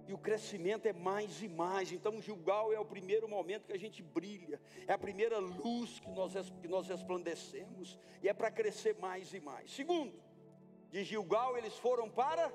E 0.08 0.12
o 0.12 0.18
crescimento 0.18 0.86
é 0.86 0.92
mais 0.92 1.40
e 1.40 1.48
mais. 1.48 1.92
Então, 1.92 2.20
Gilgal 2.20 2.72
é 2.72 2.80
o 2.80 2.84
primeiro 2.84 3.28
momento 3.28 3.66
que 3.66 3.72
a 3.72 3.78
gente 3.78 4.02
brilha, 4.02 4.60
é 4.88 4.92
a 4.92 4.98
primeira 4.98 5.38
luz 5.38 6.00
que 6.00 6.10
nós, 6.10 6.32
que 6.60 6.66
nós 6.66 6.88
resplandecemos, 6.88 7.96
e 8.20 8.28
é 8.28 8.32
para 8.32 8.50
crescer 8.50 8.96
mais 8.98 9.32
e 9.32 9.38
mais. 9.38 9.70
Segundo, 9.70 10.20
de 10.90 11.04
Gilgal 11.04 11.56
eles 11.56 11.76
foram 11.78 12.10
para 12.10 12.52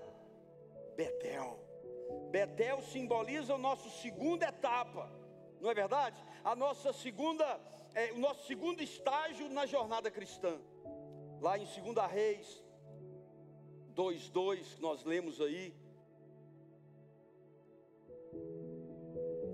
Betel. 0.96 1.60
Betel 2.32 2.82
simboliza 2.82 3.56
o 3.56 3.58
nosso 3.58 3.90
segunda 4.02 4.48
etapa, 4.48 5.12
não 5.60 5.70
é 5.70 5.74
verdade? 5.74 6.22
A 6.44 6.56
nossa 6.56 6.94
segunda, 6.94 7.60
é, 7.94 8.12
o 8.12 8.20
nosso 8.20 8.46
segundo 8.46 8.82
estágio 8.82 9.50
na 9.50 9.66
jornada 9.66 10.12
cristã. 10.12 10.58
Lá 11.42 11.58
em 11.58 11.66
2 11.66 12.12
Reis 12.12 12.64
2:2 13.96 14.76
que 14.76 14.82
nós 14.82 15.04
lemos 15.04 15.40
aí, 15.40 15.74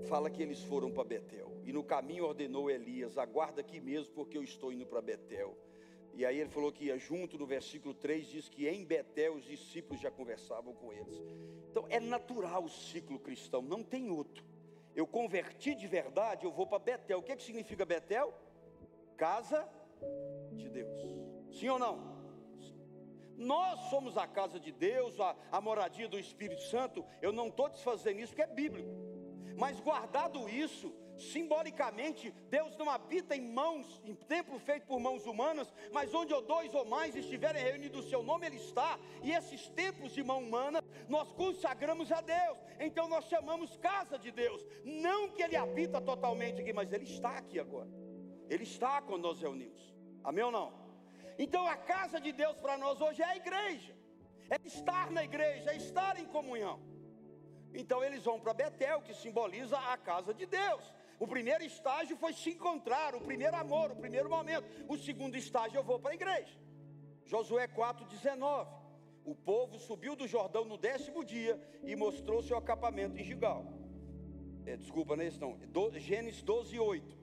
fala 0.08 0.28
que 0.28 0.42
eles 0.42 0.62
foram 0.64 0.90
para 0.90 1.04
Betel. 1.04 1.52
E 1.64 1.72
no 1.72 1.84
caminho 1.84 2.24
ordenou 2.24 2.68
Elias: 2.68 3.16
aguarda 3.16 3.60
aqui 3.60 3.80
mesmo, 3.80 4.12
porque 4.12 4.36
eu 4.36 4.42
estou 4.42 4.72
indo 4.72 4.84
para 4.84 5.00
Betel. 5.00 5.56
E 6.14 6.26
aí 6.26 6.38
ele 6.38 6.50
falou 6.50 6.70
que 6.70 6.86
ia 6.86 6.98
junto, 6.98 7.38
no 7.38 7.46
versículo 7.46 7.94
3 7.94 8.26
diz 8.26 8.48
que 8.48 8.68
em 8.68 8.84
Betel 8.84 9.34
os 9.34 9.44
discípulos 9.44 10.00
já 10.00 10.10
conversavam 10.10 10.74
com 10.74 10.92
eles. 10.92 11.16
Então 11.70 11.86
é 11.88 11.98
natural 11.98 12.64
o 12.64 12.68
ciclo 12.68 13.18
cristão, 13.18 13.62
não 13.62 13.82
tem 13.82 14.10
outro. 14.10 14.44
eu 14.94 15.06
converti 15.06 15.74
de 15.74 15.86
verdade, 15.86 16.44
eu 16.44 16.52
vou 16.52 16.66
para 16.66 16.78
Betel. 16.78 17.18
O 17.18 17.22
que, 17.22 17.34
que 17.34 17.42
significa 17.42 17.84
Betel? 17.84 18.34
Casa 19.16 19.66
de 20.52 20.68
Deus. 20.68 21.00
Sim 21.50 21.70
ou 21.70 21.78
não? 21.78 22.12
Nós 23.36 23.80
somos 23.88 24.16
a 24.16 24.26
casa 24.26 24.60
de 24.60 24.70
Deus, 24.70 25.18
a, 25.18 25.34
a 25.50 25.60
moradia 25.60 26.08
do 26.08 26.18
Espírito 26.18 26.62
Santo. 26.62 27.04
Eu 27.20 27.32
não 27.32 27.48
estou 27.48 27.68
desfazendo 27.68 28.20
isso 28.20 28.32
porque 28.34 28.42
é 28.42 28.54
bíblico. 28.54 28.90
Mas 29.56 29.80
guardado 29.80 30.48
isso, 30.48 30.92
simbolicamente, 31.18 32.30
Deus 32.50 32.76
não 32.76 32.88
habita 32.90 33.36
em 33.36 33.40
mãos, 33.40 34.00
em 34.04 34.14
templo 34.14 34.58
feito 34.58 34.86
por 34.86 34.98
mãos 34.98 35.26
humanas, 35.26 35.72
mas 35.92 36.12
onde 36.14 36.32
dois 36.42 36.74
ou 36.74 36.84
mais 36.84 37.14
estiverem 37.14 37.62
reunidos 37.62 38.06
o 38.06 38.08
seu 38.08 38.22
nome, 38.22 38.46
Ele 38.46 38.56
está. 38.56 38.98
E 39.22 39.32
esses 39.32 39.68
templos 39.68 40.12
de 40.12 40.22
mão 40.22 40.40
humana, 40.42 40.82
nós 41.08 41.32
consagramos 41.32 42.10
a 42.10 42.20
Deus. 42.20 42.58
Então 42.80 43.08
nós 43.08 43.24
chamamos 43.26 43.76
casa 43.76 44.18
de 44.18 44.30
Deus. 44.30 44.64
Não 44.84 45.28
que 45.28 45.42
Ele 45.42 45.56
habita 45.56 46.00
totalmente 46.00 46.60
aqui, 46.60 46.72
mas 46.72 46.92
Ele 46.92 47.04
está 47.04 47.36
aqui 47.36 47.58
agora. 47.58 47.90
Ele 48.48 48.64
está 48.64 49.00
quando 49.00 49.22
nós 49.22 49.40
reunimos. 49.40 49.94
Amém 50.24 50.44
ou 50.44 50.50
não? 50.50 50.72
Então 51.38 51.66
a 51.66 51.76
casa 51.76 52.20
de 52.20 52.32
Deus 52.32 52.56
para 52.58 52.76
nós 52.76 53.00
hoje 53.00 53.22
é 53.22 53.26
a 53.26 53.36
igreja. 53.36 53.96
É 54.50 54.56
estar 54.66 55.10
na 55.10 55.24
igreja, 55.24 55.70
é 55.70 55.76
estar 55.76 56.18
em 56.18 56.26
comunhão. 56.26 56.80
Então 57.74 58.04
eles 58.04 58.24
vão 58.24 58.38
para 58.38 58.52
Betel, 58.52 59.00
que 59.00 59.14
simboliza 59.14 59.78
a 59.78 59.96
casa 59.96 60.34
de 60.34 60.46
Deus. 60.46 60.94
O 61.22 61.26
primeiro 61.34 61.62
estágio 61.62 62.16
foi 62.16 62.32
se 62.32 62.50
encontrar, 62.50 63.14
o 63.14 63.20
primeiro 63.20 63.54
amor, 63.54 63.92
o 63.92 63.94
primeiro 63.94 64.28
momento. 64.28 64.66
O 64.88 64.96
segundo 64.98 65.36
estágio 65.36 65.78
eu 65.78 65.84
vou 65.84 66.00
para 66.00 66.10
a 66.10 66.14
igreja. 66.14 66.58
Josué 67.24 67.68
4,19. 67.68 68.66
O 69.24 69.32
povo 69.32 69.78
subiu 69.78 70.16
do 70.16 70.26
Jordão 70.26 70.64
no 70.64 70.76
décimo 70.76 71.24
dia 71.24 71.54
e 71.84 71.94
mostrou 71.94 72.42
seu 72.42 72.56
acampamento 72.56 73.16
em 73.16 73.22
Gigal. 73.22 73.64
É, 74.66 74.76
desculpa, 74.76 75.14
não 75.14 75.22
é 75.22 75.28
isso 75.28 75.40
não. 75.40 75.52
Do, 75.68 75.96
Gênesis 75.96 76.42
12, 76.42 76.76
8. 76.80 77.16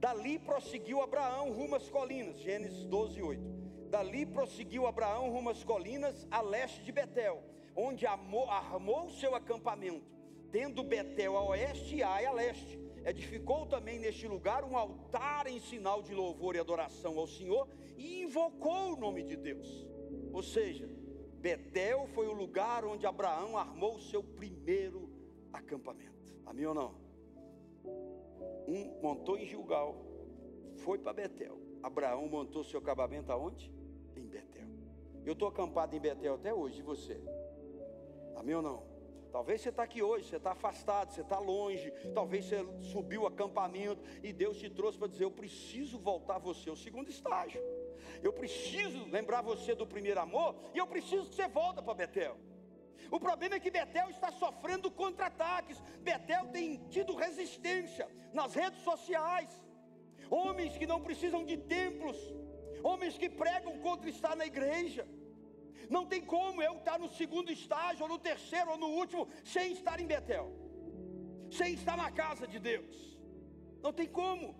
Dali 0.00 0.40
prosseguiu 0.40 1.00
Abraão 1.00 1.52
rumo 1.52 1.76
às 1.76 1.88
colinas. 1.88 2.40
Gênesis 2.40 2.84
12, 2.86 3.22
8. 3.22 3.40
Dali 3.88 4.26
prosseguiu 4.26 4.88
Abraão 4.88 5.30
rumo 5.30 5.50
às 5.50 5.62
colinas 5.62 6.26
a 6.28 6.40
leste 6.40 6.82
de 6.82 6.90
Betel, 6.90 7.40
onde 7.76 8.04
armou, 8.04 8.50
armou 8.50 9.08
seu 9.10 9.36
acampamento 9.36 10.19
tendo 10.50 10.82
Betel 10.82 11.36
a 11.36 11.44
oeste 11.44 11.96
e 11.96 12.02
Ai 12.02 12.26
a 12.26 12.32
leste. 12.32 12.78
Edificou 13.04 13.66
também 13.66 13.98
neste 13.98 14.28
lugar 14.28 14.62
um 14.64 14.76
altar 14.76 15.46
em 15.46 15.58
sinal 15.58 16.02
de 16.02 16.14
louvor 16.14 16.54
e 16.54 16.58
adoração 16.58 17.18
ao 17.18 17.26
Senhor 17.26 17.66
e 17.96 18.22
invocou 18.22 18.94
o 18.94 18.96
nome 18.96 19.22
de 19.22 19.36
Deus. 19.36 19.88
Ou 20.32 20.42
seja, 20.42 20.88
Betel 21.40 22.06
foi 22.08 22.26
o 22.28 22.32
lugar 22.32 22.84
onde 22.84 23.06
Abraão 23.06 23.56
armou 23.56 23.96
o 23.96 24.00
seu 24.00 24.22
primeiro 24.22 25.10
acampamento. 25.52 26.36
Amém 26.44 26.66
ou 26.66 26.74
não? 26.74 26.94
Um 28.68 29.00
montou 29.00 29.38
em 29.38 29.46
Gilgal, 29.46 29.96
foi 30.76 30.98
para 30.98 31.14
Betel. 31.14 31.58
Abraão 31.82 32.28
montou 32.28 32.62
seu 32.62 32.80
acampamento 32.80 33.32
aonde? 33.32 33.72
Em 34.14 34.26
Betel. 34.26 34.68
Eu 35.24 35.32
estou 35.32 35.48
acampado 35.48 35.96
em 35.96 36.00
Betel 36.00 36.34
até 36.34 36.52
hoje, 36.52 36.80
e 36.80 36.82
você? 36.82 37.18
Amém 38.36 38.54
ou 38.54 38.62
não? 38.62 38.89
Talvez 39.30 39.60
você 39.60 39.68
está 39.68 39.84
aqui 39.84 40.02
hoje, 40.02 40.28
você 40.28 40.36
está 40.36 40.52
afastado, 40.52 41.12
você 41.12 41.20
está 41.20 41.38
longe, 41.38 41.90
talvez 42.12 42.44
você 42.46 42.66
subiu 42.92 43.22
o 43.22 43.26
acampamento 43.26 44.02
e 44.22 44.32
Deus 44.32 44.58
te 44.58 44.68
trouxe 44.68 44.98
para 44.98 45.08
dizer: 45.08 45.24
Eu 45.24 45.30
preciso 45.30 45.98
voltar 45.98 46.38
você 46.38 46.68
ao 46.68 46.76
segundo 46.76 47.08
estágio. 47.08 47.62
Eu 48.22 48.32
preciso 48.32 49.04
lembrar 49.08 49.40
você 49.42 49.74
do 49.74 49.86
primeiro 49.86 50.20
amor 50.20 50.56
e 50.74 50.78
eu 50.78 50.86
preciso 50.86 51.28
que 51.28 51.36
você 51.36 51.48
volta 51.48 51.80
para 51.80 51.94
Betel. 51.94 52.36
O 53.10 53.18
problema 53.18 53.56
é 53.56 53.60
que 53.60 53.70
Betel 53.70 54.10
está 54.10 54.30
sofrendo 54.32 54.90
contra-ataques. 54.90 55.80
Betel 56.00 56.48
tem 56.48 56.76
tido 56.88 57.14
resistência 57.14 58.08
nas 58.32 58.54
redes 58.54 58.80
sociais. 58.82 59.50
Homens 60.28 60.76
que 60.76 60.86
não 60.86 61.00
precisam 61.00 61.44
de 61.44 61.56
templos, 61.56 62.16
homens 62.84 63.18
que 63.18 63.28
pregam 63.28 63.78
contra 63.80 64.08
estar 64.08 64.36
na 64.36 64.46
igreja. 64.46 65.06
Não 65.88 66.06
tem 66.06 66.20
como 66.20 66.62
eu 66.62 66.74
estar 66.78 66.98
no 66.98 67.08
segundo 67.08 67.50
estágio, 67.50 68.02
ou 68.04 68.08
no 68.08 68.18
terceiro, 68.18 68.70
ou 68.72 68.78
no 68.78 68.88
último, 68.88 69.28
sem 69.44 69.72
estar 69.72 70.00
em 70.00 70.06
Betel, 70.06 70.50
sem 71.50 71.74
estar 71.74 71.96
na 71.96 72.10
casa 72.10 72.46
de 72.46 72.58
Deus. 72.58 73.18
Não 73.82 73.92
tem 73.92 74.06
como. 74.06 74.54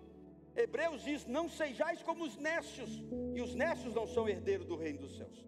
Hebreus 0.55 1.03
diz: 1.03 1.25
Não 1.25 1.47
sejais 1.47 2.01
como 2.03 2.23
os 2.23 2.35
nécios, 2.37 2.89
e 3.35 3.41
os 3.41 3.55
nécios 3.55 3.93
não 3.93 4.07
são 4.07 4.27
herdeiros 4.27 4.65
do 4.65 4.75
reino 4.75 4.99
dos 4.99 5.17
céus. 5.17 5.47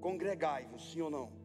Congregai-vos, 0.00 0.92
sim 0.92 1.00
ou 1.00 1.10
não? 1.10 1.44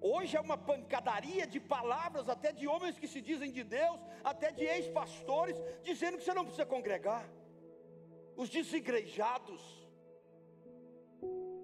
Hoje 0.00 0.36
é 0.36 0.40
uma 0.40 0.56
pancadaria 0.56 1.46
de 1.46 1.60
palavras, 1.60 2.28
até 2.28 2.52
de 2.52 2.66
homens 2.66 2.98
que 2.98 3.06
se 3.06 3.20
dizem 3.20 3.50
de 3.52 3.62
Deus, 3.62 4.00
até 4.24 4.50
de 4.50 4.64
ex-pastores, 4.64 5.56
dizendo 5.82 6.16
que 6.16 6.24
você 6.24 6.32
não 6.32 6.44
precisa 6.44 6.64
congregar. 6.64 7.28
Os 8.34 8.48
desigrejados, 8.48 9.60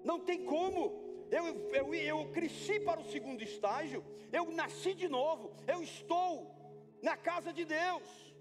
não 0.03 0.19
tem 0.19 0.45
como 0.45 1.06
eu, 1.31 1.69
eu, 1.71 1.93
eu 1.93 2.31
cresci 2.31 2.79
para 2.79 2.99
o 2.99 3.05
segundo 3.05 3.43
estágio, 3.43 4.03
eu 4.31 4.49
nasci 4.51 4.93
de 4.93 5.07
novo, 5.07 5.51
eu 5.67 5.81
estou 5.81 6.55
na 7.01 7.15
casa 7.15 7.51
de 7.53 7.65
Deus. 7.65 8.35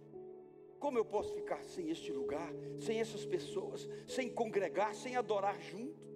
Como 0.78 0.98
eu 0.98 1.04
posso 1.04 1.34
ficar 1.34 1.62
sem 1.64 1.90
este 1.90 2.12
lugar, 2.12 2.52
sem 2.78 3.00
essas 3.00 3.24
pessoas, 3.24 3.88
sem 4.06 4.28
congregar, 4.28 4.94
sem 4.94 5.16
adorar 5.16 5.60
junto? 5.60 6.06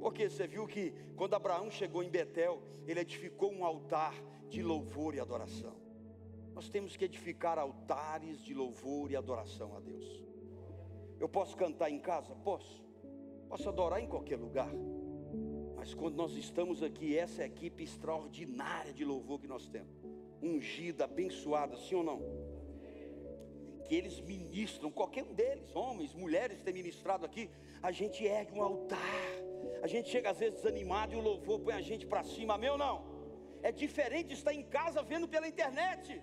Porque 0.00 0.30
você 0.30 0.46
viu 0.46 0.66
que 0.66 0.94
quando 1.16 1.34
Abraão 1.34 1.70
chegou 1.70 2.02
em 2.02 2.08
Betel, 2.08 2.62
ele 2.86 3.00
edificou 3.00 3.52
um 3.52 3.64
altar 3.64 4.14
de 4.48 4.62
louvor 4.62 5.14
e 5.14 5.20
adoração. 5.20 5.76
Nós 6.54 6.68
temos 6.68 6.96
que 6.96 7.04
edificar 7.04 7.58
altares 7.58 8.42
de 8.42 8.54
louvor 8.54 9.10
e 9.10 9.16
adoração 9.16 9.76
a 9.76 9.80
Deus. 9.80 10.24
Eu 11.18 11.28
posso 11.28 11.56
cantar 11.56 11.90
em 11.90 11.98
casa? 11.98 12.34
Posso. 12.36 12.82
Posso 13.48 13.68
adorar 13.68 14.00
em 14.00 14.08
qualquer 14.08 14.38
lugar. 14.38 14.70
Mas 15.80 15.94
quando 15.94 16.14
nós 16.14 16.36
estamos 16.36 16.82
aqui, 16.82 17.16
essa 17.16 17.42
é 17.42 17.46
equipe 17.46 17.82
extraordinária 17.82 18.92
de 18.92 19.02
louvor 19.02 19.40
que 19.40 19.48
nós 19.48 19.66
temos, 19.66 19.90
ungida, 20.42 21.04
abençoada, 21.04 21.74
sim 21.78 21.94
ou 21.94 22.04
não? 22.04 22.20
Que 23.86 23.94
eles 23.94 24.20
ministram, 24.20 24.90
qualquer 24.90 25.24
um 25.24 25.32
deles, 25.32 25.74
homens, 25.74 26.12
mulheres, 26.12 26.60
tem 26.60 26.74
ministrado 26.74 27.24
aqui, 27.24 27.48
a 27.82 27.90
gente 27.90 28.22
ergue 28.22 28.52
um 28.58 28.62
altar, 28.62 28.98
a 29.82 29.86
gente 29.86 30.10
chega 30.10 30.28
às 30.28 30.38
vezes 30.38 30.56
desanimado 30.56 31.14
e 31.14 31.16
o 31.16 31.22
louvor 31.22 31.58
põe 31.60 31.72
a 31.72 31.80
gente 31.80 32.06
para 32.06 32.22
cima, 32.24 32.58
ou 32.72 32.76
não? 32.76 33.02
É 33.62 33.72
diferente 33.72 34.34
estar 34.34 34.52
em 34.52 34.62
casa 34.62 35.02
vendo 35.02 35.26
pela 35.26 35.48
internet. 35.48 36.20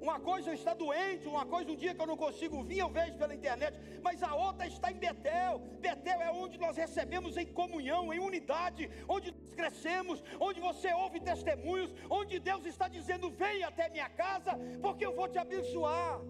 Uma 0.00 0.18
coisa 0.18 0.54
estar 0.54 0.74
doente, 0.74 1.28
uma 1.28 1.44
coisa 1.44 1.70
um 1.70 1.76
dia 1.76 1.94
que 1.94 2.00
eu 2.00 2.06
não 2.06 2.16
consigo 2.16 2.62
vir, 2.62 2.78
eu 2.78 2.88
vejo 2.88 3.18
pela 3.18 3.34
internet, 3.34 3.78
mas 4.02 4.22
a 4.22 4.34
outra 4.34 4.66
está 4.66 4.90
em 4.90 4.94
Betel. 4.94 5.58
Betel 5.78 6.22
é 6.22 6.30
onde 6.32 6.56
nós 6.58 6.76
recebemos 6.76 7.36
em 7.36 7.46
comunhão, 7.46 8.12
em 8.12 8.18
unidade, 8.18 8.90
onde 9.06 9.30
nós 9.30 9.54
crescemos, 9.54 10.22
onde 10.38 10.58
você 10.58 10.90
ouve 10.94 11.20
testemunhos, 11.20 11.94
onde 12.08 12.38
Deus 12.38 12.64
está 12.64 12.88
dizendo: 12.88 13.30
venha 13.30 13.68
até 13.68 13.90
minha 13.90 14.08
casa, 14.08 14.58
porque 14.80 15.04
eu 15.04 15.14
vou 15.14 15.28
te 15.28 15.38
abençoar. 15.38 16.20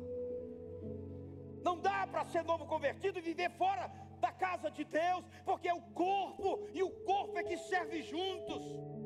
Não 1.62 1.78
dá 1.78 2.06
para 2.08 2.24
ser 2.24 2.42
novo 2.42 2.66
convertido 2.66 3.18
e 3.18 3.22
viver 3.22 3.50
fora 3.52 3.88
da 4.20 4.32
casa 4.32 4.68
de 4.70 4.84
Deus, 4.84 5.24
porque 5.44 5.68
é 5.68 5.74
o 5.74 5.82
corpo, 5.94 6.66
e 6.74 6.82
o 6.82 6.90
corpo 6.90 7.38
é 7.38 7.44
que 7.44 7.56
serve 7.56 8.02
juntos. 8.02 8.99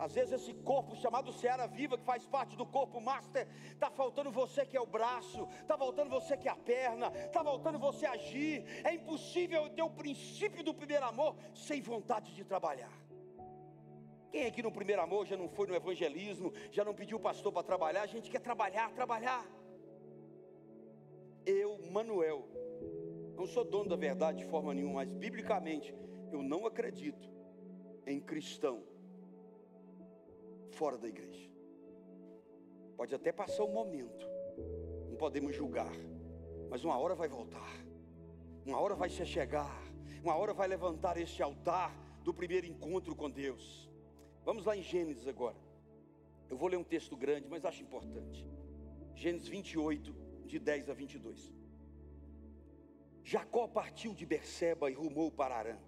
Às 0.00 0.14
vezes 0.14 0.32
esse 0.32 0.54
corpo 0.70 0.96
chamado 0.96 1.30
Seara 1.30 1.66
Viva, 1.66 1.98
que 1.98 2.04
faz 2.04 2.24
parte 2.24 2.56
do 2.56 2.64
corpo 2.64 3.00
master, 3.02 3.46
está 3.70 3.90
faltando 3.90 4.30
você 4.30 4.64
que 4.64 4.76
é 4.76 4.80
o 4.80 4.86
braço, 4.86 5.46
está 5.60 5.76
faltando 5.76 6.08
você 6.08 6.38
que 6.38 6.48
é 6.48 6.50
a 6.50 6.56
perna, 6.56 7.12
está 7.26 7.44
faltando 7.44 7.78
você 7.78 8.06
agir. 8.06 8.64
É 8.82 8.94
impossível 8.94 9.68
ter 9.68 9.82
o 9.82 9.90
princípio 9.90 10.64
do 10.64 10.72
primeiro 10.72 11.04
amor 11.04 11.36
sem 11.54 11.82
vontade 11.82 12.34
de 12.34 12.42
trabalhar. 12.44 12.92
Quem 14.30 14.46
aqui 14.46 14.62
no 14.62 14.72
primeiro 14.72 15.02
amor 15.02 15.26
já 15.26 15.36
não 15.36 15.48
foi 15.48 15.66
no 15.66 15.74
evangelismo, 15.74 16.52
já 16.70 16.82
não 16.82 16.94
pediu 16.94 17.18
o 17.18 17.20
pastor 17.20 17.52
para 17.52 17.62
trabalhar? 17.62 18.02
A 18.02 18.06
gente 18.06 18.30
quer 18.30 18.40
trabalhar, 18.40 18.90
trabalhar. 18.92 19.44
Eu, 21.44 21.78
Manuel, 21.90 22.48
não 23.36 23.46
sou 23.46 23.64
dono 23.64 23.90
da 23.90 23.96
verdade 23.96 24.38
de 24.38 24.46
forma 24.46 24.72
nenhuma, 24.72 24.94
mas 24.94 25.10
biblicamente 25.10 25.94
eu 26.32 26.42
não 26.42 26.64
acredito 26.64 27.28
em 28.06 28.18
cristão 28.18 28.89
fora 30.70 30.96
da 30.96 31.08
igreja. 31.08 31.50
Pode 32.96 33.14
até 33.14 33.32
passar 33.32 33.64
um 33.64 33.72
momento, 33.72 34.26
não 35.08 35.16
podemos 35.16 35.54
julgar, 35.54 35.92
mas 36.68 36.84
uma 36.84 36.98
hora 36.98 37.14
vai 37.14 37.28
voltar, 37.28 37.70
uma 38.64 38.78
hora 38.78 38.94
vai 38.94 39.08
se 39.08 39.24
chegar, 39.24 39.82
uma 40.22 40.36
hora 40.36 40.52
vai 40.52 40.68
levantar 40.68 41.16
este 41.16 41.42
altar 41.42 41.94
do 42.22 42.34
primeiro 42.34 42.66
encontro 42.66 43.14
com 43.16 43.30
Deus. 43.30 43.90
Vamos 44.44 44.64
lá 44.64 44.76
em 44.76 44.82
Gênesis 44.82 45.26
agora. 45.26 45.56
Eu 46.48 46.56
vou 46.56 46.68
ler 46.68 46.76
um 46.76 46.84
texto 46.84 47.16
grande, 47.16 47.48
mas 47.48 47.64
acho 47.64 47.82
importante. 47.82 48.46
Gênesis 49.14 49.48
28, 49.48 50.14
de 50.46 50.58
10 50.58 50.90
a 50.90 50.94
22. 50.94 51.52
Jacó 53.22 53.68
partiu 53.68 54.12
de 54.12 54.26
Berseba 54.26 54.90
e 54.90 54.94
rumou 54.94 55.30
para 55.30 55.54
Arã. 55.54 55.78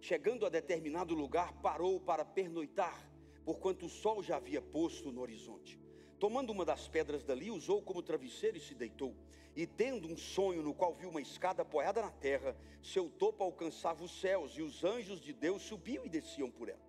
Chegando 0.00 0.46
a 0.46 0.48
determinado 0.48 1.14
lugar, 1.14 1.52
parou 1.60 1.98
para 1.98 2.24
pernoitar 2.24 3.10
porquanto 3.44 3.86
o 3.86 3.88
sol 3.88 4.22
já 4.22 4.36
havia 4.36 4.62
posto 4.62 5.12
no 5.12 5.20
horizonte. 5.20 5.78
Tomando 6.18 6.50
uma 6.50 6.64
das 6.64 6.88
pedras 6.88 7.22
dali, 7.22 7.50
usou 7.50 7.82
como 7.82 8.02
travesseiro 8.02 8.56
e 8.56 8.60
se 8.60 8.74
deitou. 8.74 9.14
E 9.54 9.66
tendo 9.66 10.08
um 10.08 10.16
sonho 10.16 10.62
no 10.62 10.74
qual 10.74 10.94
viu 10.94 11.10
uma 11.10 11.20
escada 11.20 11.62
apoiada 11.62 12.00
na 12.00 12.10
terra, 12.10 12.56
seu 12.82 13.08
topo 13.08 13.44
alcançava 13.44 14.02
os 14.02 14.20
céus, 14.20 14.52
e 14.56 14.62
os 14.62 14.82
anjos 14.82 15.20
de 15.20 15.32
Deus 15.32 15.62
subiam 15.62 16.04
e 16.06 16.08
desciam 16.08 16.50
por 16.50 16.68
ela. 16.68 16.82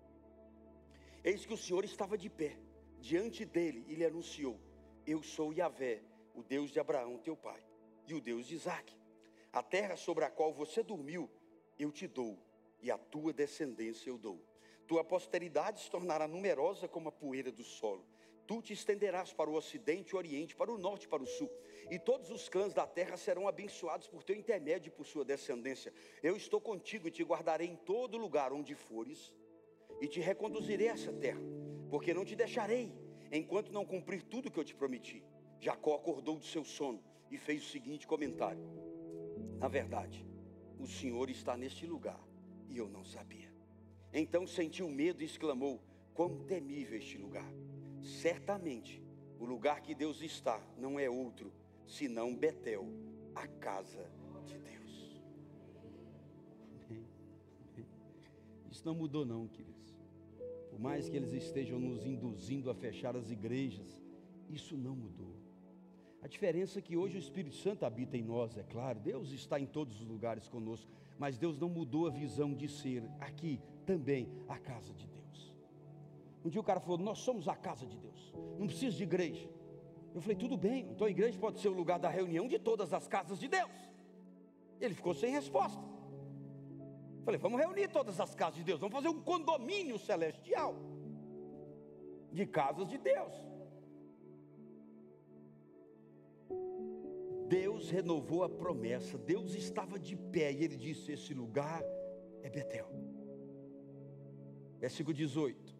Eis 1.22 1.44
que 1.44 1.52
o 1.52 1.56
Senhor 1.56 1.84
estava 1.84 2.16
de 2.16 2.30
pé, 2.30 2.56
diante 2.98 3.44
dele, 3.44 3.84
e 3.88 3.94
lhe 3.94 4.04
anunciou: 4.04 4.58
Eu 5.06 5.22
sou 5.22 5.52
Yahvé, 5.52 6.02
o 6.34 6.42
Deus 6.42 6.70
de 6.70 6.80
Abraão, 6.80 7.18
teu 7.18 7.36
pai, 7.36 7.62
e 8.06 8.14
o 8.14 8.20
Deus 8.20 8.46
de 8.46 8.54
Isaque. 8.54 8.96
A 9.52 9.62
terra 9.62 9.96
sobre 9.96 10.24
a 10.24 10.30
qual 10.30 10.52
você 10.52 10.82
dormiu, 10.82 11.30
eu 11.78 11.92
te 11.92 12.06
dou, 12.06 12.38
e 12.80 12.90
a 12.90 12.98
tua 12.98 13.32
descendência 13.32 14.08
eu 14.08 14.18
dou. 14.18 14.40
Tua 14.86 15.02
posteridade 15.02 15.80
se 15.80 15.90
tornará 15.90 16.28
numerosa 16.28 16.86
como 16.86 17.08
a 17.08 17.12
poeira 17.12 17.50
do 17.50 17.64
solo. 17.64 18.04
Tu 18.46 18.62
te 18.62 18.72
estenderás 18.72 19.32
para 19.32 19.50
o 19.50 19.54
ocidente, 19.54 20.14
o 20.14 20.18
oriente, 20.18 20.54
para 20.54 20.70
o 20.70 20.78
norte, 20.78 21.08
para 21.08 21.22
o 21.22 21.26
sul. 21.26 21.50
E 21.90 21.98
todos 21.98 22.30
os 22.30 22.48
clãs 22.48 22.72
da 22.72 22.86
terra 22.86 23.16
serão 23.16 23.48
abençoados 23.48 24.06
por 24.06 24.22
teu 24.22 24.36
intermédio 24.36 24.88
e 24.88 24.92
por 24.92 25.04
sua 25.04 25.24
descendência. 25.24 25.92
Eu 26.22 26.36
estou 26.36 26.60
contigo 26.60 27.08
e 27.08 27.10
te 27.10 27.24
guardarei 27.24 27.68
em 27.68 27.76
todo 27.76 28.16
lugar 28.16 28.52
onde 28.52 28.74
fores, 28.74 29.32
e 30.00 30.06
te 30.06 30.20
reconduzirei 30.20 30.88
a 30.88 30.92
essa 30.92 31.12
terra, 31.12 31.40
porque 31.90 32.14
não 32.14 32.24
te 32.24 32.36
deixarei, 32.36 32.92
enquanto 33.32 33.72
não 33.72 33.84
cumprir 33.84 34.22
tudo 34.22 34.50
que 34.50 34.58
eu 34.58 34.64
te 34.64 34.74
prometi. 34.74 35.24
Jacó 35.58 35.94
acordou 35.94 36.36
do 36.36 36.44
seu 36.44 36.64
sono 36.64 37.02
e 37.30 37.38
fez 37.38 37.64
o 37.64 37.70
seguinte 37.70 38.06
comentário: 38.06 38.62
Na 39.58 39.68
verdade, 39.68 40.26
o 40.78 40.86
Senhor 40.86 41.30
está 41.30 41.56
neste 41.56 41.86
lugar 41.86 42.20
e 42.68 42.76
eu 42.76 42.88
não 42.88 43.04
sabia. 43.04 43.45
Então 44.18 44.46
sentiu 44.46 44.88
medo 44.88 45.22
e 45.22 45.26
exclamou: 45.26 45.78
Quão 46.14 46.38
temível 46.44 46.96
este 46.96 47.18
lugar! 47.18 47.52
Certamente, 48.00 49.02
o 49.38 49.44
lugar 49.44 49.82
que 49.82 49.94
Deus 49.94 50.22
está 50.22 50.58
não 50.78 50.98
é 50.98 51.10
outro 51.10 51.52
senão 51.86 52.34
Betel, 52.34 52.88
a 53.34 53.46
casa 53.46 54.10
de 54.46 54.58
Deus. 54.58 55.22
Isso 58.70 58.86
não 58.86 58.94
mudou, 58.94 59.26
não, 59.26 59.46
queridos. 59.46 59.94
Por 60.70 60.80
mais 60.80 61.10
que 61.10 61.16
eles 61.16 61.32
estejam 61.32 61.78
nos 61.78 62.06
induzindo 62.06 62.70
a 62.70 62.74
fechar 62.74 63.14
as 63.16 63.30
igrejas, 63.30 64.02
isso 64.48 64.78
não 64.78 64.96
mudou. 64.96 65.36
A 66.22 66.26
diferença 66.26 66.78
é 66.78 66.82
que 66.82 66.96
hoje 66.96 67.16
o 67.16 67.18
Espírito 67.18 67.56
Santo 67.56 67.84
habita 67.84 68.16
em 68.16 68.22
nós, 68.22 68.56
é 68.56 68.62
claro, 68.62 68.98
Deus 68.98 69.30
está 69.30 69.60
em 69.60 69.66
todos 69.66 70.00
os 70.00 70.08
lugares 70.08 70.48
conosco, 70.48 70.90
mas 71.18 71.36
Deus 71.36 71.58
não 71.58 71.68
mudou 71.68 72.06
a 72.06 72.10
visão 72.10 72.54
de 72.54 72.66
ser 72.66 73.04
aqui 73.20 73.60
também 73.86 74.28
a 74.48 74.58
casa 74.58 74.92
de 74.92 75.06
Deus. 75.06 75.54
Um 76.44 76.50
dia 76.50 76.60
o 76.60 76.64
cara 76.64 76.80
falou: 76.80 76.98
Nós 76.98 77.18
somos 77.18 77.48
a 77.48 77.54
casa 77.54 77.86
de 77.86 77.98
Deus, 77.98 78.34
não 78.58 78.66
precisa 78.66 78.96
de 78.96 79.02
igreja. 79.02 79.48
Eu 80.14 80.20
falei: 80.20 80.36
Tudo 80.36 80.56
bem, 80.56 80.88
então 80.90 81.06
a 81.06 81.10
igreja 81.10 81.38
pode 81.38 81.60
ser 81.60 81.68
o 81.68 81.72
lugar 81.72 81.98
da 81.98 82.08
reunião 82.08 82.46
de 82.46 82.58
todas 82.58 82.92
as 82.92 83.06
casas 83.08 83.38
de 83.38 83.48
Deus. 83.48 83.70
Ele 84.80 84.94
ficou 84.94 85.14
sem 85.14 85.30
resposta. 85.30 85.82
Falei: 87.24 87.38
Vamos 87.38 87.58
reunir 87.58 87.88
todas 87.88 88.20
as 88.20 88.34
casas 88.34 88.56
de 88.56 88.64
Deus, 88.64 88.80
vamos 88.80 88.94
fazer 88.94 89.08
um 89.08 89.20
condomínio 89.22 89.98
celestial 89.98 90.74
de 92.32 92.44
casas 92.46 92.88
de 92.88 92.98
Deus. 92.98 93.34
Deus 97.48 97.90
renovou 97.90 98.42
a 98.42 98.48
promessa, 98.48 99.16
Deus 99.16 99.54
estava 99.54 99.98
de 99.98 100.16
pé 100.16 100.52
e 100.52 100.64
ele 100.64 100.76
disse: 100.76 101.12
Esse 101.12 101.32
lugar 101.32 101.82
é 102.42 102.50
Betel. 102.50 102.88
Versículo 104.86 105.16
18: 105.16 105.74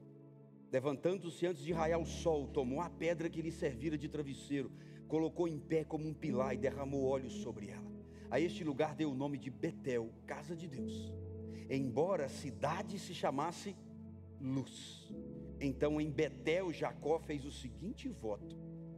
Levantando-se 0.72 1.46
antes 1.46 1.62
de 1.62 1.72
raiar 1.72 2.00
o 2.00 2.04
sol, 2.04 2.48
tomou 2.48 2.80
a 2.80 2.90
pedra 2.90 3.30
que 3.30 3.40
lhe 3.40 3.52
servira 3.52 3.96
de 3.96 4.08
travesseiro, 4.08 4.68
colocou 5.06 5.46
em 5.46 5.60
pé 5.60 5.84
como 5.84 6.08
um 6.08 6.12
pilar 6.12 6.54
e 6.54 6.58
derramou 6.58 7.04
óleo 7.04 7.30
sobre 7.30 7.68
ela. 7.68 7.88
A 8.28 8.40
este 8.40 8.64
lugar 8.64 8.96
deu 8.96 9.12
o 9.12 9.14
nome 9.14 9.38
de 9.38 9.48
Betel, 9.48 10.12
casa 10.26 10.56
de 10.56 10.66
Deus. 10.66 11.12
Embora 11.70 12.24
a 12.24 12.28
cidade 12.28 12.98
se 12.98 13.14
chamasse 13.14 13.76
Luz. 14.40 15.08
Então 15.60 16.00
em 16.00 16.10
Betel 16.10 16.72
Jacó 16.72 17.20
fez 17.20 17.44
o 17.44 17.52
seguinte 17.52 18.08
voto: 18.08 18.56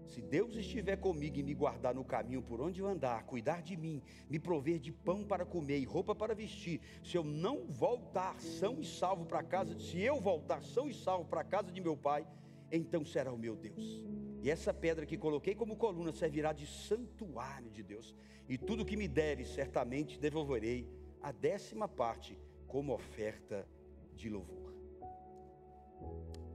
se 0.09 0.23
Deus 0.23 0.57
estiver 0.57 0.97
comigo 0.97 1.39
e 1.39 1.43
me 1.43 1.55
guardar 1.55 1.95
no 1.95 2.05
caminho 2.05 2.43
por 2.43 2.61
onde 2.61 2.81
eu 2.81 2.87
andar, 2.87 3.25
cuidar 3.25 3.63
de 3.63 3.77
mim, 3.77 4.03
me 4.29 4.39
prover 4.39 4.79
de 4.79 4.91
pão 4.91 5.23
para 5.23 5.45
comer 5.45 5.79
e 5.79 5.85
roupa 5.85 6.15
para 6.15 6.35
vestir, 6.35 6.81
se 7.05 7.17
eu 7.17 7.23
não 7.23 7.67
voltar 7.67 8.41
são 8.41 8.81
e 8.81 8.87
salvo 8.87 9.27
para 9.27 9.43
casa, 9.43 9.79
se 9.79 10.01
eu 10.01 10.21
voltar 10.21 10.63
são 10.63 10.89
e 10.89 10.95
salvo 10.95 11.27
para 11.27 11.43
a 11.43 11.45
casa 11.45 11.71
de 11.71 11.81
meu 11.81 11.97
pai, 11.97 12.27
então 12.73 13.05
será 13.05 13.33
o 13.33 13.39
meu 13.39 13.55
Deus. 13.55 14.07
E 14.43 14.51
essa 14.51 14.73
pedra 14.73 15.05
que 15.05 15.17
coloquei 15.17 15.55
como 15.55 15.77
coluna 15.77 16.13
servirá 16.13 16.53
de 16.53 16.67
santuário 16.67 17.71
de 17.71 17.83
Deus. 17.83 18.15
E 18.49 18.57
tudo 18.57 18.85
que 18.85 18.97
me 18.97 19.09
deres, 19.09 19.49
certamente 19.49 20.19
devolverei 20.19 20.89
a 21.21 21.33
décima 21.33 21.89
parte 21.89 22.39
como 22.67 22.95
oferta 22.95 23.67
de 24.15 24.31
louvor. 24.31 24.73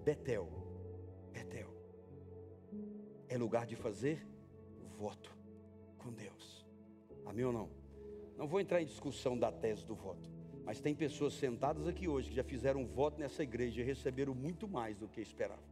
Betel, 0.03 0.49
Betel 1.31 1.72
é 3.33 3.37
lugar 3.37 3.65
de 3.65 3.75
fazer 3.75 4.23
voto 4.95 5.35
com 5.97 6.13
Deus. 6.13 6.63
Amém 7.25 7.43
ou 7.43 7.51
não? 7.51 7.67
Não 8.37 8.47
vou 8.47 8.59
entrar 8.59 8.79
em 8.79 8.85
discussão 8.85 9.35
da 9.35 9.51
tese 9.51 9.83
do 9.85 9.95
voto, 9.95 10.29
mas 10.63 10.79
tem 10.79 10.93
pessoas 10.93 11.33
sentadas 11.33 11.87
aqui 11.87 12.07
hoje 12.07 12.29
que 12.29 12.35
já 12.35 12.43
fizeram 12.43 12.81
um 12.81 12.85
voto 12.85 13.19
nessa 13.19 13.41
igreja 13.41 13.81
e 13.81 13.83
receberam 13.83 14.35
muito 14.35 14.67
mais 14.67 14.99
do 14.99 15.07
que 15.07 15.19
esperavam. 15.19 15.65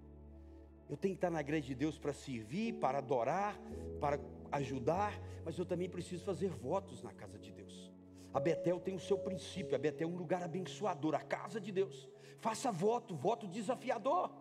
Eu 0.90 0.98
tenho 0.98 1.14
que 1.14 1.20
estar 1.20 1.30
na 1.30 1.40
igreja 1.40 1.68
de 1.68 1.76
Deus 1.76 2.00
para 2.00 2.14
servir, 2.14 2.74
para 2.80 2.98
adorar, 2.98 3.56
para 4.00 4.20
ajudar, 4.52 5.14
mas 5.46 5.56
eu 5.58 5.66
também 5.66 5.88
preciso 5.88 6.26
fazer 6.26 6.50
votos 6.50 7.04
na 7.04 7.14
casa 7.14 7.38
de 7.38 7.52
Deus. 7.52 7.92
A 8.34 8.40
Betel 8.40 8.80
tem 8.80 8.96
o 8.96 9.00
seu 9.00 9.20
princípio, 9.20 9.76
a 9.76 9.78
Betel 9.78 10.10
é 10.10 10.12
um 10.12 10.18
lugar 10.18 10.42
abençoador, 10.42 11.14
a 11.14 11.22
casa 11.22 11.62
de 11.62 11.72
Deus. 11.72 12.10
Faça 12.40 12.72
voto, 12.72 13.16
voto 13.16 13.48
desafiador. 13.48 14.32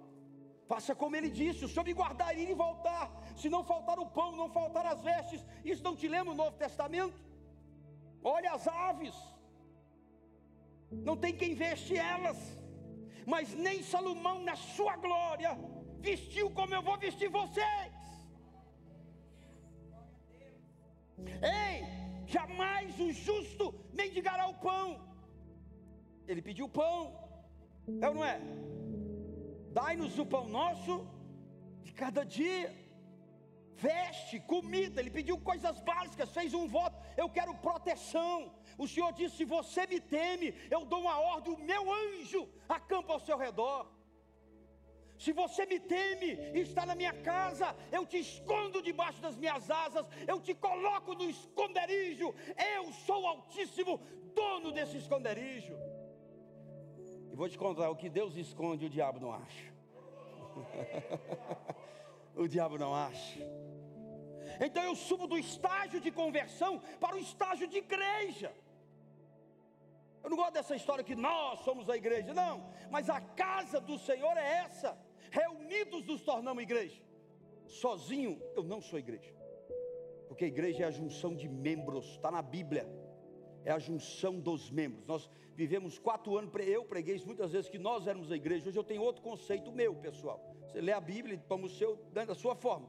Faça 0.70 0.94
como 1.00 1.16
ele 1.18 1.30
disse: 1.40 1.64
o 1.64 1.68
Senhor 1.68 1.84
me 1.88 1.94
guardar 2.00 2.30
e 2.38 2.54
voltar. 2.64 3.06
Se 3.40 3.48
não 3.54 3.62
faltar 3.70 3.98
o 3.98 4.06
pão, 4.16 4.30
não 4.40 4.48
faltar 4.58 4.86
as 4.92 5.00
vestes. 5.08 5.40
Isso 5.70 5.82
não 5.86 5.96
te 6.00 6.06
lembra 6.14 6.32
o 6.32 6.40
Novo 6.42 6.56
Testamento? 6.64 7.18
Olha 8.22 8.52
as 8.56 8.66
aves. 8.68 9.16
Não 11.08 11.16
tem 11.22 11.32
quem 11.40 11.54
veste 11.64 11.96
elas. 11.96 12.38
Mas 13.32 13.52
nem 13.66 13.82
Salomão, 13.82 14.36
na 14.50 14.56
sua 14.76 14.94
glória, 15.06 15.50
vestiu 16.08 16.46
como 16.58 16.74
eu 16.76 16.82
vou 16.88 16.96
vestir 17.06 17.28
vocês. 17.40 17.92
Ei, 21.60 21.76
jamais 22.36 22.98
o 23.06 23.10
justo 23.26 23.74
mendigará 23.92 24.46
o 24.46 24.58
pão. 24.68 24.88
Ele 26.28 26.42
pediu 26.48 26.68
pão, 26.68 27.00
é 28.00 28.08
ou 28.08 28.14
não 28.14 28.24
é? 28.24 28.40
Dai-nos 29.78 30.18
o 30.18 30.26
pão 30.26 30.46
nosso 30.48 31.06
de 31.82 31.92
cada 31.92 32.24
dia. 32.24 32.68
Veste, 33.76 34.38
comida, 34.40 35.00
ele 35.00 35.10
pediu 35.18 35.36
coisas 35.50 35.80
básicas, 35.80 36.32
fez 36.38 36.52
um 36.52 36.66
voto. 36.68 36.96
Eu 37.16 37.28
quero 37.36 37.54
proteção. 37.68 38.52
O 38.76 38.86
Senhor 38.86 39.12
disse: 39.12 39.36
Se 39.38 39.44
você 39.44 39.86
me 39.86 40.00
teme, 40.00 40.48
eu 40.70 40.84
dou 40.84 41.00
uma 41.00 41.18
ordem, 41.18 41.54
o 41.54 41.64
meu 41.70 41.84
anjo 41.92 42.42
acampa 42.68 43.12
ao 43.14 43.20
seu 43.20 43.38
redor. 43.38 43.86
Se 45.24 45.32
você 45.32 45.66
me 45.66 45.78
teme 45.78 46.28
e 46.56 46.60
está 46.60 46.84
na 46.86 46.94
minha 46.94 47.12
casa, 47.12 47.76
eu 47.92 48.06
te 48.06 48.18
escondo 48.18 48.82
debaixo 48.82 49.20
das 49.20 49.36
minhas 49.36 49.70
asas, 49.70 50.06
eu 50.26 50.40
te 50.40 50.54
coloco 50.54 51.14
no 51.14 51.28
esconderijo. 51.28 52.34
Eu 52.74 52.90
sou 53.06 53.22
o 53.22 53.26
Altíssimo, 53.26 53.98
dono 54.34 54.72
desse 54.72 54.96
esconderijo. 54.96 55.74
E 57.30 57.36
vou 57.36 57.48
te 57.48 57.58
contar: 57.58 57.90
o 57.90 57.96
que 57.96 58.08
Deus 58.08 58.36
esconde, 58.36 58.86
o 58.86 58.90
diabo 58.90 59.20
não 59.20 59.32
acha. 59.32 59.72
o 62.34 62.48
diabo 62.48 62.78
não 62.78 62.94
acha. 62.94 63.40
Então 64.60 64.82
eu 64.82 64.94
subo 64.96 65.26
do 65.26 65.38
estágio 65.38 66.00
de 66.00 66.10
conversão 66.10 66.80
para 66.98 67.16
o 67.16 67.18
estágio 67.18 67.68
de 67.68 67.78
igreja. 67.78 68.52
Eu 70.22 70.28
não 70.28 70.36
gosto 70.36 70.52
dessa 70.52 70.76
história 70.76 71.02
que 71.02 71.14
nós 71.14 71.60
somos 71.60 71.88
a 71.88 71.96
igreja, 71.96 72.34
não. 72.34 72.70
Mas 72.90 73.08
a 73.08 73.20
casa 73.20 73.80
do 73.80 73.98
Senhor 73.98 74.36
é 74.36 74.64
essa. 74.64 74.98
Reunidos 75.30 76.04
nos 76.04 76.20
tornamos 76.22 76.62
igreja. 76.62 77.00
Sozinho 77.66 78.42
eu 78.54 78.62
não 78.62 78.80
sou 78.80 78.98
igreja. 78.98 79.32
Porque 80.28 80.44
a 80.44 80.48
igreja 80.48 80.84
é 80.84 80.86
a 80.86 80.90
junção 80.90 81.34
de 81.34 81.48
membros, 81.48 82.04
está 82.06 82.30
na 82.30 82.42
Bíblia 82.42 82.86
é 83.64 83.70
a 83.72 83.78
junção 83.78 84.38
dos 84.38 84.70
membros. 84.70 85.06
Nós 85.06 85.30
vivemos 85.54 85.98
quatro 85.98 86.36
anos, 86.36 86.50
eu 86.66 86.84
preguei 86.84 87.20
muitas 87.24 87.52
vezes 87.52 87.68
que 87.68 87.78
nós 87.78 88.06
éramos 88.06 88.30
a 88.32 88.36
igreja. 88.36 88.68
Hoje 88.68 88.78
eu 88.78 88.84
tenho 88.84 89.02
outro 89.02 89.22
conceito 89.22 89.70
meu, 89.72 89.94
pessoal. 89.94 90.40
Você 90.66 90.80
lê 90.80 90.92
a 90.92 91.00
Bíblia 91.00 91.34
e 91.34 91.38
toma 91.38 91.66
o 91.66 91.68
seu 91.68 91.96
da 92.12 92.34
sua 92.34 92.54
forma. 92.54 92.88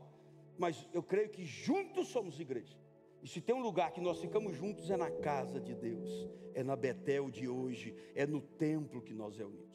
Mas 0.57 0.87
eu 0.93 1.01
creio 1.01 1.29
que 1.29 1.45
juntos 1.45 2.07
somos 2.07 2.39
igreja. 2.39 2.77
E 3.21 3.27
se 3.27 3.39
tem 3.39 3.53
um 3.53 3.61
lugar 3.61 3.91
que 3.91 4.01
nós 4.01 4.19
ficamos 4.19 4.55
juntos 4.55 4.89
é 4.89 4.97
na 4.97 5.11
casa 5.11 5.59
de 5.59 5.75
Deus, 5.75 6.27
é 6.53 6.63
na 6.63 6.75
Betel 6.75 7.29
de 7.29 7.47
hoje, 7.47 7.95
é 8.15 8.25
no 8.25 8.41
templo 8.41 9.01
que 9.01 9.13
nós 9.13 9.37
reunimos. 9.37 9.71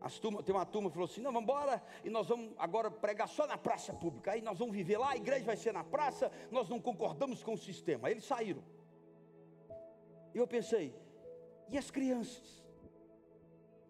As 0.00 0.18
turma, 0.18 0.42
tem 0.42 0.54
uma 0.54 0.66
turma 0.66 0.90
que 0.90 0.94
falou 0.94 1.08
assim: 1.08 1.22
não, 1.22 1.32
vamos 1.32 1.44
embora 1.44 1.82
e 2.04 2.10
nós 2.10 2.28
vamos 2.28 2.52
agora 2.58 2.90
pregar 2.90 3.26
só 3.26 3.46
na 3.46 3.56
praça 3.56 3.92
pública. 3.94 4.32
Aí 4.32 4.42
nós 4.42 4.58
vamos 4.58 4.74
viver 4.74 4.98
lá, 4.98 5.12
a 5.12 5.16
igreja 5.16 5.44
vai 5.44 5.56
ser 5.56 5.72
na 5.72 5.82
praça, 5.82 6.30
nós 6.50 6.68
não 6.68 6.78
concordamos 6.78 7.42
com 7.42 7.54
o 7.54 7.58
sistema. 7.58 8.08
Aí 8.08 8.14
eles 8.14 8.24
saíram. 8.24 8.62
Eu 10.34 10.46
pensei: 10.46 10.94
e 11.68 11.78
as 11.78 11.90
crianças? 11.90 12.64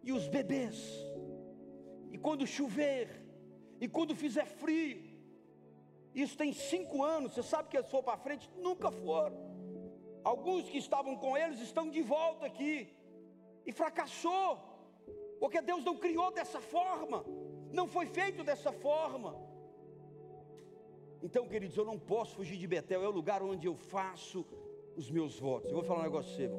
E 0.03 0.13
os 0.13 0.29
bebês? 0.29 0.77
E 2.13 2.19
quando 2.19 2.47
chover? 2.47 3.09
E 3.81 3.89
quando 3.89 4.15
fizer 4.15 4.47
frio? 4.47 5.03
Isso 6.15 6.37
tem 6.37 6.53
cinco 6.53 7.03
anos, 7.03 7.33
você 7.33 7.43
sabe 7.43 7.69
que 7.69 7.77
eles 7.77 7.91
foram 7.91 8.05
para 8.05 8.19
frente? 8.19 8.49
Nunca 8.57 8.91
foram. 8.91 9.37
Alguns 10.23 10.69
que 10.69 10.79
estavam 10.79 11.17
com 11.17 11.37
eles 11.37 11.61
estão 11.61 11.91
de 11.91 12.03
volta 12.03 12.47
aqui. 12.47 12.95
E 13.67 13.73
fracassou 13.73 14.75
porque 15.45 15.61
Deus 15.61 15.85
não 15.85 15.97
criou 15.97 16.31
dessa 16.31 16.61
forma, 16.61 17.25
não 17.71 17.87
foi 17.87 18.07
feito 18.07 18.43
dessa 18.43 18.73
forma. 18.73 19.37
Então, 21.23 21.47
queridos, 21.47 21.77
eu 21.77 21.85
não 21.85 21.99
posso 21.99 22.37
fugir 22.37 22.57
de 22.57 22.67
Betel, 22.67 23.03
é 23.03 23.09
o 23.09 23.11
lugar 23.11 23.43
onde 23.43 23.67
eu 23.67 23.75
faço 23.77 24.47
os 24.97 25.11
meus 25.11 25.39
votos. 25.39 25.71
Eu 25.71 25.77
vou 25.77 25.85
falar 25.85 26.01
um 26.01 26.05
negócio 26.05 26.35
seu. 26.37 26.59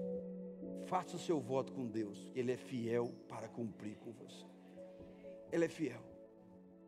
Faça 0.86 1.17
seu 1.17 1.39
voto 1.39 1.73
com 1.73 1.88
Deus, 1.88 2.31
Ele 2.36 2.51
é 2.51 2.57
fiel 2.57 3.11
para 3.27 3.47
cumprir 3.47 3.97
com 3.97 4.11
você. 4.11 4.45
Ele 5.51 5.65
é 5.65 5.69
fiel. 5.69 6.01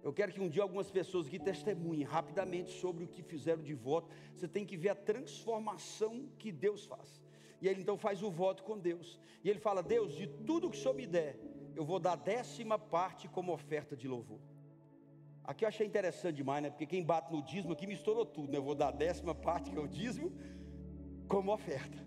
Eu 0.03 0.13
quero 0.13 0.31
que 0.31 0.39
um 0.39 0.47
dia 0.47 0.61
algumas 0.61 0.89
pessoas 0.89 1.27
aqui 1.27 1.39
testemunhem 1.39 2.03
rapidamente 2.03 2.71
sobre 2.71 3.03
o 3.03 3.07
que 3.07 3.23
fizeram 3.23 3.63
de 3.63 3.73
voto. 3.73 4.07
Você 4.33 4.47
tem 4.47 4.65
que 4.65 4.77
ver 4.77 4.89
a 4.89 4.95
transformação 4.95 6.29
que 6.37 6.51
Deus 6.51 6.85
faz. 6.85 7.21
E 7.59 7.67
ele 7.67 7.81
então 7.81 7.97
faz 7.97 8.21
o 8.21 8.29
voto 8.29 8.63
com 8.63 8.77
Deus. 8.77 9.19
E 9.43 9.49
ele 9.49 9.59
fala: 9.59 9.81
Deus, 9.81 10.15
de 10.15 10.27
tudo 10.27 10.69
que 10.69 10.77
o 10.77 10.79
Senhor 10.79 10.93
me 10.93 11.07
der, 11.07 11.37
eu 11.75 11.83
vou 11.83 11.99
dar 11.99 12.13
a 12.13 12.15
décima 12.15 12.77
parte 12.77 13.27
como 13.27 13.51
oferta 13.51 13.95
de 13.95 14.07
louvor. 14.07 14.39
Aqui 15.43 15.63
eu 15.63 15.69
achei 15.69 15.87
interessante 15.87 16.35
demais, 16.35 16.61
né? 16.61 16.69
Porque 16.69 16.85
quem 16.85 17.03
bate 17.03 17.31
no 17.31 17.41
dízimo 17.41 17.73
aqui 17.73 17.87
misturou 17.87 18.25
tudo, 18.25 18.51
né? 18.51 18.57
Eu 18.57 18.63
vou 18.63 18.75
dar 18.75 18.89
a 18.89 18.91
décima 18.91 19.33
parte, 19.33 19.71
que 19.71 19.77
é 19.77 19.81
o 19.81 19.87
dízimo, 19.87 20.31
como 21.28 21.53
oferta. 21.53 21.97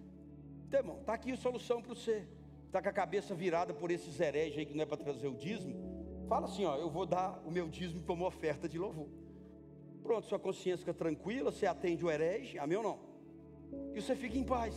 Então, 0.66 0.81
irmão, 0.81 0.99
está 1.01 1.14
aqui 1.14 1.33
a 1.33 1.37
solução 1.37 1.83
para 1.83 1.95
você. 1.95 2.27
Está 2.66 2.81
com 2.81 2.89
a 2.89 2.93
cabeça 2.93 3.35
virada 3.35 3.75
por 3.75 3.91
esses 3.91 4.21
hereges 4.21 4.59
aí 4.59 4.66
que 4.66 4.75
não 4.75 4.83
é 4.83 4.87
para 4.87 4.97
trazer 4.97 5.29
o 5.29 5.35
dízimo. 5.35 5.75
Fala 6.29 6.47
assim, 6.47 6.64
ó, 6.64 6.77
eu 6.77 6.89
vou 6.89 7.05
dar 7.05 7.43
o 7.45 7.51
meu 7.51 7.68
dízimo 7.68 8.03
como 8.05 8.25
oferta 8.25 8.68
de 8.68 8.79
louvor. 8.79 9.09
Pronto, 10.03 10.27
sua 10.27 10.39
consciência 10.39 10.79
fica 10.79 10.95
tranquila, 10.95 11.51
você 11.51 11.66
atende 11.66 12.05
o 12.05 12.11
herege, 12.11 12.59
amém 12.59 12.79
ou 12.79 12.85
não? 12.85 12.99
E 13.95 14.01
você 14.01 14.14
fica 14.14 14.39
em 14.39 14.45
paz. 14.45 14.75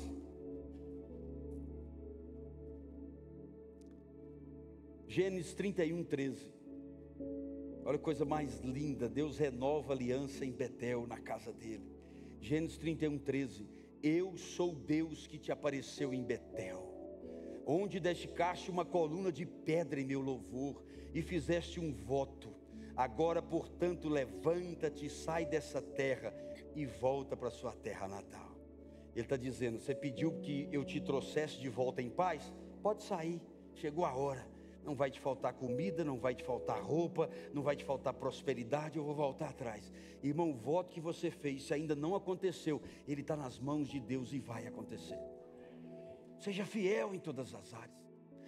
Gênesis 5.07 5.53
31, 5.53 6.03
13. 6.03 6.53
Olha 7.85 7.97
que 7.99 8.03
coisa 8.03 8.25
mais 8.25 8.59
linda. 8.61 9.07
Deus 9.07 9.37
renova 9.37 9.93
a 9.93 9.95
aliança 9.95 10.43
em 10.43 10.51
Betel, 10.51 11.05
na 11.05 11.19
casa 11.19 11.53
dele. 11.53 11.85
Gênesis 12.41 12.77
31, 12.77 13.19
13. 13.19 13.67
Eu 14.03 14.35
sou 14.35 14.75
Deus 14.75 15.25
que 15.25 15.37
te 15.37 15.49
apareceu 15.49 16.13
em 16.13 16.21
Betel, 16.21 16.93
onde 17.65 18.01
dedicaste 18.01 18.69
uma 18.69 18.83
coluna 18.83 19.31
de 19.31 19.45
pedra 19.45 20.01
em 20.01 20.03
meu 20.03 20.19
louvor 20.19 20.83
e 21.13 21.21
fizeste 21.21 21.79
um 21.79 21.93
voto. 21.93 22.53
Agora, 22.97 23.41
portanto, 23.41 24.09
levanta-te, 24.09 25.09
sai 25.09 25.45
dessa 25.45 25.81
terra 25.81 26.35
e 26.75 26.85
volta 26.85 27.37
para 27.37 27.49
sua 27.49 27.71
terra 27.71 28.05
natal. 28.05 28.57
Ele 29.15 29.25
está 29.25 29.37
dizendo: 29.37 29.79
Você 29.79 29.95
pediu 29.95 30.37
que 30.41 30.67
eu 30.69 30.83
te 30.83 30.99
trouxesse 30.99 31.57
de 31.57 31.69
volta 31.69 32.01
em 32.01 32.09
paz? 32.09 32.53
Pode 32.81 33.03
sair, 33.03 33.41
chegou 33.73 34.03
a 34.03 34.13
hora 34.13 34.52
não 34.83 34.95
vai 34.95 35.09
te 35.09 35.19
faltar 35.19 35.53
comida, 35.53 36.03
não 36.03 36.17
vai 36.17 36.35
te 36.35 36.43
faltar 36.43 36.81
roupa, 36.81 37.29
não 37.53 37.61
vai 37.61 37.75
te 37.75 37.83
faltar 37.83 38.13
prosperidade, 38.13 38.97
eu 38.97 39.03
vou 39.03 39.15
voltar 39.15 39.49
atrás. 39.49 39.91
Irmão, 40.21 40.51
o 40.51 40.55
voto 40.55 40.91
que 40.91 41.01
você 41.01 41.29
fez, 41.29 41.63
se 41.63 41.73
ainda 41.73 41.95
não 41.95 42.15
aconteceu, 42.15 42.81
ele 43.07 43.21
está 43.21 43.35
nas 43.35 43.59
mãos 43.59 43.87
de 43.89 43.99
Deus 43.99 44.33
e 44.33 44.39
vai 44.39 44.67
acontecer. 44.67 45.19
Seja 46.39 46.65
fiel 46.65 47.13
em 47.13 47.19
todas 47.19 47.53
as 47.53 47.73
áreas. 47.73 48.03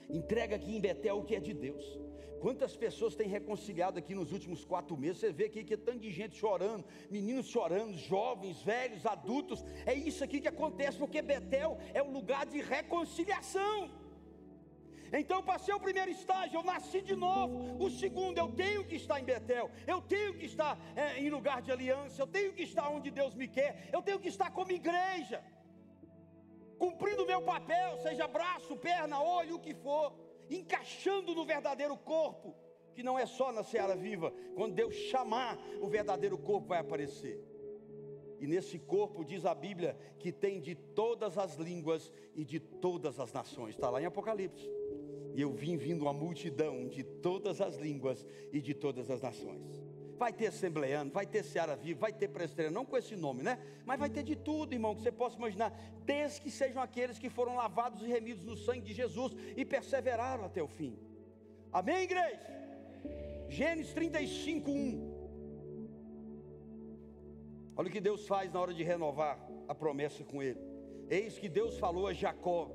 Entrega 0.10 0.56
aqui 0.56 0.76
em 0.76 0.82
Betel 0.82 1.18
o 1.18 1.26
que 1.26 1.36
é 1.36 1.40
de 1.40 1.54
Deus. 1.54 2.00
Quantas 2.40 2.76
pessoas 2.76 3.16
têm 3.16 3.28
reconciliado 3.28 3.98
aqui 3.98 4.14
nos 4.14 4.32
últimos 4.32 4.64
quatro 4.64 4.96
meses? 4.96 5.18
Você 5.20 5.32
vê 5.32 5.46
aqui 5.46 5.64
que 5.64 5.74
é 5.74 5.78
tanto 5.78 6.00
de 6.00 6.12
gente 6.12 6.36
chorando, 6.36 6.86
meninos 7.10 7.48
chorando, 7.48 7.98
jovens, 7.98 8.62
velhos, 8.62 9.06
adultos. 9.06 9.64
É 9.86 9.94
isso 9.94 10.24
aqui 10.24 10.40
que 10.40 10.48
acontece, 10.48 10.98
porque 10.98 11.22
Betel 11.22 11.78
é 11.94 12.04
o 12.04 12.12
lugar 12.12 12.46
de 12.46 12.62
reconciliação. 12.62 13.90
Então 15.20 15.38
eu 15.38 15.44
passei 15.44 15.74
o 15.74 15.80
primeiro 15.80 16.12
estágio, 16.12 16.60
eu 16.60 16.64
nasci 16.64 17.02
de 17.02 17.16
novo. 17.16 17.84
O 17.84 17.90
segundo, 17.90 18.38
eu 18.38 18.52
tenho 18.52 18.84
que 18.84 18.96
estar 18.96 19.20
em 19.20 19.24
Betel, 19.24 19.70
eu 19.88 20.02
tenho 20.02 20.34
que 20.34 20.46
estar 20.46 20.78
é, 20.96 21.20
em 21.20 21.30
lugar 21.30 21.62
de 21.62 21.72
aliança, 21.72 22.22
eu 22.22 22.28
tenho 22.28 22.54
que 22.54 22.64
estar 22.64 22.90
onde 22.90 23.10
Deus 23.12 23.34
me 23.34 23.48
quer, 23.48 23.90
eu 23.94 24.02
tenho 24.02 24.20
que 24.20 24.28
estar 24.28 24.52
como 24.52 24.72
igreja, 24.72 25.44
cumprindo 26.78 27.24
o 27.24 27.28
meu 27.28 27.42
papel, 27.42 27.98
seja 28.00 28.28
braço, 28.28 28.76
perna, 28.78 29.22
olho, 29.22 29.56
o 29.56 29.60
que 29.60 29.74
for, 29.74 30.14
encaixando 30.50 31.34
no 31.34 31.46
verdadeiro 31.46 31.98
corpo, 31.98 32.56
que 32.94 33.04
não 33.04 33.18
é 33.18 33.26
só 33.26 33.52
na 33.52 33.64
seara 33.64 33.96
viva. 33.96 34.34
Quando 34.56 34.74
Deus 34.74 34.96
chamar, 34.96 35.58
o 35.82 35.88
verdadeiro 35.88 36.38
corpo 36.38 36.68
vai 36.68 36.80
aparecer. 36.80 37.40
E 38.40 38.48
nesse 38.48 38.78
corpo 38.78 39.24
diz 39.24 39.46
a 39.46 39.56
Bíblia 39.56 39.98
que 40.20 40.32
tem 40.32 40.60
de 40.60 40.76
todas 40.76 41.38
as 41.38 41.56
línguas 41.56 42.12
e 42.34 42.44
de 42.44 42.60
todas 42.60 43.20
as 43.20 43.32
nações. 43.32 43.76
Está 43.76 43.90
lá 43.90 44.02
em 44.02 44.06
Apocalipse. 44.06 44.70
E 45.36 45.42
eu 45.42 45.52
vim 45.52 45.76
vindo 45.76 46.04
uma 46.04 46.14
multidão 46.14 46.88
de 46.88 47.04
todas 47.04 47.60
as 47.60 47.76
línguas 47.76 48.26
e 48.54 48.62
de 48.62 48.74
todas 48.74 49.12
as 49.12 49.22
nações. 49.22 49.84
Vai 50.18 50.32
ter 50.32 50.48
assembleano, 50.48 51.12
vai 51.12 51.26
ter 51.26 51.44
Seara 51.44 51.76
Viva, 51.76 52.00
vai 52.00 52.14
ter 52.14 52.30
presbiteriano, 52.30 52.74
não 52.74 52.86
com 52.86 52.96
esse 52.96 53.18
nome, 53.18 53.44
né? 53.44 53.60
Mas 53.86 54.00
vai 54.00 54.10
ter 54.10 54.24
de 54.24 54.34
tudo, 54.34 54.72
irmão, 54.72 54.96
que 54.96 55.02
você 55.02 55.12
possa 55.12 55.36
imaginar, 55.36 55.78
desde 56.06 56.40
que 56.40 56.50
sejam 56.50 56.82
aqueles 56.82 57.20
que 57.20 57.30
foram 57.30 57.58
lavados 57.58 58.02
e 58.02 58.08
remidos 58.08 58.46
no 58.46 58.56
sangue 58.56 58.80
de 58.80 58.94
Jesus 58.94 59.36
e 59.58 59.66
perseveraram 59.66 60.46
até 60.46 60.64
o 60.64 60.70
fim. 60.70 60.98
Amém, 61.70 62.04
igreja? 62.04 62.40
Gênesis 63.50 63.94
35, 63.94 64.72
1. 64.72 65.16
Olha 67.76 67.90
o 67.90 67.92
que 67.92 68.00
Deus 68.00 68.26
faz 68.26 68.54
na 68.54 68.62
hora 68.62 68.74
de 68.74 68.84
renovar 68.84 69.38
a 69.68 69.76
promessa 69.76 70.24
com 70.24 70.42
ele. 70.42 70.62
Eis 71.10 71.38
que 71.38 71.50
Deus 71.50 71.78
falou 71.78 72.08
a 72.08 72.14
Jacó: 72.14 72.72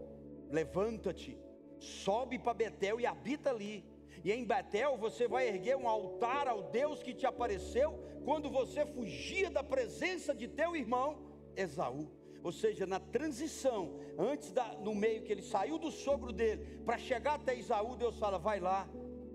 Levanta-te 0.51 1.39
sobe 1.81 2.39
para 2.39 2.55
Betel 2.55 3.01
e 3.01 3.07
habita 3.07 3.51
ali. 3.51 3.85
E 4.23 4.31
em 4.31 4.45
Betel 4.45 4.97
você 4.99 5.27
vai 5.27 5.49
erguer 5.49 5.77
um 5.77 5.89
altar 5.89 6.47
ao 6.47 6.63
Deus 6.65 7.03
que 7.03 7.15
te 7.15 7.27
apareceu 7.27 7.99
quando 8.25 8.51
você 8.51 8.85
fugia 8.85 9.51
da 9.51 9.63
presença 9.63 10.35
de 10.35 10.47
teu 10.47 10.77
irmão 10.77 11.19
Esaú. 11.57 12.09
Ou 12.43 12.53
seja, 12.53 12.87
na 12.87 12.99
transição, 12.99 13.99
antes 14.19 14.53
da, 14.53 14.75
no 14.79 14.95
meio 14.95 15.23
que 15.23 15.33
ele 15.33 15.43
saiu 15.43 15.79
do 15.79 15.91
sogro 15.91 16.33
dele, 16.33 16.81
para 16.85 16.97
chegar 16.97 17.35
até 17.35 17.59
Esaú, 17.59 17.97
Deus 17.97 18.19
fala: 18.19 18.39
vai 18.39 18.61
lá 18.61 18.89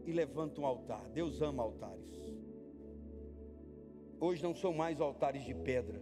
e 0.05 0.11
levanta 0.11 0.61
um 0.61 0.65
altar. 0.65 1.07
Deus 1.09 1.41
ama 1.41 1.63
altares. 1.63 2.15
Hoje 4.19 4.41
não 4.41 4.55
são 4.55 4.73
mais 4.73 5.01
altares 5.01 5.43
de 5.43 5.53
pedra, 5.53 6.01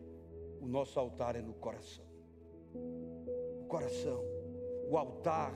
o 0.62 0.68
nosso 0.68 1.00
altar 1.00 1.36
é 1.36 1.42
no 1.42 1.54
coração. 1.54 2.06
O 2.74 3.66
coração, 3.68 4.24
o 4.90 4.98
altar 4.98 5.54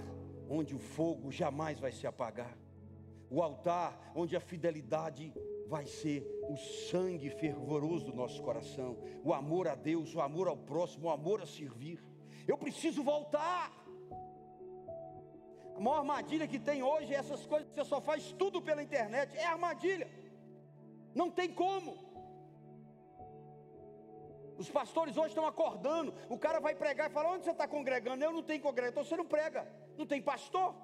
onde 0.49 0.75
o 0.75 0.79
fogo 0.79 1.31
jamais 1.31 1.79
vai 1.79 1.91
se 1.91 2.07
apagar, 2.07 2.57
o 3.29 3.41
altar 3.41 4.11
onde 4.15 4.35
a 4.35 4.39
fidelidade 4.39 5.33
vai 5.67 5.85
ser 5.85 6.25
o 6.49 6.55
sangue 6.89 7.29
fervoroso 7.29 8.05
do 8.05 8.13
nosso 8.13 8.41
coração, 8.41 8.97
o 9.23 9.33
amor 9.33 9.67
a 9.67 9.75
Deus, 9.75 10.15
o 10.15 10.21
amor 10.21 10.47
ao 10.47 10.57
próximo, 10.57 11.07
o 11.07 11.11
amor 11.11 11.41
a 11.41 11.45
servir. 11.45 12.01
Eu 12.47 12.57
preciso 12.57 13.03
voltar. 13.03 13.71
A 15.75 15.79
maior 15.79 15.99
armadilha 15.99 16.47
que 16.47 16.57
tem 16.57 16.81
hoje 16.81 17.13
é 17.13 17.17
essas 17.17 17.45
coisas 17.45 17.67
que 17.69 17.75
você 17.75 17.85
só 17.85 17.99
faz 18.01 18.31
tudo 18.31 18.61
pela 18.61 18.81
internet, 18.81 19.37
é 19.37 19.45
armadilha. 19.45 20.09
Não 21.13 21.29
tem 21.29 21.53
como. 21.53 22.07
Os 24.57 24.69
pastores 24.71 25.15
hoje 25.17 25.29
estão 25.29 25.45
acordando. 25.45 26.13
O 26.29 26.37
cara 26.37 26.59
vai 26.59 26.73
pregar 26.73 27.09
e 27.09 27.13
fala: 27.13 27.29
Onde 27.29 27.43
você 27.43 27.51
está 27.51 27.67
congregando? 27.67 28.23
Eu 28.23 28.31
não 28.31 28.41
tenho 28.41 28.61
congregação. 28.61 29.01
Então 29.01 29.03
você 29.03 29.17
não 29.17 29.25
prega. 29.25 29.67
Não 29.97 30.05
tem 30.05 30.21
pastor. 30.21 30.75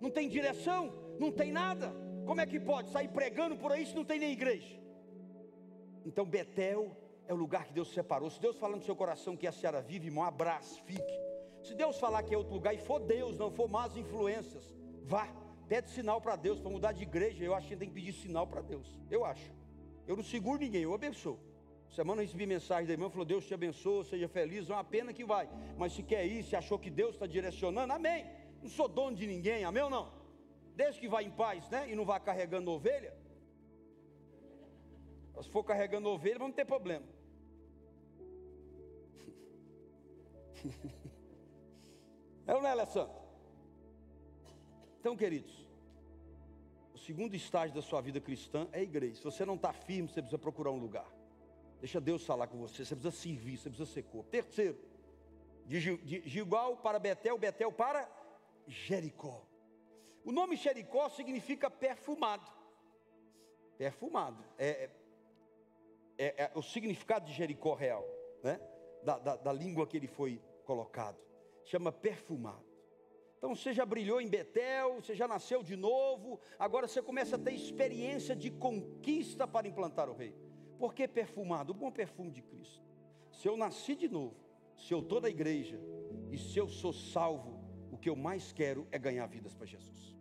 Não 0.00 0.10
tem 0.10 0.28
direção. 0.28 0.92
Não 1.18 1.30
tem 1.30 1.50
nada. 1.52 1.92
Como 2.26 2.40
é 2.40 2.46
que 2.46 2.60
pode 2.60 2.90
sair 2.90 3.08
pregando 3.08 3.56
por 3.56 3.72
aí 3.72 3.84
se 3.84 3.94
não 3.94 4.04
tem 4.04 4.18
nem 4.18 4.32
igreja? 4.32 4.78
Então 6.04 6.24
Betel 6.24 6.96
é 7.26 7.34
o 7.34 7.36
lugar 7.36 7.66
que 7.66 7.72
Deus 7.72 7.92
separou. 7.92 8.30
Se 8.30 8.40
Deus 8.40 8.56
falar 8.58 8.76
no 8.76 8.82
seu 8.82 8.96
coração 8.96 9.36
que 9.36 9.46
a 9.46 9.52
Seara 9.52 9.80
vive, 9.80 10.06
irmão, 10.06 10.24
abraço, 10.24 10.82
fique. 10.84 11.20
Se 11.62 11.74
Deus 11.74 11.98
falar 11.98 12.22
que 12.22 12.34
é 12.34 12.38
outro 12.38 12.54
lugar 12.54 12.74
e 12.74 12.78
for 12.78 13.00
Deus, 13.00 13.38
não 13.38 13.50
for 13.50 13.68
más 13.68 13.96
influências, 13.96 14.74
vá. 15.04 15.28
Pede 15.68 15.90
sinal 15.90 16.20
para 16.20 16.34
Deus 16.34 16.58
para 16.58 16.70
mudar 16.70 16.92
de 16.92 17.02
igreja. 17.02 17.44
Eu 17.44 17.54
acho 17.54 17.68
que 17.68 17.76
tem 17.76 17.88
que 17.88 17.94
pedir 17.94 18.12
sinal 18.12 18.46
para 18.46 18.60
Deus. 18.60 18.98
Eu 19.10 19.24
acho. 19.24 19.52
Eu 20.06 20.16
não 20.16 20.24
seguro 20.24 20.58
ninguém, 20.58 20.82
eu 20.82 20.92
abençoo. 20.92 21.38
Semana 21.90 22.22
eu 22.22 22.26
recebi 22.26 22.46
mensagem 22.46 22.86
da 22.86 22.92
irmã, 22.92 23.08
falou: 23.10 23.24
Deus 23.24 23.46
te 23.46 23.54
abençoe, 23.54 24.04
seja 24.04 24.28
feliz, 24.28 24.68
é 24.68 24.72
uma 24.72 24.82
pena 24.82 25.12
que 25.12 25.24
vai. 25.24 25.48
Mas 25.76 25.92
se 25.92 26.02
quer 26.02 26.26
ir, 26.26 26.42
se 26.42 26.56
achou 26.56 26.78
que 26.78 26.90
Deus 26.90 27.14
está 27.14 27.26
direcionando, 27.26 27.92
amém. 27.92 28.26
Não 28.62 28.68
sou 28.68 28.88
dono 28.88 29.16
de 29.16 29.26
ninguém, 29.26 29.64
amém 29.64 29.82
ou 29.82 29.90
não? 29.90 30.20
desde 30.80 30.98
que 30.98 31.08
vá 31.08 31.22
em 31.22 31.30
paz, 31.30 31.68
né? 31.68 31.90
E 31.90 31.94
não 31.94 32.06
vá 32.06 32.18
carregando 32.18 32.70
ovelha. 32.70 33.14
Se 35.42 35.48
for 35.50 35.62
carregando 35.62 36.08
ovelha, 36.08 36.38
vamos 36.38 36.56
ter 36.56 36.64
problema. 36.64 37.04
É 42.46 42.54
ou 42.54 42.60
não 42.60 42.68
é, 42.68 42.72
Alessandro? 42.72 43.14
Então, 44.98 45.16
queridos, 45.16 45.64
o 46.92 46.98
segundo 46.98 47.36
estágio 47.36 47.76
da 47.76 47.80
sua 47.80 48.00
vida 48.00 48.20
cristã 48.20 48.66
é 48.72 48.80
a 48.80 48.82
igreja. 48.82 49.16
Se 49.16 49.22
você 49.22 49.44
não 49.44 49.54
está 49.54 49.72
firme, 49.72 50.08
você 50.08 50.20
precisa 50.20 50.38
procurar 50.38 50.72
um 50.72 50.78
lugar. 50.78 51.06
Deixa 51.78 52.00
Deus 52.00 52.26
falar 52.26 52.48
com 52.48 52.58
você. 52.58 52.84
Você 52.84 52.96
precisa 52.96 53.16
servir, 53.22 53.56
você 53.56 53.68
precisa 53.68 53.88
ser 53.88 54.02
corpo. 54.02 54.28
Terceiro, 54.30 54.76
de 55.64 55.78
Gilgal 56.28 56.78
para 56.78 56.98
Betel, 56.98 57.38
Betel 57.38 57.70
para 57.70 58.10
Jericó. 58.70 59.46
O 60.24 60.32
nome 60.32 60.56
Jericó 60.56 61.08
significa 61.08 61.70
perfumado. 61.70 62.50
Perfumado. 63.76 64.44
É, 64.58 64.90
é, 66.18 66.24
é, 66.26 66.42
é 66.44 66.52
o 66.54 66.62
significado 66.62 67.26
de 67.26 67.32
Jericó 67.32 67.74
real, 67.74 68.04
né? 68.42 68.60
Da, 69.02 69.18
da, 69.18 69.36
da 69.36 69.52
língua 69.52 69.86
que 69.86 69.96
ele 69.96 70.06
foi 70.06 70.40
colocado. 70.64 71.18
Chama 71.64 71.90
perfumado. 71.90 72.64
Então 73.38 73.54
você 73.54 73.72
já 73.72 73.86
brilhou 73.86 74.20
em 74.20 74.28
Betel, 74.28 74.96
você 74.96 75.14
já 75.14 75.26
nasceu 75.26 75.62
de 75.62 75.74
novo, 75.74 76.38
agora 76.58 76.86
você 76.86 77.00
começa 77.00 77.36
a 77.36 77.38
ter 77.38 77.54
experiência 77.54 78.36
de 78.36 78.50
conquista 78.50 79.48
para 79.48 79.66
implantar 79.66 80.10
o 80.10 80.14
rei. 80.14 80.34
Por 80.78 80.92
que 80.92 81.08
perfumado? 81.08 81.72
O 81.72 81.74
bom 81.74 81.90
perfume 81.90 82.30
de 82.30 82.42
Cristo. 82.42 82.84
Se 83.32 83.48
eu 83.48 83.56
nasci 83.56 83.96
de 83.96 84.08
novo, 84.08 84.36
se 84.76 84.92
eu 84.92 85.00
estou 85.00 85.20
da 85.20 85.28
igreja 85.30 85.80
e 86.30 86.36
se 86.36 86.58
eu 86.58 86.68
sou 86.68 86.92
salvo, 86.92 87.59
o 87.90 87.96
que 87.96 88.08
eu 88.08 88.16
mais 88.16 88.52
quero 88.52 88.86
é 88.90 88.98
ganhar 88.98 89.26
vidas 89.26 89.54
para 89.54 89.66
Jesus. 89.66 90.16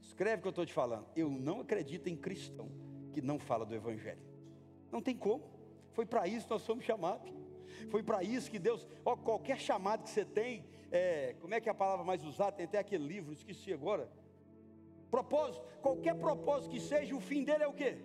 Escreve 0.00 0.38
o 0.38 0.42
que 0.42 0.48
eu 0.48 0.50
estou 0.50 0.66
te 0.66 0.72
falando. 0.72 1.06
Eu 1.16 1.28
não 1.28 1.60
acredito 1.60 2.08
em 2.08 2.16
cristão 2.16 2.70
que 3.12 3.20
não 3.20 3.38
fala 3.38 3.66
do 3.66 3.74
Evangelho. 3.74 4.22
Não 4.90 5.02
tem 5.02 5.16
como. 5.16 5.44
Foi 5.92 6.06
para 6.06 6.26
isso 6.26 6.46
que 6.46 6.52
nós 6.52 6.62
somos 6.62 6.84
chamados. 6.84 7.32
Foi 7.90 8.02
para 8.02 8.22
isso 8.22 8.50
que 8.50 8.58
Deus, 8.58 8.86
ó, 9.04 9.16
qualquer 9.16 9.58
chamado 9.58 10.04
que 10.04 10.10
você 10.10 10.24
tem, 10.24 10.64
é, 10.90 11.34
como 11.40 11.54
é 11.54 11.60
que 11.60 11.68
é 11.68 11.72
a 11.72 11.74
palavra 11.74 12.04
mais 12.04 12.24
usada? 12.24 12.52
Tem 12.52 12.66
até 12.66 12.78
aquele 12.78 13.06
livro, 13.06 13.32
esqueci 13.32 13.72
agora. 13.72 14.08
Propósito, 15.10 15.64
qualquer 15.80 16.14
propósito 16.14 16.70
que 16.70 16.80
seja, 16.80 17.14
o 17.14 17.20
fim 17.20 17.44
dele 17.44 17.64
é 17.64 17.68
o 17.68 17.72
quê? 17.72 17.98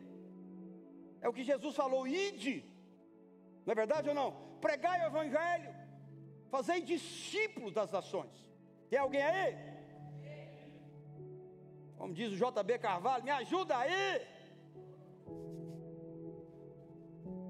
É 1.22 1.30
o 1.30 1.34
que 1.34 1.44
Jesus 1.44 1.76
falou, 1.76 2.08
ide. 2.08 2.66
Não 3.66 3.72
é 3.72 3.76
verdade 3.76 4.10
ou 4.10 4.16
não? 4.16 4.32
Pregai 4.62 5.02
o 5.04 5.08
evangelho, 5.08 5.76
fazei 6.50 6.82
discípulos 6.82 7.74
das 7.74 7.92
nações. 7.92 8.32
Tem 8.90 9.00
alguém 9.00 9.22
aí? 9.22 9.56
Como 11.98 12.14
diz 12.14 12.32
o 12.32 12.36
JB 12.36 12.80
Carvalho, 12.80 13.24
me 13.24 13.32
ajuda 13.32 13.78
aí. 13.78 14.22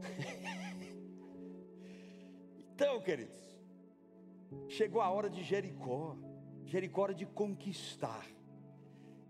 então, 2.73 3.01
queridos, 3.01 3.39
Chegou 4.67 5.01
a 5.01 5.09
hora 5.09 5.29
de 5.29 5.43
Jericó. 5.43 6.17
Jericó 6.65 7.05
era 7.05 7.13
de 7.13 7.25
conquistar. 7.25 8.25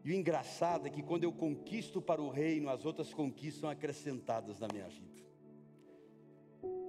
E 0.03 0.11
o 0.11 0.13
engraçado 0.13 0.87
é 0.87 0.89
que 0.89 1.03
quando 1.03 1.23
eu 1.23 1.31
conquisto 1.31 2.01
para 2.01 2.21
o 2.21 2.29
reino, 2.29 2.69
as 2.69 2.85
outras 2.85 3.13
conquistas 3.13 3.61
são 3.61 3.69
acrescentadas 3.69 4.59
na 4.59 4.67
minha 4.71 4.87
vida. 4.87 5.28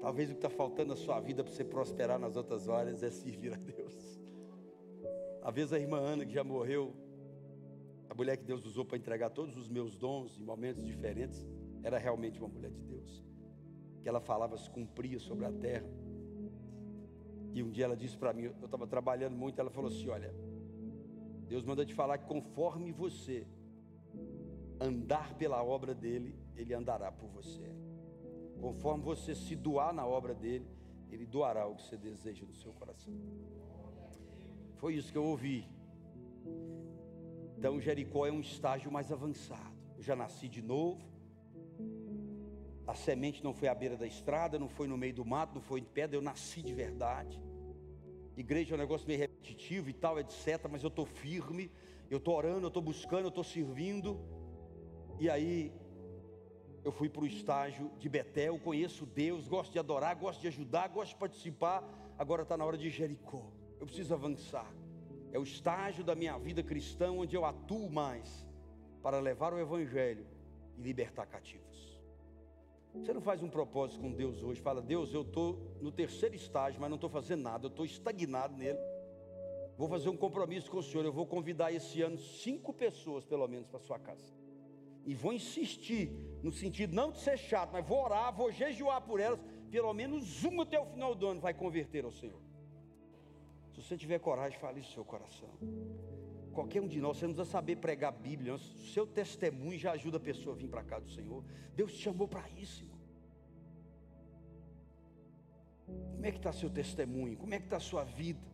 Talvez 0.01 0.31
o 0.31 0.33
que 0.33 0.39
está 0.39 0.49
faltando 0.49 0.91
na 0.91 0.97
sua 0.97 1.21
vida 1.21 1.45
para 1.45 1.53
você 1.53 1.63
prosperar 1.63 2.19
nas 2.19 2.35
outras 2.35 2.69
áreas 2.69 3.03
é 3.03 3.11
servir 3.11 3.53
a 3.53 3.57
Deus. 3.57 4.19
Às 5.43 5.55
vezes 5.55 5.73
a 5.73 5.79
irmã 5.79 5.99
Ana, 5.99 6.25
que 6.25 6.33
já 6.33 6.43
morreu, 6.43 6.95
a 8.09 8.15
mulher 8.15 8.37
que 8.37 8.45
Deus 8.45 8.65
usou 8.65 8.85
para 8.85 8.97
entregar 8.97 9.31
todos 9.31 9.57
os 9.57 9.69
meus 9.69 9.97
dons 9.97 10.39
em 10.39 10.43
momentos 10.43 10.85
diferentes, 10.85 11.47
era 11.83 11.99
realmente 11.99 12.39
uma 12.39 12.49
mulher 12.49 12.71
de 12.71 12.83
Deus. 12.83 13.25
Que 14.03 14.09
ela 14.09 14.21
falava 14.21 14.57
se 14.57 14.71
cumpria 14.71 15.19
sobre 15.19 15.45
a 15.45 15.53
terra. 15.53 15.89
E 17.53 17.63
um 17.63 17.71
dia 17.71 17.85
ela 17.85 17.97
disse 17.97 18.17
para 18.17 18.33
mim, 18.33 18.45
eu 18.45 18.65
estava 18.65 18.87
trabalhando 18.87 19.37
muito, 19.37 19.61
ela 19.61 19.71
falou 19.71 19.91
assim: 19.91 20.09
Olha, 20.09 20.35
Deus 21.47 21.65
manda 21.65 21.85
te 21.85 21.95
falar 21.95 22.17
que 22.17 22.27
conforme 22.27 22.93
você 22.93 23.47
andar 24.81 25.35
pela 25.35 25.63
obra 25.63 25.95
dele, 25.95 26.35
ele 26.57 26.73
andará 26.73 27.13
por 27.13 27.29
você. 27.29 27.90
Conforme 28.61 29.03
você 29.03 29.35
se 29.35 29.57
doar 29.57 29.93
na 29.93 30.07
obra 30.07 30.35
dele, 30.35 30.67
ele 31.11 31.27
doará 31.27 31.67
o 31.67 31.75
que 31.75 31.83
você 31.83 31.97
deseja 31.97 32.45
no 32.45 32.55
seu 32.55 32.73
coração. 32.73 33.15
Foi 34.77 34.95
isso 34.95 35.11
que 35.11 35.19
eu 35.19 35.25
ouvi. 35.25 35.69
Então 37.57 37.81
Jericó 37.81 38.27
é 38.27 38.33
um 38.33 38.41
estágio 38.41 38.91
mais 38.91 39.11
avançado. 39.11 39.77
Eu 39.97 40.03
já 40.03 40.15
nasci 40.15 40.49
de 40.49 40.63
novo. 40.63 41.01
A 42.87 42.95
semente 42.95 43.43
não 43.45 43.53
foi 43.53 43.69
à 43.69 43.75
beira 43.75 43.97
da 43.97 44.07
estrada, 44.07 44.59
não 44.59 44.69
foi 44.69 44.89
no 44.89 44.97
meio 44.97 45.15
do 45.15 45.25
mato, 45.25 45.55
não 45.55 45.63
foi 45.63 45.81
em 45.81 45.85
pedra, 45.85 46.17
eu 46.17 46.23
nasci 46.23 46.63
de 46.63 46.75
verdade. 46.75 47.41
Igreja 48.37 48.75
é 48.75 48.77
um 48.77 48.79
negócio 48.79 49.07
meio 49.07 49.21
repetitivo 49.21 49.91
e 49.91 49.93
tal, 49.93 50.19
etc. 50.19 50.67
Mas 50.71 50.83
eu 50.83 50.89
estou 50.89 51.05
firme, 51.05 51.71
eu 52.11 52.19
estou 52.19 52.35
orando, 52.35 52.63
eu 52.63 52.69
estou 52.69 52.83
buscando, 52.83 53.25
eu 53.25 53.29
estou 53.29 53.45
servindo. 53.45 54.19
E 55.19 55.29
aí, 55.29 55.73
eu 56.85 56.93
fui 56.93 57.09
para 57.09 57.23
o 57.23 57.27
estágio 57.27 57.91
de 57.99 58.09
Betel, 58.09 58.59
conheço 58.59 59.05
Deus, 59.05 59.47
gosto 59.47 59.73
de 59.73 59.79
adorar, 59.79 60.17
gosto 60.17 60.41
de 60.41 60.49
ajudar, 60.49 60.89
gosto 60.89 61.11
de 61.11 61.19
participar. 61.19 61.85
Agora 62.19 62.43
está 62.43 62.57
na 62.57 62.65
hora 62.65 62.79
de 62.79 62.89
Jericó. 62.89 63.45
Eu 63.79 63.87
preciso 63.87 64.15
avançar. 64.15 64.71
É 65.33 65.39
o 65.39 65.43
estágio 65.43 66.03
da 66.03 66.15
minha 66.15 66.37
vida 66.39 66.63
cristã 66.63 67.13
onde 67.13 67.37
eu 67.37 67.45
atuo 67.45 67.91
mais 67.91 68.47
para 69.03 69.21
levar 69.21 69.53
o 69.53 69.59
Evangelho 69.59 70.27
e 70.77 70.83
libertar 70.83 71.27
cativos. 71.27 72.01
Você 72.95 73.13
não 73.13 73.21
faz 73.21 73.43
um 73.43 73.49
propósito 73.49 74.01
com 74.01 74.11
Deus 74.11 74.43
hoje, 74.43 74.61
fala, 74.61 74.83
Deus, 74.83 75.15
eu 75.15 75.23
estou 75.23 75.77
no 75.81 75.93
terceiro 75.93 76.35
estágio, 76.35 76.81
mas 76.81 76.91
não 76.91 76.97
estou 76.97 77.09
fazendo 77.09 77.43
nada, 77.43 77.67
eu 77.67 77.71
estou 77.71 77.85
estagnado 77.85 78.57
nele. 78.57 78.79
Vou 79.79 79.89
fazer 79.89 80.09
um 80.09 80.17
compromisso 80.17 80.71
com 80.71 80.79
o 80.79 80.83
Senhor, 80.83 81.05
eu 81.05 81.13
vou 81.13 81.25
convidar 81.25 81.73
esse 81.73 82.03
ano 82.03 82.19
cinco 82.19 82.73
pessoas, 82.73 83.25
pelo 83.25 83.47
menos, 83.47 83.69
para 83.69 83.79
sua 83.79 83.99
casa. 83.99 84.40
E 85.11 85.15
vou 85.23 85.33
insistir, 85.33 86.09
no 86.41 86.53
sentido 86.53 86.95
não 86.95 87.11
de 87.11 87.19
ser 87.19 87.37
chato, 87.37 87.71
mas 87.73 87.85
vou 87.85 88.01
orar, 88.05 88.33
vou 88.33 88.53
jejuar 88.53 89.01
por 89.01 89.19
elas, 89.19 89.41
pelo 89.69 89.93
menos 89.93 90.45
uma 90.45 90.63
até 90.63 90.79
o 90.79 90.87
final 90.87 91.17
do 91.17 91.27
ano 91.27 91.41
vai 91.41 91.53
converter 91.53 92.05
ao 92.05 92.13
Senhor. 92.13 92.41
Se 93.73 93.83
você 93.83 93.97
tiver 93.97 94.21
coragem, 94.21 94.57
fale 94.61 94.79
isso 94.79 94.91
no 94.91 94.95
seu 94.95 95.05
coração. 95.05 95.51
Qualquer 96.53 96.81
um 96.81 96.87
de 96.87 97.01
nós, 97.01 97.17
você 97.17 97.27
não 97.27 97.35
precisa 97.35 97.51
saber 97.51 97.75
pregar 97.79 98.11
a 98.15 98.17
Bíblia, 98.17 98.55
o 98.55 98.59
seu 98.59 99.05
testemunho 99.05 99.77
já 99.77 99.91
ajuda 99.91 100.19
a 100.19 100.21
pessoa 100.21 100.55
a 100.55 100.59
vir 100.61 100.69
para 100.69 100.85
cá 100.85 101.01
do 101.01 101.11
Senhor. 101.11 101.43
Deus 101.75 101.93
te 101.93 101.99
chamou 101.99 102.29
para 102.29 102.49
isso, 102.51 102.85
irmão. 102.85 103.01
Como 106.15 106.25
é 106.25 106.31
que 106.31 106.37
está 106.37 106.53
seu 106.53 106.71
testemunho? 106.71 107.37
Como 107.37 107.53
é 107.53 107.59
que 107.59 107.67
está 107.67 107.79
a 107.79 107.81
sua 107.81 108.05
vida? 108.05 108.47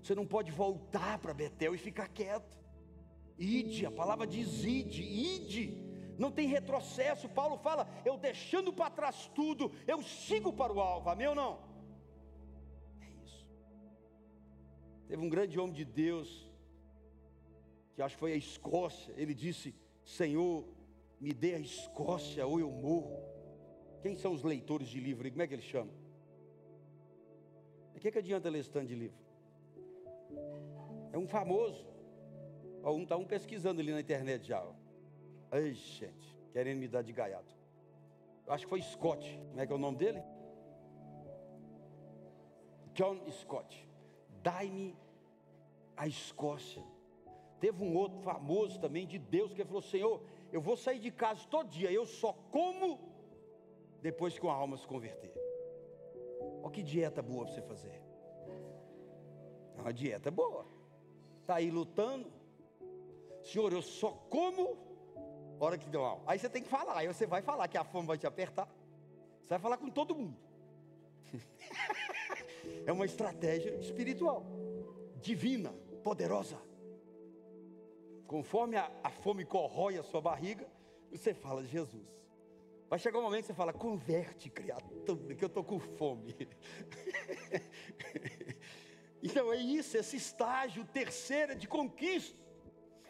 Você 0.00 0.14
não 0.14 0.24
pode 0.24 0.52
voltar 0.52 1.18
para 1.18 1.34
Betel 1.34 1.74
e 1.74 1.78
ficar 1.78 2.06
quieto. 2.06 2.56
Ide, 3.36 3.84
a 3.84 3.90
palavra 3.90 4.24
diz 4.24 4.62
ide, 4.62 5.02
ide. 5.02 5.95
Não 6.18 6.30
tem 6.30 6.46
retrocesso. 6.48 7.28
Paulo 7.28 7.58
fala, 7.58 7.88
eu 8.04 8.16
deixando 8.16 8.72
para 8.72 8.90
trás 8.90 9.30
tudo, 9.34 9.72
eu 9.86 10.02
sigo 10.02 10.52
para 10.52 10.72
o 10.72 10.80
alvo. 10.80 11.08
Amém 11.10 11.28
ou 11.28 11.34
não? 11.34 11.58
É 13.00 13.08
isso. 13.24 13.46
Teve 15.08 15.22
um 15.22 15.28
grande 15.28 15.58
homem 15.58 15.74
de 15.74 15.84
Deus, 15.84 16.50
que 17.94 18.02
acho 18.02 18.16
que 18.16 18.20
foi 18.20 18.32
a 18.32 18.36
Escócia, 18.36 19.14
ele 19.16 19.34
disse: 19.34 19.74
Senhor, 20.04 20.64
me 21.20 21.32
dê 21.32 21.54
a 21.54 21.58
Escócia 21.58 22.46
ou 22.46 22.60
eu 22.60 22.70
morro. 22.70 23.24
Quem 24.02 24.14
são 24.14 24.32
os 24.32 24.42
leitores 24.42 24.88
de 24.88 25.00
livro? 25.00 25.28
Como 25.28 25.42
é 25.42 25.46
que 25.46 25.54
eles 25.54 25.64
chamam? 25.64 25.94
O 27.94 27.98
que, 27.98 28.10
que 28.10 28.18
adianta 28.18 28.48
ler 28.48 28.60
esse 28.60 28.70
tanto 28.70 28.86
de 28.86 28.94
livro? 28.94 29.16
É 31.12 31.18
um 31.18 31.26
famoso. 31.26 31.86
Um 32.84 33.02
está 33.02 33.16
um 33.16 33.24
pesquisando 33.24 33.80
ali 33.80 33.90
na 33.90 34.00
internet 34.00 34.46
já. 34.46 34.64
Ai, 35.50 35.72
gente, 35.72 36.36
querendo 36.52 36.78
me 36.78 36.88
dar 36.88 37.02
de 37.02 37.12
gaiado. 37.12 37.54
Eu 38.46 38.52
acho 38.52 38.64
que 38.64 38.70
foi 38.70 38.82
Scott. 38.82 39.40
Como 39.48 39.60
é 39.60 39.66
que 39.66 39.72
é 39.72 39.76
o 39.76 39.78
nome 39.78 39.98
dele? 39.98 40.22
John 42.94 43.30
Scott. 43.30 43.88
Dai-me 44.42 44.96
a 45.96 46.06
Escócia 46.06 46.84
Teve 47.58 47.82
um 47.82 47.96
outro 47.96 48.18
famoso 48.18 48.78
também 48.78 49.06
de 49.06 49.18
Deus 49.18 49.52
que 49.54 49.64
falou: 49.64 49.82
Senhor, 49.82 50.22
eu 50.52 50.60
vou 50.60 50.76
sair 50.76 50.98
de 50.98 51.10
casa 51.10 51.46
todo 51.48 51.68
dia, 51.68 51.90
eu 51.90 52.04
só 52.04 52.32
como 52.50 53.00
depois 54.02 54.38
que 54.38 54.44
uma 54.44 54.54
alma 54.54 54.76
se 54.76 54.86
converter. 54.86 55.32
Olha 56.62 56.70
que 56.70 56.82
dieta 56.82 57.22
boa 57.22 57.44
para 57.44 57.54
você 57.54 57.62
fazer. 57.62 58.02
É 59.76 59.80
uma 59.80 59.92
dieta 59.92 60.30
boa. 60.30 60.66
Está 61.40 61.56
aí 61.56 61.70
lutando. 61.70 62.30
Senhor, 63.42 63.72
eu 63.72 63.82
só 63.82 64.10
como 64.28 64.76
hora 65.58 65.78
que 65.78 65.88
deu 65.88 66.04
alma. 66.04 66.22
Aí 66.26 66.38
você 66.38 66.48
tem 66.48 66.62
que 66.62 66.68
falar, 66.68 66.98
aí 66.98 67.06
você 67.06 67.26
vai 67.26 67.42
falar 67.42 67.68
que 67.68 67.78
a 67.78 67.84
fome 67.84 68.06
vai 68.06 68.18
te 68.18 68.26
apertar. 68.26 68.68
Você 69.42 69.50
vai 69.50 69.58
falar 69.58 69.76
com 69.76 69.88
todo 69.88 70.14
mundo. 70.14 70.36
é 72.86 72.92
uma 72.92 73.04
estratégia 73.04 73.76
espiritual, 73.76 74.44
divina, 75.20 75.72
poderosa. 76.02 76.56
conforme 78.26 78.76
a, 78.76 78.90
a 79.02 79.10
fome 79.10 79.44
corrói 79.44 79.98
a 79.98 80.02
sua 80.02 80.20
barriga, 80.20 80.66
você 81.10 81.32
fala, 81.32 81.64
Jesus. 81.64 82.04
Vai 82.88 82.98
chegar 82.98 83.18
um 83.18 83.22
momento 83.22 83.42
que 83.42 83.46
você 83.48 83.54
fala, 83.54 83.72
converte, 83.72 84.48
criatura, 84.48 85.34
que 85.34 85.44
eu 85.44 85.48
estou 85.48 85.64
com 85.64 85.80
fome. 85.80 86.36
então 89.22 89.52
é 89.52 89.56
isso, 89.56 89.96
esse 89.96 90.16
estágio 90.16 90.84
terceiro 90.84 91.56
de 91.56 91.66
conquista. 91.66 92.45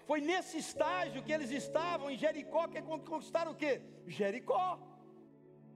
Foi 0.09 0.21
nesse 0.21 0.57
estágio 0.59 1.23
que 1.25 1.33
eles 1.37 1.51
estavam 1.51 2.09
em 2.11 2.17
Jericó 2.17 2.69
que 2.69 2.81
conquistaram 2.83 3.53
o 3.53 3.57
quê? 3.63 3.73
Jericó, 4.07 4.79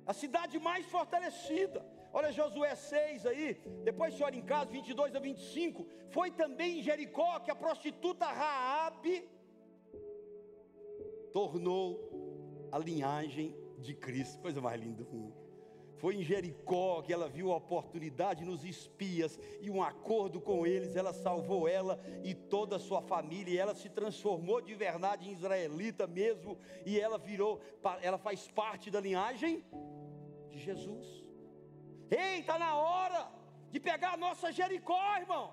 a 0.06 0.12
cidade 0.12 0.58
mais 0.58 0.86
fortalecida. 0.86 1.84
Olha 2.12 2.32
Josué 2.32 2.74
6 2.74 3.26
aí, 3.26 3.60
depois 3.84 4.14
senhor 4.14 4.34
em 4.34 4.42
casa, 4.42 4.70
22 4.70 5.16
a 5.16 5.20
25. 5.20 5.86
Foi 6.10 6.30
também 6.30 6.78
em 6.78 6.82
Jericó 6.82 7.40
que 7.40 7.50
a 7.50 7.54
prostituta 7.54 8.26
Raabe 8.26 9.28
tornou 11.32 12.68
a 12.70 12.78
linhagem 12.78 13.54
de 13.78 13.94
Cristo. 13.94 14.40
Coisa 14.40 14.60
mais 14.60 14.80
linda 14.80 15.04
do 15.04 15.12
mundo. 15.12 15.39
Foi 16.00 16.16
em 16.16 16.22
Jericó 16.22 17.02
que 17.02 17.12
ela 17.12 17.28
viu 17.28 17.52
a 17.52 17.56
oportunidade 17.56 18.42
nos 18.42 18.64
espias 18.64 19.38
e 19.60 19.68
um 19.68 19.82
acordo 19.82 20.40
com 20.40 20.66
eles. 20.66 20.96
Ela 20.96 21.12
salvou 21.12 21.68
ela 21.68 22.00
e 22.24 22.32
toda 22.34 22.76
a 22.76 22.78
sua 22.78 23.02
família. 23.02 23.52
E 23.52 23.58
ela 23.58 23.74
se 23.74 23.90
transformou 23.90 24.62
de 24.62 24.74
verdade 24.74 25.28
em 25.28 25.32
israelita 25.32 26.06
mesmo. 26.06 26.58
E 26.86 26.98
ela 26.98 27.18
virou, 27.18 27.60
ela 28.00 28.16
faz 28.16 28.48
parte 28.48 28.90
da 28.90 28.98
linhagem 28.98 29.62
de 30.48 30.58
Jesus. 30.58 31.06
Ei, 32.10 32.40
está 32.40 32.58
na 32.58 32.74
hora 32.76 33.30
de 33.70 33.78
pegar 33.78 34.14
a 34.14 34.16
nossa 34.16 34.50
Jericó, 34.50 35.02
irmão. 35.18 35.52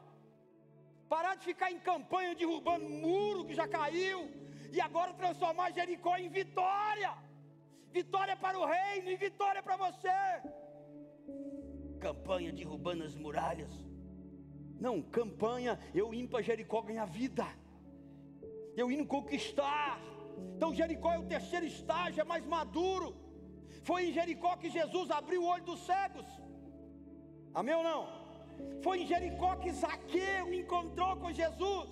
Parar 1.09 1.35
de 1.35 1.43
ficar 1.43 1.73
em 1.73 1.79
campanha 1.79 2.33
derrubando 2.33 2.87
muro 2.89 3.43
que 3.43 3.53
já 3.53 3.67
caiu. 3.67 4.31
E 4.71 4.79
agora 4.79 5.11
transformar 5.13 5.71
Jericó 5.71 6.15
em 6.15 6.29
vitória 6.29 7.26
vitória 7.99 8.35
para 8.45 8.57
o 8.61 8.65
reino 8.75 9.09
e 9.13 9.17
vitória 9.27 9.61
para 9.67 9.77
você. 9.85 10.17
Campanha 12.07 12.51
derrubando 12.59 13.03
as 13.09 13.15
muralhas. 13.23 13.73
Não, 14.85 14.95
campanha, 15.19 15.73
eu 15.99 16.07
indo 16.17 16.29
para 16.33 16.47
Jericó 16.49 16.79
ganhar 16.89 17.07
vida. 17.21 17.47
Eu 18.81 18.87
indo 18.93 19.05
conquistar. 19.15 19.89
Então 20.55 20.75
Jericó 20.79 21.11
é 21.13 21.19
o 21.23 21.29
terceiro 21.35 21.67
estágio, 21.75 22.21
é 22.21 22.27
mais 22.33 22.45
maduro. 22.45 23.09
Foi 23.87 23.99
em 24.07 24.13
Jericó 24.19 24.51
que 24.61 24.69
Jesus 24.79 25.09
abriu 25.19 25.41
o 25.41 25.49
olho 25.53 25.67
dos 25.71 25.81
cegos. 25.89 26.27
Amém 27.59 27.75
ou 27.79 27.85
não? 27.89 28.01
Foi 28.85 28.95
em 29.01 29.07
Jericó 29.13 29.51
que 29.61 29.71
Zaqueu 29.81 30.45
encontrou 30.61 31.13
com 31.21 31.31
Jesus. 31.41 31.89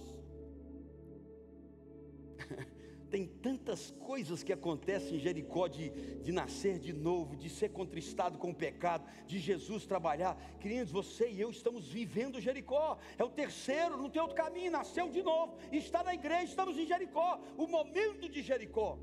Tem 3.16 3.28
tantas 3.28 3.92
coisas 3.92 4.44
que 4.44 4.52
acontecem 4.52 5.16
em 5.16 5.20
Jericó 5.22 5.70
de, 5.70 5.90
de 6.22 6.34
nascer 6.34 6.78
de 6.78 6.92
novo, 6.92 7.34
de 7.34 7.50
ser 7.50 7.70
contristado 7.70 8.38
com 8.38 8.50
o 8.50 8.54
pecado, 8.54 9.06
de 9.26 9.40
Jesus 9.40 9.86
trabalhar. 9.86 10.36
Queridos, 10.60 10.92
você 10.92 11.30
e 11.30 11.40
eu 11.40 11.50
estamos 11.50 11.88
vivendo 11.88 12.42
Jericó. 12.42 12.98
É 13.18 13.24
o 13.24 13.30
terceiro, 13.30 13.96
não 13.96 14.10
tem 14.10 14.22
outro 14.22 14.36
caminho, 14.36 14.70
nasceu 14.70 15.08
de 15.10 15.24
novo. 15.24 15.56
Está 15.72 16.04
na 16.04 16.14
igreja, 16.14 16.44
estamos 16.44 16.78
em 16.78 16.86
Jericó. 16.86 17.40
O 17.58 17.68
momento 17.68 18.28
de 18.28 18.44
Jericó. 18.44 19.00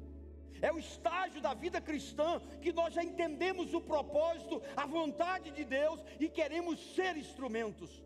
É 0.61 0.71
o 0.71 0.79
estágio 0.79 1.41
da 1.41 1.55
vida 1.55 1.81
cristã 1.81 2.39
que 2.61 2.71
nós 2.71 2.93
já 2.93 3.03
entendemos 3.03 3.73
o 3.73 3.81
propósito, 3.81 4.61
a 4.77 4.85
vontade 4.85 5.51
de 5.53 5.65
Deus 5.65 6.05
e 6.21 6.29
queremos 6.29 6.79
ser 6.95 7.17
instrumentos 7.17 8.03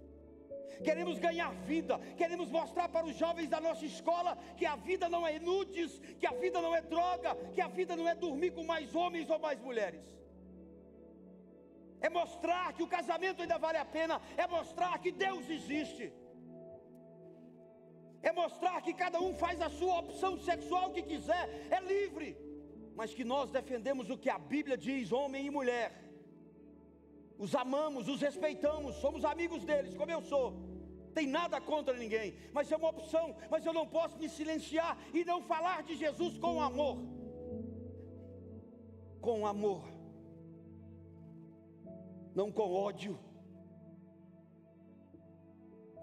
queremos 0.82 1.18
ganhar 1.18 1.52
vida, 1.72 1.98
queremos 2.16 2.50
mostrar 2.50 2.88
para 2.88 3.06
os 3.06 3.16
jovens 3.16 3.48
da 3.48 3.60
nossa 3.60 3.84
escola 3.84 4.36
que 4.56 4.66
a 4.66 4.76
vida 4.76 5.08
não 5.08 5.26
é 5.26 5.38
nudes, 5.38 5.98
que 6.20 6.26
a 6.26 6.32
vida 6.32 6.60
não 6.60 6.74
é 6.74 6.80
droga, 6.80 7.34
que 7.54 7.60
a 7.60 7.68
vida 7.68 7.96
não 7.96 8.08
é 8.08 8.14
dormir 8.14 8.52
com 8.52 8.64
mais 8.64 8.94
homens 8.94 9.28
ou 9.28 9.38
mais 9.38 9.60
mulheres. 9.60 10.04
É 12.00 12.08
mostrar 12.08 12.72
que 12.72 12.82
o 12.82 12.86
casamento 12.86 13.42
ainda 13.42 13.58
vale 13.58 13.78
a 13.78 13.84
pena, 13.84 14.20
é 14.36 14.46
mostrar 14.46 14.98
que 14.98 15.10
Deus 15.10 15.48
existe. 15.48 16.12
É 18.22 18.32
mostrar 18.32 18.80
que 18.82 18.92
cada 18.92 19.20
um 19.20 19.34
faz 19.34 19.60
a 19.60 19.70
sua 19.70 20.00
opção 20.00 20.36
sexual 20.38 20.90
que 20.90 21.02
quiser, 21.02 21.68
é 21.70 21.80
livre, 21.80 22.36
mas 22.94 23.14
que 23.14 23.24
nós 23.24 23.50
defendemos 23.50 24.10
o 24.10 24.18
que 24.18 24.30
a 24.30 24.38
Bíblia 24.38 24.76
diz, 24.76 25.12
homem 25.12 25.46
e 25.46 25.50
mulher 25.50 26.05
os 27.39 27.55
amamos, 27.55 28.09
os 28.09 28.20
respeitamos, 28.20 28.97
somos 28.97 29.24
amigos 29.24 29.64
deles, 29.64 29.95
como 29.95 30.11
eu 30.11 30.22
sou. 30.22 30.55
Tem 31.14 31.26
nada 31.26 31.61
contra 31.61 31.97
ninguém, 31.97 32.34
mas 32.53 32.70
é 32.70 32.76
uma 32.76 32.91
opção. 32.91 33.34
Mas 33.51 33.64
eu 33.64 33.72
não 33.72 33.87
posso 33.87 34.18
me 34.18 34.28
silenciar 34.28 34.99
e 35.14 35.24
não 35.24 35.41
falar 35.43 35.82
de 35.82 35.97
Jesus 35.97 36.37
com 36.39 36.61
amor. 36.61 36.99
Com 39.20 39.47
amor, 39.47 39.82
não 42.34 42.53
com 42.53 42.70
ódio. 42.72 43.18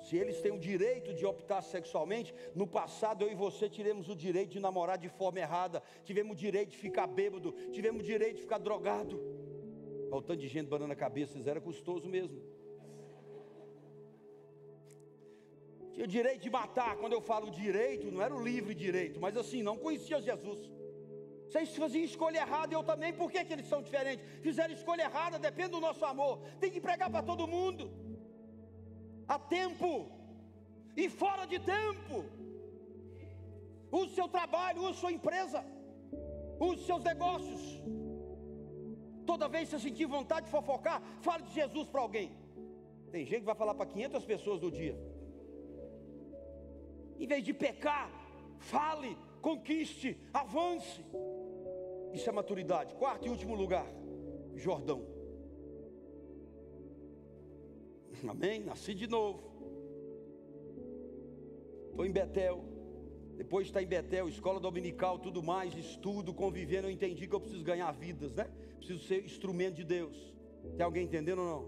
Se 0.01 0.17
eles 0.17 0.41
têm 0.41 0.51
o 0.51 0.59
direito 0.59 1.13
de 1.13 1.25
optar 1.25 1.61
sexualmente, 1.61 2.33
no 2.53 2.67
passado 2.67 3.23
eu 3.23 3.31
e 3.31 3.35
você 3.35 3.69
tivemos 3.69 4.09
o 4.09 4.15
direito 4.15 4.51
de 4.51 4.59
namorar 4.59 4.97
de 4.97 5.07
forma 5.07 5.39
errada, 5.39 5.81
tivemos 6.03 6.33
o 6.33 6.39
direito 6.39 6.71
de 6.71 6.77
ficar 6.77 7.07
bêbado, 7.07 7.53
tivemos 7.71 8.01
o 8.01 8.05
direito 8.05 8.35
de 8.37 8.41
ficar 8.41 8.57
drogado. 8.57 9.21
Faltando 10.13 10.41
de 10.41 10.47
gente 10.47 10.67
banando 10.73 10.93
a 10.93 10.95
cabeça, 10.95 11.39
era 11.53 11.59
custoso 11.59 12.07
mesmo. 12.15 12.39
Tinha 15.93 16.05
o 16.05 16.11
direito 16.17 16.41
de 16.45 16.51
matar. 16.51 16.91
Quando 16.97 17.13
eu 17.13 17.21
falo 17.29 17.49
direito, 17.49 18.11
não 18.11 18.21
era 18.25 18.35
o 18.35 18.43
livre 18.49 18.75
direito, 18.75 19.19
mas 19.23 19.35
assim, 19.35 19.63
não 19.69 19.75
conhecia 19.85 20.19
Jesus. 20.21 20.59
Vocês 21.47 21.75
faziam 21.75 22.05
escolha 22.11 22.37
errada, 22.45 22.75
eu 22.75 22.83
também. 22.91 23.11
Por 23.21 23.31
que, 23.31 23.43
que 23.43 23.53
eles 23.53 23.67
são 23.71 23.81
diferentes? 23.81 24.23
Fizeram 24.47 24.75
escolha 24.75 25.01
errada, 25.09 25.39
depende 25.39 25.71
do 25.71 25.79
nosso 25.87 26.05
amor. 26.05 26.35
Tem 26.59 26.69
que 26.69 26.85
pregar 26.87 27.09
para 27.09 27.23
todo 27.31 27.51
mundo. 27.55 27.89
A 29.35 29.39
tempo 29.39 29.91
e 30.95 31.09
fora 31.09 31.47
de 31.47 31.57
tempo. 31.57 32.23
Use 33.91 34.13
seu 34.13 34.27
trabalho, 34.37 34.83
use 34.83 34.99
sua 34.99 35.11
empresa, 35.11 35.65
use 36.69 36.85
seus 36.85 37.03
negócios. 37.03 37.63
Toda 39.25 39.47
vez 39.47 39.69
que 39.69 39.79
você 39.79 39.87
sentir 39.89 40.05
vontade 40.05 40.45
de 40.45 40.51
fofocar, 40.51 41.01
fale 41.21 41.43
de 41.43 41.53
Jesus 41.53 41.87
para 41.87 42.01
alguém. 42.01 42.31
Tem 43.11 43.25
gente 43.25 43.41
que 43.41 43.45
vai 43.45 43.55
falar 43.55 43.75
para 43.75 43.85
500 43.85 44.25
pessoas 44.25 44.61
no 44.61 44.71
dia. 44.71 44.97
Em 47.19 47.27
vez 47.27 47.43
de 47.43 47.53
pecar, 47.53 48.09
fale, 48.57 49.17
conquiste, 49.41 50.17
avance. 50.33 51.03
Isso 52.13 52.29
é 52.29 52.31
maturidade. 52.31 52.95
Quarto 52.95 53.25
e 53.27 53.29
último 53.29 53.55
lugar, 53.55 53.87
Jordão. 54.55 55.05
Amém? 58.27 58.61
Nasci 58.61 58.93
de 58.93 59.07
novo. 59.07 59.43
Estou 61.89 62.05
em 62.05 62.11
Betel. 62.11 62.63
Depois 63.35 63.65
de 63.65 63.71
estar 63.71 63.81
em 63.81 63.87
Betel, 63.87 64.29
escola 64.29 64.59
dominical, 64.59 65.17
tudo 65.19 65.41
mais, 65.41 65.75
estudo, 65.75 66.33
convivendo, 66.33 66.87
eu 66.87 66.91
entendi 66.91 67.27
que 67.27 67.33
eu 67.33 67.39
preciso 67.39 67.63
ganhar 67.63 67.91
vidas, 67.91 68.35
né? 68.35 68.47
Preciso 68.83 69.07
ser 69.07 69.23
instrumento 69.23 69.75
de 69.75 69.85
Deus. 69.85 70.33
Tem 70.75 70.83
alguém 70.83 71.05
entendendo 71.05 71.39
ou 71.39 71.45
não? 71.45 71.61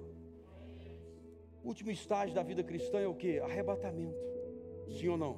O 1.63 1.69
último 1.69 1.89
estágio 1.89 2.35
da 2.35 2.43
vida 2.43 2.61
cristã 2.61 2.99
é 2.99 3.07
o 3.07 3.15
que? 3.15 3.39
Arrebatamento. 3.39 4.19
Sim 4.89 5.07
ou 5.07 5.17
não? 5.17 5.37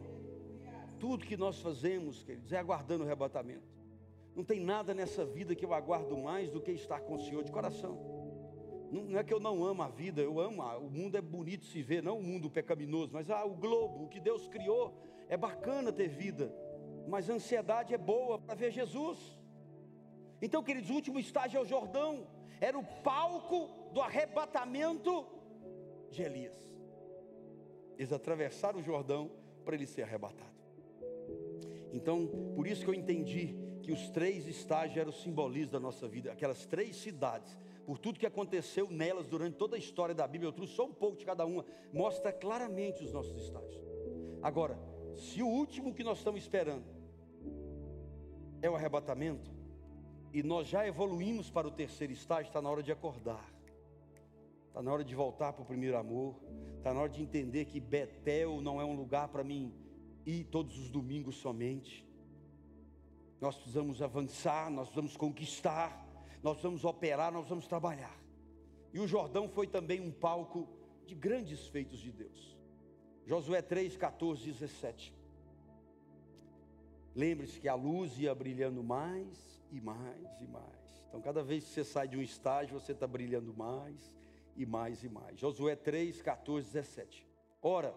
Tudo 1.00 1.24
que 1.24 1.38
nós 1.38 1.62
fazemos, 1.62 2.24
queridos, 2.24 2.52
é 2.52 2.58
aguardando 2.58 3.04
o 3.04 3.06
arrebatamento. 3.06 3.62
Não 4.36 4.44
tem 4.44 4.60
nada 4.60 4.92
nessa 4.92 5.24
vida 5.24 5.54
que 5.54 5.64
eu 5.64 5.72
aguardo 5.72 6.18
mais 6.18 6.50
do 6.50 6.60
que 6.60 6.72
estar 6.72 7.00
com 7.02 7.14
o 7.14 7.20
Senhor 7.20 7.44
de 7.44 7.52
coração. 7.52 7.96
Não 8.92 9.20
é 9.20 9.24
que 9.24 9.34
eu 9.34 9.40
não 9.40 9.64
amo 9.64 9.84
a 9.84 9.88
vida, 9.88 10.20
eu 10.20 10.40
amo, 10.40 10.64
o 10.80 10.90
mundo 10.90 11.16
é 11.16 11.22
bonito 11.22 11.66
se 11.66 11.84
ver, 11.84 12.02
não 12.02 12.18
o 12.18 12.24
mundo 12.24 12.50
pecaminoso, 12.50 13.14
mas 13.14 13.30
ah, 13.30 13.46
o 13.46 13.54
globo, 13.54 14.06
o 14.06 14.10
que 14.10 14.20
Deus 14.20 14.48
criou, 14.48 15.00
é 15.30 15.38
bacana 15.38 15.92
ter 15.92 16.08
vida, 16.08 16.52
mas 17.08 17.30
a 17.30 17.34
ansiedade 17.34 17.94
é 17.94 17.98
boa 18.00 18.40
para 18.40 18.56
ver 18.56 18.72
Jesus. 18.72 19.37
Então, 20.42 20.64
queridos, 20.64 20.90
o 20.90 20.94
último 20.94 21.20
estágio 21.20 21.58
é 21.58 21.62
o 21.62 21.66
Jordão, 21.66 22.28
era 22.60 22.78
o 22.78 22.84
palco 23.04 23.70
do 23.94 24.02
arrebatamento 24.02 25.26
de 26.10 26.22
Elias. 26.24 26.56
Eles 27.98 28.12
atravessaram 28.12 28.80
o 28.80 28.84
Jordão 28.84 29.32
para 29.66 29.76
ele 29.76 29.88
ser 29.88 30.04
arrebatado. 30.04 30.56
Então, 31.92 32.28
por 32.56 32.68
isso 32.68 32.84
que 32.84 32.90
eu 32.90 32.94
entendi 32.94 33.56
que 33.82 33.92
os 33.92 34.10
três 34.10 34.48
estágios 34.48 34.98
eram 34.98 35.10
o 35.10 35.14
simbolismo 35.14 35.72
da 35.72 35.80
nossa 35.80 36.08
vida, 36.08 36.32
aquelas 36.32 36.66
três 36.66 36.96
cidades, 36.98 37.58
por 37.86 37.98
tudo 37.98 38.20
que 38.20 38.26
aconteceu 38.26 38.90
nelas 38.90 39.28
durante 39.28 39.56
toda 39.56 39.78
a 39.78 39.80
história 39.80 40.14
da 40.14 40.28
Bíblia, 40.28 40.50
eu 40.50 40.54
trouxe 40.54 40.74
só 40.74 40.86
um 40.86 40.94
pouco 40.94 41.18
de 41.18 41.26
cada 41.26 41.46
uma, 41.46 41.66
mostra 41.94 42.34
claramente 42.34 43.04
os 43.04 43.14
nossos 43.14 43.42
estágios. 43.42 43.82
Agora, 44.42 44.78
se 45.16 45.42
o 45.42 45.48
último 45.48 45.94
que 45.94 46.04
nós 46.04 46.18
estamos 46.18 46.42
esperando 46.42 46.86
é 48.62 48.70
o 48.70 48.76
arrebatamento, 48.76 49.57
e 50.34 50.44
nós 50.44 50.68
já 50.68 50.86
evoluímos 50.88 51.50
para 51.50 51.68
o 51.68 51.72
terceiro 51.72 52.14
estágio, 52.14 52.50
está 52.50 52.62
na 52.62 52.70
hora 52.70 52.84
de 52.84 52.92
acordar, 52.92 53.46
está 54.68 54.82
na 54.82 54.92
hora 54.92 55.04
de 55.04 55.16
voltar 55.16 55.54
para 55.54 55.64
o 55.64 55.66
primeiro 55.66 55.98
amor, 55.98 56.36
está 56.78 56.94
na 56.94 57.02
hora 57.02 57.10
de 57.10 57.22
entender 57.22 57.66
que 57.66 57.80
Betel 57.80 58.62
não 58.62 58.80
é 58.80 58.86
um 58.86 58.96
lugar 58.96 59.28
para 59.30 59.44
mim 59.44 59.74
ir 60.26 60.46
todos 60.46 60.78
os 60.78 60.90
domingos 60.90 61.38
somente. 61.38 62.06
Nós 63.40 63.56
precisamos 63.56 64.02
avançar, 64.02 64.70
nós 64.70 64.88
precisamos 64.88 65.16
conquistar, 65.16 66.06
nós 66.44 66.54
precisamos 66.54 66.84
operar, 66.84 67.32
nós 67.32 67.42
precisamos 67.42 67.68
trabalhar. 67.68 68.18
E 68.94 69.00
o 69.00 69.08
Jordão 69.08 69.48
foi 69.48 69.68
também 69.68 70.02
um 70.02 70.12
palco 70.12 70.68
de 71.06 71.16
grandes 71.16 71.68
feitos 71.68 72.00
de 72.00 72.12
Deus. 72.12 72.58
Josué 73.26 73.62
3, 73.62 73.96
14, 73.96 74.44
17. 74.44 75.14
Lembre-se 77.16 77.60
que 77.60 77.68
a 77.68 77.76
luz 77.76 78.18
ia 78.20 78.34
brilhando 78.34 78.84
mais 78.84 79.57
e 79.72 79.80
mais 79.80 80.42
e 80.42 80.48
mais. 80.48 81.04
Então, 81.08 81.22
cada 81.22 81.44
vez 81.44 81.64
que 81.64 81.70
você 81.72 81.84
sai 81.84 82.08
de 82.08 82.18
um 82.18 82.22
estágio, 82.22 82.80
você 82.80 82.92
está 82.92 83.08
brilhando 83.08 83.54
mais 83.54 84.14
e 84.56 84.66
mais 84.66 85.04
e 85.04 85.10
mais. 85.10 85.40
Josué 85.40 85.76
3, 85.76 86.22
14, 86.22 86.66
17. 86.68 87.28
Ora, 87.62 87.94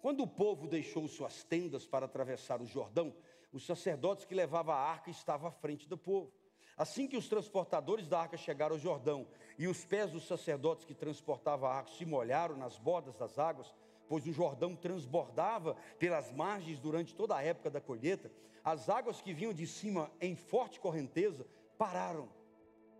quando 0.00 0.22
o 0.22 0.26
povo 0.26 0.66
deixou 0.66 1.06
suas 1.08 1.44
tendas 1.44 1.86
para 1.86 2.06
atravessar 2.06 2.60
o 2.60 2.66
Jordão, 2.66 3.14
os 3.52 3.66
sacerdotes 3.66 4.24
que 4.24 4.34
levavam 4.34 4.74
a 4.74 4.78
arca 4.78 5.10
estavam 5.10 5.48
à 5.48 5.52
frente 5.52 5.88
do 5.88 5.98
povo. 5.98 6.32
Assim 6.76 7.06
que 7.06 7.16
os 7.16 7.28
transportadores 7.28 8.08
da 8.08 8.20
arca 8.20 8.36
chegaram 8.38 8.74
ao 8.74 8.80
Jordão 8.80 9.26
e 9.58 9.68
os 9.68 9.84
pés 9.84 10.10
dos 10.10 10.26
sacerdotes 10.26 10.86
que 10.86 10.94
transportavam 10.94 11.68
a 11.68 11.74
arca 11.74 11.90
se 11.90 12.06
molharam 12.06 12.56
nas 12.56 12.78
bordas 12.78 13.14
das 13.16 13.38
águas, 13.38 13.74
pois 14.10 14.26
o 14.26 14.32
Jordão 14.32 14.74
transbordava 14.74 15.76
pelas 15.96 16.32
margens 16.32 16.80
durante 16.80 17.14
toda 17.14 17.36
a 17.36 17.44
época 17.44 17.70
da 17.70 17.80
colheita, 17.80 18.28
as 18.64 18.88
águas 18.88 19.22
que 19.22 19.32
vinham 19.32 19.52
de 19.52 19.68
cima 19.68 20.10
em 20.20 20.34
forte 20.34 20.80
correnteza 20.80 21.46
pararam 21.78 22.28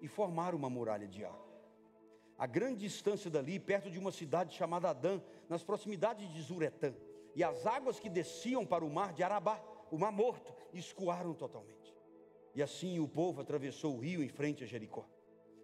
e 0.00 0.06
formaram 0.06 0.56
uma 0.56 0.70
muralha 0.70 1.08
de 1.08 1.24
água. 1.24 1.50
A 2.38 2.46
grande 2.46 2.86
distância 2.86 3.28
dali, 3.28 3.58
perto 3.58 3.90
de 3.90 3.98
uma 3.98 4.12
cidade 4.12 4.54
chamada 4.54 4.88
Adã, 4.88 5.20
nas 5.48 5.64
proximidades 5.64 6.32
de 6.32 6.40
Zuretã, 6.42 6.94
e 7.34 7.42
as 7.42 7.66
águas 7.66 7.98
que 7.98 8.08
desciam 8.08 8.64
para 8.64 8.84
o 8.84 8.88
mar 8.88 9.12
de 9.12 9.24
Arabá, 9.24 9.60
o 9.90 9.98
mar 9.98 10.12
morto, 10.12 10.54
escoaram 10.72 11.34
totalmente. 11.34 11.92
E 12.54 12.62
assim 12.62 13.00
o 13.00 13.08
povo 13.08 13.40
atravessou 13.40 13.96
o 13.96 14.00
rio 14.00 14.22
em 14.22 14.28
frente 14.28 14.62
a 14.62 14.66
Jericó. 14.66 15.04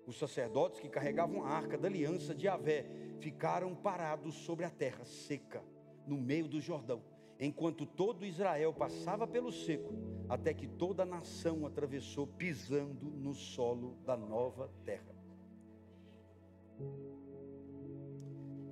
Os 0.06 0.16
sacerdotes 0.18 0.78
que 0.78 0.88
carregavam 0.88 1.44
a 1.44 1.48
arca 1.48 1.76
da 1.76 1.88
aliança 1.88 2.32
de 2.32 2.46
Avé 2.46 2.86
ficaram 3.18 3.74
parados 3.74 4.34
sobre 4.36 4.64
a 4.64 4.70
terra 4.70 5.04
seca, 5.04 5.64
no 6.06 6.16
meio 6.16 6.46
do 6.46 6.60
Jordão, 6.60 7.02
enquanto 7.40 7.84
todo 7.84 8.24
Israel 8.24 8.72
passava 8.72 9.26
pelo 9.26 9.50
seco, 9.50 9.92
até 10.28 10.54
que 10.54 10.68
toda 10.68 11.02
a 11.02 11.06
nação 11.06 11.66
atravessou 11.66 12.24
pisando 12.24 13.06
no 13.06 13.34
solo 13.34 13.96
da 14.06 14.16
nova 14.16 14.70
terra. 14.84 15.12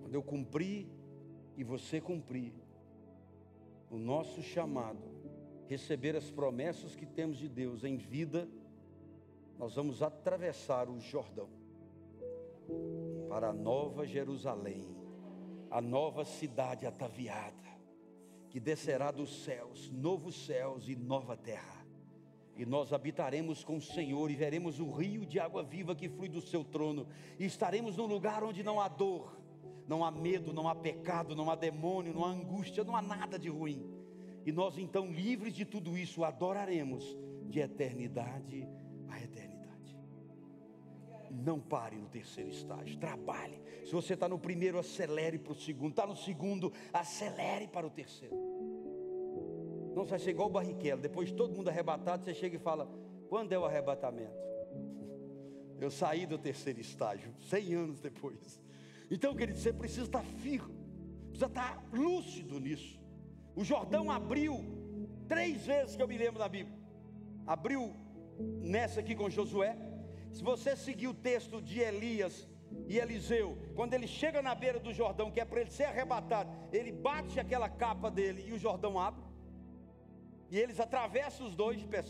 Quando 0.00 0.14
eu 0.14 0.22
cumpri 0.22 0.88
e 1.56 1.64
você 1.64 2.00
cumprir 2.00 2.52
o 3.90 3.98
nosso 3.98 4.40
chamado, 4.40 5.02
receber 5.66 6.14
as 6.14 6.30
promessas 6.30 6.94
que 6.94 7.06
temos 7.06 7.38
de 7.38 7.48
Deus 7.48 7.82
em 7.82 7.96
vida, 7.96 8.48
nós 9.58 9.74
vamos 9.74 10.02
atravessar 10.02 10.88
o 10.88 10.98
Jordão 11.00 11.48
para 13.28 13.48
a 13.48 13.52
nova 13.52 14.06
Jerusalém, 14.06 14.86
a 15.70 15.80
nova 15.80 16.24
cidade 16.24 16.86
ataviada, 16.86 17.54
que 18.50 18.60
descerá 18.60 19.10
dos 19.10 19.44
céus, 19.44 19.90
novos 19.90 20.46
céus 20.46 20.88
e 20.88 20.94
nova 20.94 21.36
terra. 21.36 21.84
E 22.56 22.64
nós 22.64 22.92
habitaremos 22.92 23.64
com 23.64 23.76
o 23.76 23.82
Senhor 23.82 24.30
e 24.30 24.36
veremos 24.36 24.78
o 24.78 24.90
rio 24.90 25.26
de 25.26 25.40
água 25.40 25.62
viva 25.62 25.94
que 25.94 26.08
flui 26.08 26.28
do 26.28 26.40
seu 26.40 26.64
trono, 26.64 27.06
e 27.38 27.44
estaremos 27.44 27.96
num 27.96 28.06
lugar 28.06 28.44
onde 28.44 28.62
não 28.62 28.80
há 28.80 28.88
dor, 28.88 29.36
não 29.88 30.04
há 30.04 30.10
medo, 30.10 30.52
não 30.52 30.68
há 30.68 30.74
pecado, 30.74 31.34
não 31.34 31.50
há 31.50 31.56
demônio, 31.56 32.14
não 32.14 32.24
há 32.24 32.28
angústia, 32.28 32.84
não 32.84 32.96
há 32.96 33.02
nada 33.02 33.38
de 33.38 33.48
ruim 33.48 34.04
e 34.44 34.52
nós 34.52 34.76
então, 34.76 35.10
livres 35.10 35.54
de 35.54 35.64
tudo 35.64 35.96
isso, 35.96 36.22
adoraremos 36.22 37.04
de 37.48 37.60
eternidade 37.60 38.68
a 39.08 39.16
eternidade. 39.22 39.43
Não 41.34 41.58
pare 41.58 41.96
no 41.96 42.06
terceiro 42.08 42.48
estágio, 42.50 42.96
trabalhe. 42.98 43.60
Se 43.84 43.92
você 43.92 44.14
está 44.14 44.28
no 44.28 44.38
primeiro, 44.38 44.78
acelere 44.78 45.38
para 45.38 45.52
o 45.52 45.56
segundo. 45.56 45.90
Está 45.90 46.06
no 46.06 46.16
segundo, 46.16 46.72
acelere 46.92 47.66
para 47.66 47.86
o 47.86 47.90
terceiro. 47.90 48.36
Não 49.94 50.04
vai 50.04 50.18
ser 50.18 50.30
igual 50.30 50.48
o 50.48 50.52
Barrichello. 50.52 51.00
Depois 51.00 51.28
de 51.28 51.34
todo 51.34 51.54
mundo 51.54 51.68
arrebatado, 51.68 52.24
você 52.24 52.34
chega 52.34 52.56
e 52.56 52.58
fala: 52.58 52.88
quando 53.28 53.52
é 53.52 53.58
o 53.58 53.64
arrebatamento? 53.64 54.44
Eu 55.80 55.90
saí 55.90 56.24
do 56.24 56.38
terceiro 56.38 56.80
estágio, 56.80 57.34
cem 57.40 57.74
anos 57.74 58.00
depois. 58.00 58.60
Então, 59.10 59.34
querido, 59.34 59.58
você 59.58 59.72
precisa 59.72 60.06
estar 60.06 60.22
firme, 60.22 60.74
precisa 61.30 61.46
estar 61.46 61.84
lúcido 61.92 62.58
nisso. 62.60 63.00
O 63.56 63.64
Jordão 63.64 64.10
abriu 64.10 64.64
três 65.28 65.66
vezes 65.66 65.96
que 65.96 66.02
eu 66.02 66.08
me 66.08 66.16
lembro 66.16 66.38
da 66.38 66.48
Bíblia. 66.48 66.76
Abriu 67.46 67.92
nessa 68.60 69.00
aqui 69.00 69.14
com 69.14 69.28
Josué. 69.28 69.76
Se 70.34 70.42
você 70.42 70.74
seguir 70.74 71.06
o 71.06 71.14
texto 71.14 71.62
de 71.62 71.78
Elias 71.78 72.48
e 72.88 72.98
Eliseu, 72.98 73.56
quando 73.76 73.94
ele 73.94 74.08
chega 74.08 74.42
na 74.42 74.52
beira 74.52 74.80
do 74.80 74.92
Jordão, 74.92 75.30
que 75.30 75.40
é 75.40 75.44
para 75.44 75.60
ele 75.60 75.70
ser 75.70 75.84
arrebatado, 75.84 76.50
ele 76.72 76.90
bate 76.90 77.38
aquela 77.38 77.68
capa 77.68 78.10
dele 78.10 78.42
e 78.48 78.52
o 78.52 78.58
Jordão 78.58 78.98
abre. 78.98 79.22
E 80.50 80.58
eles 80.58 80.80
atravessam 80.80 81.46
os 81.46 81.54
dois 81.54 81.78
de 81.78 81.86
pé. 81.86 82.02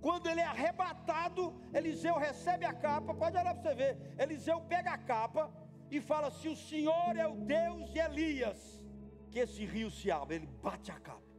Quando 0.00 0.28
ele 0.30 0.40
é 0.40 0.44
arrebatado, 0.44 1.54
Eliseu 1.74 2.16
recebe 2.16 2.64
a 2.64 2.72
capa, 2.72 3.12
pode 3.12 3.36
olhar 3.36 3.54
para 3.54 3.62
você 3.62 3.74
ver. 3.74 4.14
Eliseu 4.18 4.58
pega 4.62 4.92
a 4.92 4.98
capa 4.98 5.52
e 5.90 6.00
fala: 6.00 6.30
Se 6.30 6.48
o 6.48 6.56
Senhor 6.56 7.16
é 7.16 7.26
o 7.26 7.36
Deus 7.36 7.92
de 7.92 7.98
Elias, 7.98 8.82
que 9.30 9.40
esse 9.40 9.64
rio 9.66 9.90
se 9.90 10.10
abre. 10.10 10.36
Ele 10.36 10.46
bate 10.62 10.90
a 10.90 10.98
capa 10.98 11.33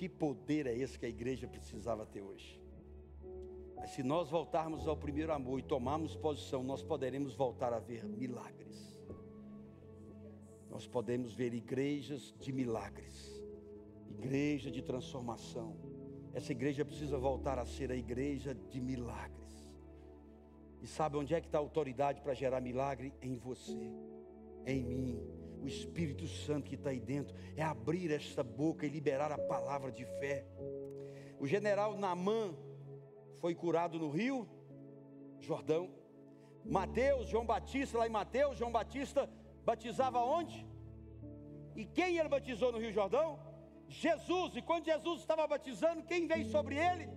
Que 0.00 0.08
poder 0.08 0.66
é 0.66 0.74
esse 0.74 0.98
que 0.98 1.04
a 1.04 1.08
igreja 1.10 1.46
precisava 1.46 2.06
ter 2.06 2.22
hoje? 2.22 2.58
Mas 3.76 3.90
se 3.90 4.02
nós 4.02 4.30
voltarmos 4.30 4.88
ao 4.88 4.96
primeiro 4.96 5.30
amor 5.30 5.58
e 5.58 5.62
tomarmos 5.62 6.16
posição, 6.16 6.62
nós 6.62 6.82
poderemos 6.82 7.34
voltar 7.34 7.74
a 7.74 7.78
ver 7.78 8.06
milagres. 8.06 8.98
Nós 10.70 10.86
podemos 10.86 11.34
ver 11.34 11.52
igrejas 11.52 12.34
de 12.40 12.50
milagres, 12.50 13.44
igreja 14.08 14.70
de 14.70 14.80
transformação. 14.80 15.76
Essa 16.32 16.52
igreja 16.52 16.82
precisa 16.82 17.18
voltar 17.18 17.58
a 17.58 17.66
ser 17.66 17.92
a 17.92 17.94
igreja 17.94 18.54
de 18.54 18.80
milagres. 18.80 19.70
E 20.80 20.86
sabe 20.86 21.18
onde 21.18 21.34
é 21.34 21.42
que 21.42 21.46
está 21.46 21.58
a 21.58 21.60
autoridade 21.60 22.22
para 22.22 22.32
gerar 22.32 22.62
milagre? 22.62 23.12
Em 23.20 23.36
você 23.36 23.92
em 24.64 24.82
mim. 24.82 25.49
O 25.62 25.66
Espírito 25.66 26.26
Santo 26.26 26.68
que 26.68 26.74
está 26.74 26.90
aí 26.90 27.00
dentro 27.00 27.34
é 27.56 27.62
abrir 27.62 28.10
esta 28.10 28.42
boca 28.42 28.86
e 28.86 28.88
liberar 28.88 29.30
a 29.30 29.38
palavra 29.38 29.92
de 29.92 30.04
fé. 30.04 30.46
O 31.38 31.46
general 31.46 31.96
Namã 31.96 32.54
foi 33.40 33.54
curado 33.54 33.98
no 33.98 34.10
Rio 34.10 34.48
Jordão. 35.38 35.90
Mateus, 36.64 37.28
João 37.28 37.46
Batista, 37.46 37.98
lá 37.98 38.06
em 38.06 38.10
Mateus, 38.10 38.58
João 38.58 38.72
Batista 38.72 39.28
batizava 39.64 40.18
onde? 40.20 40.66
E 41.74 41.84
quem 41.84 42.18
ele 42.18 42.28
batizou 42.28 42.70
no 42.72 42.78
Rio 42.78 42.92
Jordão? 42.92 43.38
Jesus. 43.88 44.56
E 44.56 44.62
quando 44.62 44.84
Jesus 44.84 45.20
estava 45.20 45.46
batizando, 45.46 46.02
quem 46.02 46.26
veio 46.26 46.46
sobre 46.46 46.76
ele? 46.76 47.08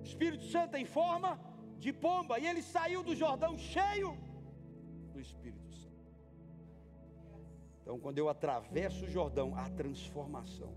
O 0.00 0.04
Espírito 0.04 0.44
Santo 0.44 0.76
em 0.76 0.84
forma 0.84 1.38
de 1.78 1.92
pomba. 1.92 2.38
E 2.38 2.46
ele 2.46 2.62
saiu 2.62 3.02
do 3.02 3.14
Jordão 3.14 3.56
cheio 3.56 4.16
do 5.12 5.20
Espírito. 5.20 5.69
Então, 7.90 7.98
quando 7.98 8.18
eu 8.18 8.28
atravesso 8.28 9.04
o 9.04 9.10
Jordão, 9.10 9.52
há 9.56 9.68
transformação. 9.68 10.72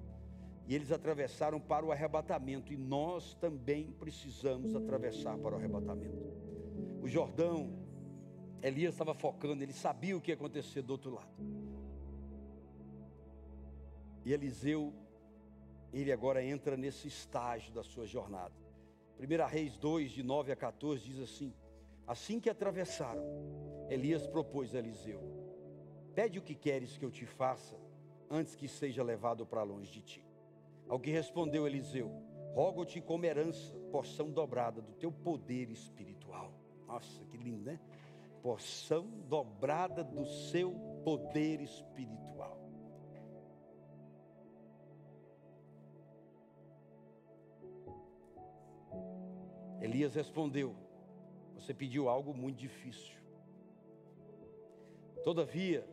E 0.68 0.74
eles 0.74 0.92
atravessaram 0.92 1.60
para 1.60 1.86
o 1.86 1.92
arrebatamento, 1.92 2.74
e 2.74 2.76
nós 2.76 3.36
também 3.36 3.92
precisamos 3.92 4.76
atravessar 4.76 5.38
para 5.38 5.54
o 5.54 5.60
arrebatamento. 5.60 6.34
O 7.04 7.08
Jordão, 7.08 7.72
Elias 8.64 8.96
estava 8.96 9.14
focando, 9.14 9.62
ele 9.62 9.74
sabia 9.74 10.18
o 10.18 10.20
que 10.22 10.32
ia 10.32 10.34
acontecer 10.34 10.82
do 10.82 10.90
outro 10.90 11.14
lado. 11.14 11.30
E 14.26 14.34
Eliseu, 14.34 14.92
ele 15.94 16.12
agora 16.12 16.44
entra 16.44 16.76
nesse 16.76 17.08
estágio 17.08 17.72
da 17.72 17.84
sua 17.84 18.08
jornada. 18.08 18.56
1 19.20 19.48
Reis 19.52 19.78
2, 19.78 20.10
de 20.14 20.24
9 20.24 20.52
a 20.52 20.56
14, 20.56 21.04
diz 21.04 21.20
assim: 21.20 21.54
Assim 22.08 22.40
que 22.40 22.50
atravessaram, 22.50 23.24
Elias 23.88 24.26
propôs 24.26 24.74
a 24.74 24.80
Eliseu: 24.80 25.33
Pede 26.16 26.38
o 26.38 26.42
que 26.42 26.54
queres 26.54 26.98
que 26.98 27.06
eu 27.06 27.12
te 27.12 27.26
faça, 27.26 27.76
antes 28.30 28.56
que 28.56 28.68
seja 28.68 29.04
levado 29.04 29.46
para 29.46 29.64
longe 29.64 29.92
de 29.92 30.02
ti. 30.02 30.26
Ao 30.88 31.00
que 31.00 31.10
respondeu 31.10 31.66
Eliseu: 31.66 32.12
Rogo-te 32.54 33.02
como 33.02 33.26
herança, 33.26 33.76
porção 33.92 34.30
dobrada 34.30 34.82
do 34.82 34.94
teu 34.94 35.12
poder 35.12 35.70
espiritual. 35.72 36.52
Nossa, 36.86 37.24
que 37.26 37.38
lindo, 37.38 37.64
né? 37.64 37.80
Porção 38.42 39.08
dobrada 39.28 40.04
do 40.04 40.26
seu 40.26 40.72
poder 41.04 41.62
espiritual. 41.62 42.60
Elias 49.82 50.14
respondeu: 50.14 50.76
Você 51.56 51.74
pediu 51.74 52.08
algo 52.08 52.34
muito 52.34 52.58
difícil. 52.58 53.18
Todavia, 55.24 55.88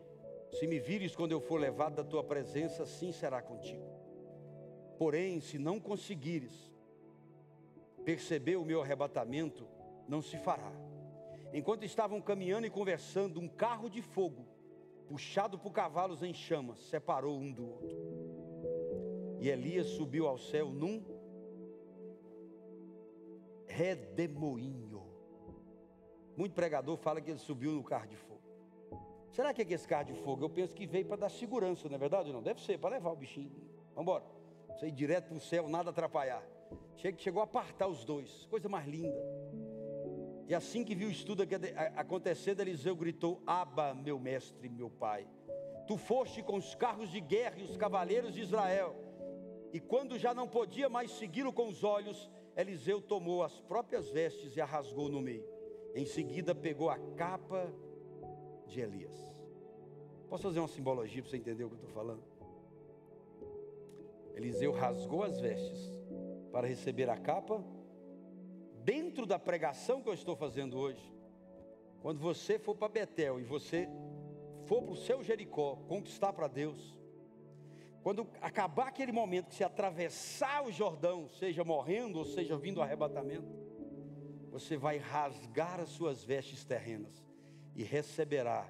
Se 0.53 0.67
me 0.67 0.79
vires 0.79 1.15
quando 1.15 1.33
eu 1.33 1.41
for 1.41 1.61
levado 1.61 1.97
da 1.97 2.05
tua 2.05 2.25
presença, 2.25 2.83
assim 2.83 3.13
será 3.13 3.41
contigo. 3.41 3.85
Porém, 4.99 5.41
se 5.41 5.59
não 5.59 5.81
conseguires 5.81 6.71
perceber 8.05 8.57
o 8.57 8.65
meu 8.65 8.83
arrebatamento, 8.83 9.67
não 10.09 10.21
se 10.21 10.37
fará. 10.37 10.73
Enquanto 11.53 11.85
estavam 11.85 12.21
caminhando 12.21 12.67
e 12.67 12.71
conversando, 12.71 13.41
um 13.41 13.49
carro 13.49 13.89
de 13.89 14.03
fogo, 14.03 14.47
puxado 15.09 15.59
por 15.59 15.73
cavalos 15.73 16.23
em 16.23 16.33
chamas, 16.33 16.79
separou 16.89 17.39
um 17.39 17.53
do 17.53 17.67
outro. 17.69 17.99
E 19.41 19.49
Elias 19.49 19.87
subiu 19.87 20.27
ao 20.27 20.39
céu 20.39 20.71
num 20.71 21.03
redemoinho. 23.67 25.03
Muito 26.37 26.55
pregador 26.55 26.97
fala 26.97 27.21
que 27.21 27.31
ele 27.31 27.39
subiu 27.39 27.73
no 27.73 27.83
carro 27.83 28.07
de 28.07 28.17
fogo. 28.17 28.30
Será 29.31 29.55
que 29.55 29.63
é 29.63 29.73
esse 29.73 29.87
carro 29.87 30.05
de 30.05 30.15
fogo? 30.15 30.45
Eu 30.45 30.51
penso 30.51 30.75
que 30.75 30.87
veio 30.87 31.07
para 31.07 31.17
dar 31.17 31.29
segurança, 31.29 31.89
não 31.89 31.95
é 31.95 31.99
verdade? 31.99 32.33
Não, 32.33 32.43
deve 32.43 32.61
ser, 32.61 32.79
para 32.79 32.91
levar 32.91 33.11
o 33.11 33.17
bichinho. 33.17 33.51
Vamos 33.95 34.03
embora. 34.03 34.25
Você 34.69 34.89
ir 34.89 34.93
direto 34.93 35.29
para 35.29 35.37
o 35.37 35.41
céu, 35.41 35.69
nada 35.69 35.91
atrapalhar. 35.91 36.43
Chegou 37.17 37.41
a 37.41 37.45
apartar 37.45 37.87
os 37.87 38.05
dois, 38.05 38.47
coisa 38.47 38.69
mais 38.69 38.87
linda. 38.87 39.17
E 40.49 40.55
assim 40.55 40.85
que 40.85 40.95
viu 40.95 41.09
o 41.09 41.13
estudo 41.13 41.45
acontecendo, 41.97 42.61
Eliseu 42.61 42.97
gritou: 42.97 43.41
Aba, 43.47 43.95
meu 43.95 44.19
mestre, 44.19 44.69
meu 44.69 44.91
pai. 44.91 45.27
Tu 45.87 45.97
foste 45.97 46.43
com 46.43 46.57
os 46.57 46.75
carros 46.75 47.11
de 47.11 47.21
guerra 47.21 47.57
e 47.59 47.63
os 47.63 47.77
cavaleiros 47.77 48.35
de 48.35 48.41
Israel. 48.41 48.97
E 49.73 49.79
quando 49.79 50.19
já 50.19 50.35
não 50.35 50.49
podia 50.49 50.89
mais 50.89 51.13
segui-lo 51.13 51.53
com 51.53 51.69
os 51.69 51.85
olhos, 51.85 52.29
Eliseu 52.57 53.01
tomou 53.01 53.43
as 53.45 53.61
próprias 53.61 54.11
vestes 54.11 54.57
e 54.57 54.61
a 54.61 54.65
rasgou 54.65 55.09
no 55.09 55.21
meio. 55.21 55.47
Em 55.95 56.05
seguida, 56.05 56.55
pegou 56.55 56.91
a 56.91 56.99
capa 57.17 57.73
de 58.71 58.81
Elias. 58.81 59.19
Posso 60.29 60.45
fazer 60.45 60.61
uma 60.61 60.69
simbologia 60.69 61.21
para 61.21 61.31
você 61.31 61.37
entender 61.37 61.65
o 61.65 61.69
que 61.69 61.75
eu 61.75 61.81
estou 61.81 61.91
falando? 61.93 62.23
Eliseu 64.35 64.73
rasgou 64.73 65.25
as 65.25 65.41
vestes 65.41 65.93
para 66.53 66.67
receber 66.67 67.11
a 67.11 67.17
capa, 67.17 67.63
dentro 68.85 69.27
da 69.27 69.39
pregação 69.39 70.01
que 70.01 70.09
eu 70.09 70.15
estou 70.15 70.37
fazendo 70.37 70.79
hoje. 70.79 71.03
Quando 72.01 72.21
você 72.21 72.59
for 72.59 72.75
para 72.75 72.89
Betel 72.89 73.41
e 73.41 73.45
você 73.45 73.89
for 74.67 74.83
para 74.83 74.93
o 74.93 74.97
seu 74.97 75.23
Jericó 75.23 75.77
conquistar 75.89 76.33
para 76.33 76.49
Deus, 76.49 76.97
quando 78.03 78.27
acabar 78.41 78.89
aquele 78.89 79.13
momento 79.13 79.49
que 79.49 79.57
você 79.57 79.65
atravessar 79.65 80.65
o 80.65 80.73
Jordão, 80.73 81.29
seja 81.29 81.63
morrendo 81.65 82.21
ou 82.21 82.25
seja 82.25 82.57
vindo 82.57 82.79
o 82.79 82.83
arrebatamento, 82.83 83.53
você 84.51 84.77
vai 84.77 84.97
rasgar 84.97 85.81
as 85.81 85.91
suas 85.91 86.25
vestes 86.25 86.65
terrenas 86.65 87.30
e 87.75 87.83
receberá 87.83 88.67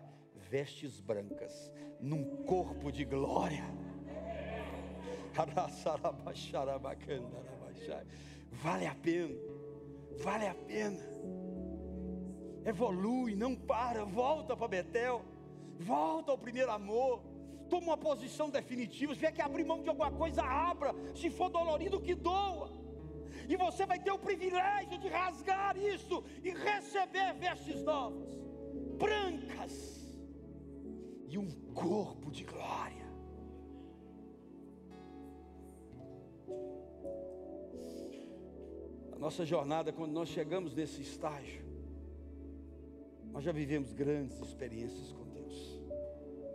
vestes 0.50 1.00
brancas 1.00 1.70
num 2.00 2.44
corpo 2.44 2.90
de 2.90 3.04
glória. 3.04 3.64
Vale 8.52 8.86
a 8.86 8.94
pena, 8.94 9.34
vale 10.22 10.46
a 10.46 10.54
pena. 10.54 10.98
Evolui, 12.64 13.34
não 13.34 13.54
para, 13.56 14.04
volta 14.04 14.56
para 14.56 14.68
Betel, 14.68 15.24
volta 15.78 16.32
ao 16.32 16.38
primeiro 16.38 16.70
amor, 16.70 17.22
toma 17.68 17.86
uma 17.86 17.96
posição 17.96 18.50
definitiva. 18.50 19.14
Se 19.14 19.20
vier 19.20 19.32
que 19.32 19.40
abrir 19.40 19.64
mão 19.64 19.82
de 19.82 19.88
alguma 19.88 20.10
coisa, 20.10 20.42
abra. 20.42 20.94
Se 21.14 21.30
for 21.30 21.48
dolorido, 21.48 22.00
que 22.00 22.14
doa. 22.14 22.70
E 23.48 23.56
você 23.56 23.86
vai 23.86 23.98
ter 23.98 24.12
o 24.12 24.18
privilégio 24.18 24.98
de 24.98 25.08
rasgar 25.08 25.76
isso 25.76 26.22
e 26.42 26.50
receber 26.50 27.34
vestes 27.34 27.82
novas, 27.82 28.38
brancas, 29.00 29.98
e 31.26 31.38
um 31.38 31.50
corpo 31.72 32.30
de 32.30 32.44
glória. 32.44 33.08
A 39.12 39.18
nossa 39.18 39.46
jornada, 39.46 39.90
quando 39.92 40.12
nós 40.12 40.28
chegamos 40.28 40.74
nesse 40.74 41.00
estágio, 41.00 41.64
nós 43.32 43.42
já 43.42 43.52
vivemos 43.52 43.92
grandes 43.92 44.38
experiências 44.40 45.12
com 45.12 45.24
Deus. 45.28 45.80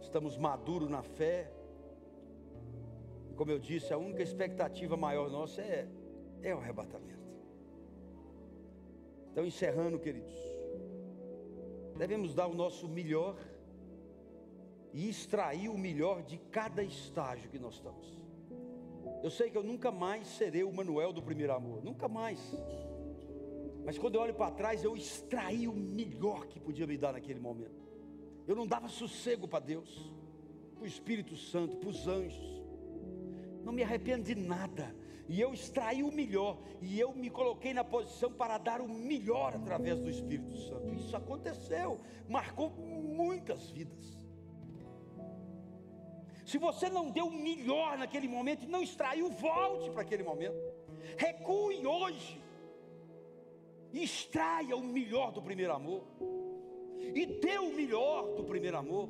Estamos 0.02 0.38
maduros 0.38 0.90
na 0.90 1.02
fé. 1.02 1.52
Como 3.36 3.52
eu 3.52 3.60
disse, 3.60 3.92
a 3.92 3.98
única 3.98 4.22
expectativa 4.22 4.96
maior 4.96 5.30
nossa 5.32 5.62
é, 5.62 5.88
é 6.44 6.54
o 6.54 6.60
arrebatamento. 6.60 7.26
Então, 9.32 9.46
encerrando, 9.46 10.00
queridos, 10.00 10.55
devemos 11.96 12.34
dar 12.34 12.48
o 12.48 12.54
nosso 12.54 12.88
melhor 12.88 13.38
e 14.94 15.10
extrair 15.10 15.70
o 15.70 15.78
melhor 15.78 16.24
de 16.24 16.38
cada 16.38 16.84
estágio 16.84 17.50
que 17.50 17.60
nós 17.60 17.76
estamos. 17.76 18.06
Eu 19.24 19.30
sei 19.30 19.50
que 19.50 19.58
eu 19.58 19.64
nunca 19.64 19.92
mais 19.92 20.28
serei 20.28 20.64
o 20.64 20.72
Manuel 20.72 21.12
do 21.12 21.22
primeiro 21.22 21.54
amor, 21.54 21.84
nunca 21.84 22.08
mais. 22.08 22.40
Mas 23.86 23.98
quando 23.98 24.16
eu 24.16 24.22
olho 24.22 24.34
para 24.34 24.52
trás, 24.52 24.84
eu 24.84 24.96
extraí 24.96 25.68
o 25.68 25.74
melhor 25.74 26.48
que 26.48 26.60
podia 26.60 26.88
me 26.88 26.98
dar 26.98 27.14
naquele 27.14 27.40
momento. 27.40 27.86
Eu 28.48 28.56
não 28.56 28.66
dava 28.66 28.88
sossego 28.88 29.48
para 29.48 29.60
Deus, 29.60 30.12
para 30.76 30.84
o 30.84 30.88
Espírito 30.88 31.36
Santo, 31.36 31.78
para 31.78 31.90
os 31.90 32.08
anjos. 32.08 32.64
Não 33.64 33.74
me 33.74 33.84
arrependo 33.84 34.24
de 34.24 34.36
nada. 34.36 34.96
E 35.28 35.42
eu 35.42 35.54
extraí 35.54 36.04
o 36.04 36.12
melhor. 36.12 36.58
E 36.82 37.00
eu 37.00 37.14
me 37.14 37.30
coloquei 37.30 37.74
na 37.74 37.84
posição 37.84 38.32
para 38.32 38.58
dar 38.58 38.82
o 38.82 38.88
melhor 38.88 39.56
através 39.56 40.00
do 40.00 40.10
Espírito 40.10 40.56
Santo. 40.58 40.94
Isso 40.94 41.16
aconteceu, 41.16 42.00
marcou 42.28 42.70
muitas 42.70 43.70
vidas. 43.70 44.16
Se 46.46 46.60
você 46.60 46.90
não 46.90 47.10
deu 47.10 47.26
o 47.26 47.34
melhor 47.34 47.98
naquele 47.98 48.28
momento 48.28 48.64
e 48.64 48.68
não 48.68 48.84
extraiu, 48.84 49.30
volte 49.32 49.90
para 49.90 50.04
aquele 50.04 50.24
momento. 50.24 50.56
Recue 51.18 51.86
hoje. 51.86 52.42
Extraia 53.92 54.76
o 54.76 54.84
melhor 54.84 55.32
do 55.32 55.42
primeiro 55.42 55.74
amor. 55.74 56.04
E 57.00 57.26
dê 57.26 57.58
o 57.58 57.74
melhor 57.74 58.36
do 58.36 58.44
primeiro 58.44 58.78
amor. 58.78 59.10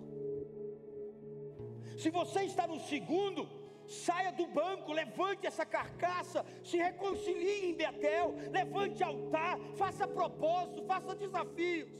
Se 1.98 2.10
você 2.10 2.44
está 2.44 2.68
no 2.68 2.80
segundo, 2.80 3.48
saia 3.88 4.32
do 4.32 4.48
banco, 4.48 4.92
levante 4.92 5.46
essa 5.48 5.66
carcaça, 5.66 6.46
se 6.64 6.78
reconcilie 6.78 7.70
em 7.70 7.76
Betel, 7.76 8.36
levante 8.52 9.04
altar, 9.04 9.60
faça 9.76 10.08
propósito, 10.08 10.84
faça 10.84 11.16
desafios. 11.16 11.92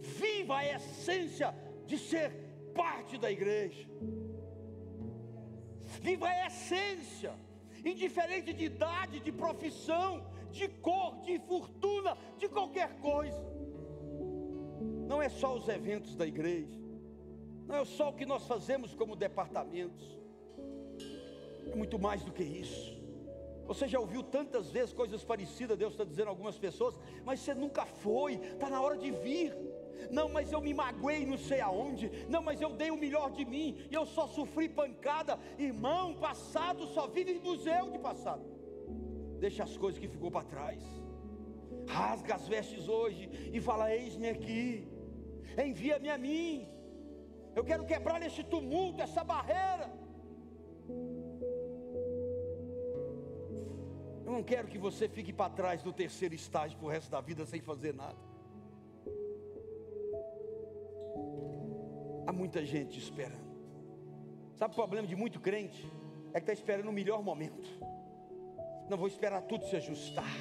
Viva 0.00 0.58
a 0.58 0.76
essência 0.76 1.54
de 1.86 1.98
ser 1.98 2.30
parte 2.74 3.18
da 3.18 3.30
igreja. 3.30 3.88
Viva 6.00 6.28
a 6.28 6.46
essência, 6.46 7.32
indiferente 7.84 8.52
de 8.52 8.64
idade, 8.64 9.20
de 9.20 9.32
profissão, 9.32 10.26
de 10.50 10.68
cor, 10.68 11.20
de 11.22 11.38
fortuna, 11.40 12.16
de 12.38 12.48
qualquer 12.48 12.98
coisa. 13.00 13.42
Não 15.06 15.20
é 15.20 15.28
só 15.28 15.54
os 15.54 15.68
eventos 15.68 16.16
da 16.16 16.26
igreja, 16.26 16.78
não 17.66 17.76
é 17.76 17.84
só 17.84 18.10
o 18.10 18.14
que 18.14 18.24
nós 18.24 18.46
fazemos 18.46 18.94
como 18.94 19.14
departamentos, 19.14 20.18
é 21.70 21.74
muito 21.74 21.98
mais 21.98 22.22
do 22.22 22.32
que 22.32 22.42
isso. 22.42 22.94
Você 23.66 23.88
já 23.88 23.98
ouviu 23.98 24.22
tantas 24.22 24.70
vezes 24.70 24.92
coisas 24.92 25.24
parecidas, 25.24 25.78
Deus 25.78 25.92
está 25.92 26.04
dizendo 26.04 26.26
a 26.26 26.30
algumas 26.30 26.58
pessoas, 26.58 26.98
mas 27.24 27.40
você 27.40 27.54
nunca 27.54 27.86
foi, 27.86 28.34
está 28.34 28.68
na 28.68 28.80
hora 28.80 28.96
de 28.96 29.10
vir. 29.10 29.54
Não, 30.10 30.28
mas 30.28 30.52
eu 30.52 30.60
me 30.60 30.74
magoei 30.74 31.24
não 31.24 31.38
sei 31.38 31.60
aonde. 31.60 32.10
Não, 32.28 32.42
mas 32.42 32.60
eu 32.60 32.70
dei 32.70 32.90
o 32.90 32.96
melhor 32.96 33.30
de 33.30 33.44
mim. 33.44 33.86
E 33.90 33.94
eu 33.94 34.04
só 34.04 34.26
sofri 34.26 34.68
pancada. 34.68 35.38
Irmão, 35.58 36.14
passado 36.14 36.86
só 36.88 37.06
vive 37.06 37.38
museu 37.38 37.90
de 37.90 37.98
passado. 37.98 38.44
Deixa 39.38 39.62
as 39.62 39.76
coisas 39.76 39.98
que 39.98 40.08
ficou 40.08 40.30
para 40.30 40.44
trás. 40.44 40.82
Rasga 41.88 42.34
as 42.34 42.46
vestes 42.46 42.88
hoje 42.88 43.30
e 43.52 43.60
fala: 43.60 43.94
Eis-me 43.94 44.28
aqui. 44.28 44.86
Envia-me 45.56 46.10
a 46.10 46.18
mim. 46.18 46.68
Eu 47.54 47.64
quero 47.64 47.86
quebrar 47.86 48.20
esse 48.22 48.42
tumulto, 48.42 49.00
essa 49.00 49.22
barreira. 49.22 49.90
Eu 54.24 54.32
não 54.32 54.42
quero 54.42 54.68
que 54.68 54.78
você 54.78 55.08
fique 55.08 55.32
para 55.32 55.50
trás 55.50 55.82
do 55.82 55.92
terceiro 55.92 56.34
estágio 56.34 56.78
para 56.78 56.86
o 56.86 56.90
resto 56.90 57.10
da 57.10 57.20
vida 57.20 57.44
sem 57.44 57.60
fazer 57.60 57.92
nada. 57.94 58.16
Há 62.26 62.32
muita 62.32 62.64
gente 62.64 62.98
esperando. 62.98 63.44
Sabe 64.54 64.72
o 64.72 64.76
problema 64.76 65.06
de 65.06 65.14
muito 65.14 65.40
crente? 65.40 65.86
É 66.32 66.40
que 66.40 66.50
está 66.50 66.52
esperando 66.52 66.88
o 66.88 66.92
melhor 66.92 67.22
momento. 67.22 67.68
Não 68.88 68.96
vou 68.96 69.06
esperar 69.06 69.42
tudo 69.42 69.66
se 69.66 69.76
ajustar. 69.76 70.36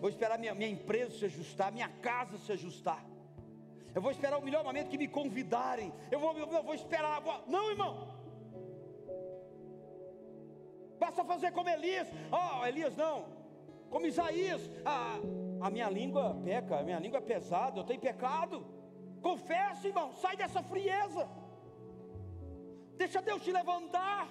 Vou 0.00 0.10
esperar 0.10 0.38
minha, 0.38 0.54
minha 0.54 0.68
empresa 0.68 1.16
se 1.16 1.24
ajustar, 1.24 1.72
minha 1.72 1.88
casa 1.88 2.36
se 2.38 2.52
ajustar. 2.52 3.04
Eu 3.94 4.02
vou 4.02 4.10
esperar 4.10 4.38
o 4.38 4.42
melhor 4.42 4.64
momento 4.64 4.88
que 4.88 4.98
me 4.98 5.06
convidarem. 5.06 5.92
Eu 6.10 6.18
vou, 6.18 6.36
eu 6.36 6.62
vou 6.64 6.74
esperar. 6.74 7.20
Vou... 7.20 7.44
Não, 7.46 7.70
irmão. 7.70 8.13
Basta 11.04 11.22
fazer 11.22 11.50
como 11.52 11.68
Elias. 11.68 12.08
Oh, 12.32 12.64
Elias 12.66 12.96
não. 12.96 13.26
Como 13.90 14.06
Isaías. 14.06 14.62
Ah, 14.86 15.18
a 15.60 15.68
minha 15.74 15.88
língua 15.90 16.24
peca, 16.42 16.78
a 16.78 16.82
minha 16.82 16.98
língua 16.98 17.18
é 17.18 17.20
pesada, 17.32 17.78
eu 17.78 17.84
tenho 17.84 18.00
pecado. 18.00 18.64
Confessa, 19.20 19.86
irmão, 19.86 20.08
sai 20.22 20.34
dessa 20.34 20.62
frieza. 20.62 21.28
Deixa 22.96 23.20
Deus 23.20 23.42
te 23.44 23.52
levantar. 23.52 24.28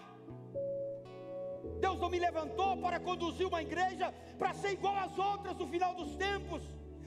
Deus 1.79 1.99
não 1.99 2.09
me 2.09 2.19
levantou 2.19 2.75
para 2.77 2.99
conduzir 2.99 3.45
uma 3.47 3.61
igreja 3.61 4.11
para 4.39 4.53
ser 4.55 4.71
igual 4.71 4.95
às 4.95 5.15
outras 5.17 5.55
no 5.55 5.67
final 5.67 5.93
dos 5.93 6.15
tempos. 6.15 6.63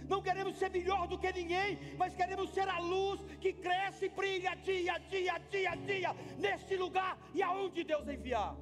Não 0.09 0.23
queremos 0.23 0.57
ser 0.61 0.71
melhor 0.71 1.09
do 1.09 1.19
que 1.19 1.33
ninguém, 1.33 1.97
mas 1.99 2.15
queremos 2.15 2.51
ser 2.51 2.69
a 2.69 2.79
luz 2.79 3.21
que 3.41 3.53
cresce 3.53 4.07
e 4.07 4.09
brilha 4.09 4.55
dia, 4.69 4.97
dia, 5.11 5.39
dia, 5.51 5.75
dia, 5.75 6.15
neste 6.39 6.77
lugar 6.77 7.19
e 7.35 7.43
aonde 7.43 7.83
Deus 7.83 8.07
enviar. 8.07 8.55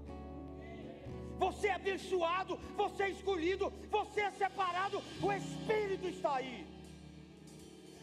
Você 1.39 1.69
é 1.69 1.75
abençoado, 1.75 2.57
você 2.77 3.03
é 3.05 3.11
escolhido, 3.11 3.73
você 3.91 4.21
é 4.23 4.31
separado, 4.31 5.03
o 5.23 5.33
Espírito 5.33 6.07
está 6.07 6.37
aí. 6.37 6.67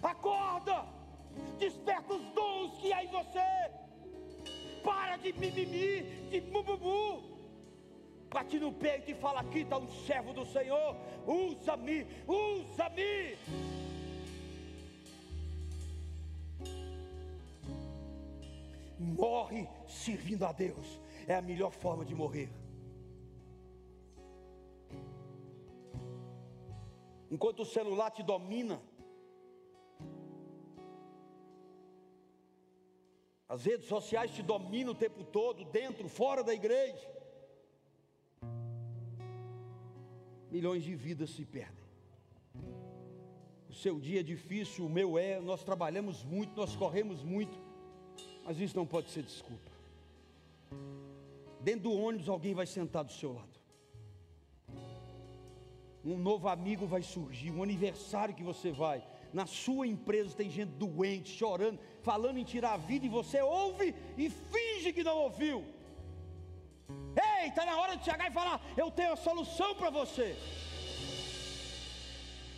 Acorda, 0.04 0.86
desperta 1.58 2.14
os 2.14 2.26
dons 2.34 2.78
que 2.80 2.92
há 2.92 3.04
em 3.04 3.08
você. 3.08 3.72
Para 4.84 5.18
de 5.18 5.32
mimimi, 5.34 6.30
de 6.30 6.42
bububu. 6.42 7.32
Bate 8.30 8.60
no 8.60 8.72
peito 8.72 9.12
e 9.12 9.16
fala: 9.16 9.42
Aqui 9.42 9.60
está 9.60 9.78
um 9.78 9.90
servo 10.06 10.34
do 10.34 10.46
Senhor. 10.46 10.96
Usa-me, 11.28 12.08
usa-me. 12.28 13.38
Morre 18.98 19.68
servindo 19.88 20.46
a 20.46 20.52
Deus. 20.52 21.00
É 21.28 21.36
a 21.36 21.42
melhor 21.42 21.72
forma 21.72 22.04
de 22.04 22.16
morrer. 22.16 22.50
Enquanto 27.32 27.62
o 27.62 27.66
celular 27.66 28.12
te 28.12 28.22
domina, 28.22 28.80
as 33.50 33.66
redes 33.66 33.88
sociais 33.88 34.30
te 34.32 34.44
dominam 34.44 34.92
o 34.92 34.96
tempo 34.96 35.24
todo, 35.24 35.66
dentro, 35.66 36.08
fora 36.08 36.44
da 36.44 36.54
igreja. 36.54 37.22
milhões 40.52 40.84
de 40.84 40.94
vidas 40.94 41.30
se 41.30 41.46
perdem. 41.46 41.82
O 43.70 43.74
seu 43.74 44.00
dia 44.00 44.20
é 44.20 44.24
difícil, 44.24 44.86
o 44.86 44.90
meu 44.90 45.18
é, 45.18 45.40
nós 45.40 45.64
trabalhamos 45.64 46.24
muito, 46.26 46.54
nós 46.58 46.76
corremos 46.76 47.24
muito, 47.24 47.58
mas 48.44 48.60
isso 48.60 48.76
não 48.76 48.86
pode 48.86 49.10
ser 49.10 49.24
desculpa. 49.24 49.72
Dentro 51.62 51.84
do 51.84 51.94
ônibus 51.94 52.28
alguém 52.28 52.54
vai 52.54 52.66
sentar 52.66 53.06
do 53.06 53.14
seu 53.14 53.32
lado. 53.34 53.51
Um 56.04 56.18
novo 56.18 56.48
amigo 56.48 56.86
vai 56.86 57.04
surgir, 57.04 57.52
um 57.52 57.62
aniversário 57.62 58.34
que 58.34 58.44
você 58.44 58.72
vai. 58.72 59.04
Na 59.32 59.46
sua 59.46 59.88
empresa 59.88 60.36
tem 60.36 60.50
gente 60.50 60.72
doente, 60.72 61.30
chorando, 61.30 61.80
falando 62.02 62.38
em 62.38 62.44
tirar 62.44 62.74
a 62.74 62.78
vida, 62.78 63.06
e 63.06 63.10
você 63.10 63.42
ouve 63.42 63.94
e 64.18 64.30
finge 64.30 64.92
que 64.92 65.04
não 65.04 65.18
ouviu. 65.18 65.64
Ei, 67.16 67.50
está 67.50 67.66
na 67.66 67.78
hora 67.80 67.96
de 67.96 68.04
chegar 68.04 68.30
e 68.30 68.34
falar: 68.34 68.62
Eu 68.76 68.90
tenho 68.90 69.14
a 69.14 69.16
solução 69.16 69.76
para 69.76 69.90
você. 69.90 70.36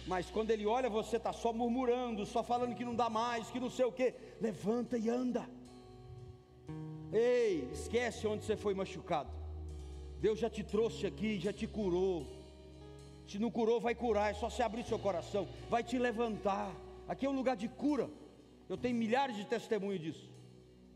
Mas 0.05 0.29
quando 0.29 0.51
ele 0.51 0.65
olha, 0.65 0.89
você 0.89 1.17
está 1.17 1.31
só 1.31 1.53
murmurando, 1.53 2.25
só 2.25 2.43
falando 2.43 2.75
que 2.75 2.83
não 2.83 2.95
dá 2.95 3.09
mais, 3.09 3.49
que 3.49 3.59
não 3.59 3.69
sei 3.69 3.85
o 3.85 3.91
que. 3.91 4.13
Levanta 4.41 4.97
e 4.97 5.09
anda. 5.09 5.47
Ei, 7.11 7.69
esquece 7.71 8.25
onde 8.27 8.43
você 8.43 8.57
foi 8.57 8.73
machucado. 8.73 9.29
Deus 10.19 10.39
já 10.39 10.49
te 10.49 10.63
trouxe 10.63 11.05
aqui, 11.05 11.39
já 11.39 11.53
te 11.53 11.67
curou. 11.67 12.42
Se 13.27 13.39
não 13.39 13.51
curou, 13.51 13.79
vai 13.79 13.95
curar. 13.95 14.31
É 14.31 14.33
só 14.33 14.49
se 14.49 14.61
abrir 14.61 14.83
seu 14.85 14.99
coração, 14.99 15.47
vai 15.69 15.83
te 15.83 15.97
levantar. 15.97 16.73
Aqui 17.07 17.25
é 17.25 17.29
um 17.29 17.35
lugar 17.35 17.55
de 17.55 17.67
cura. 17.67 18.09
Eu 18.69 18.77
tenho 18.77 18.95
milhares 18.95 19.35
de 19.35 19.45
testemunhos 19.45 20.01
disso. 20.01 20.29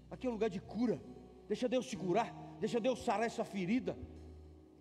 Aqui 0.09 0.27
é 0.27 0.29
um 0.29 0.33
lugar 0.33 0.49
de 0.49 0.59
cura. 0.59 0.99
Deixa 1.47 1.67
Deus 1.67 1.85
te 1.85 1.95
curar 1.95 2.47
deixa 2.59 2.79
Deus 2.79 3.03
sarar 3.03 3.25
essa 3.25 3.43
ferida. 3.43 3.97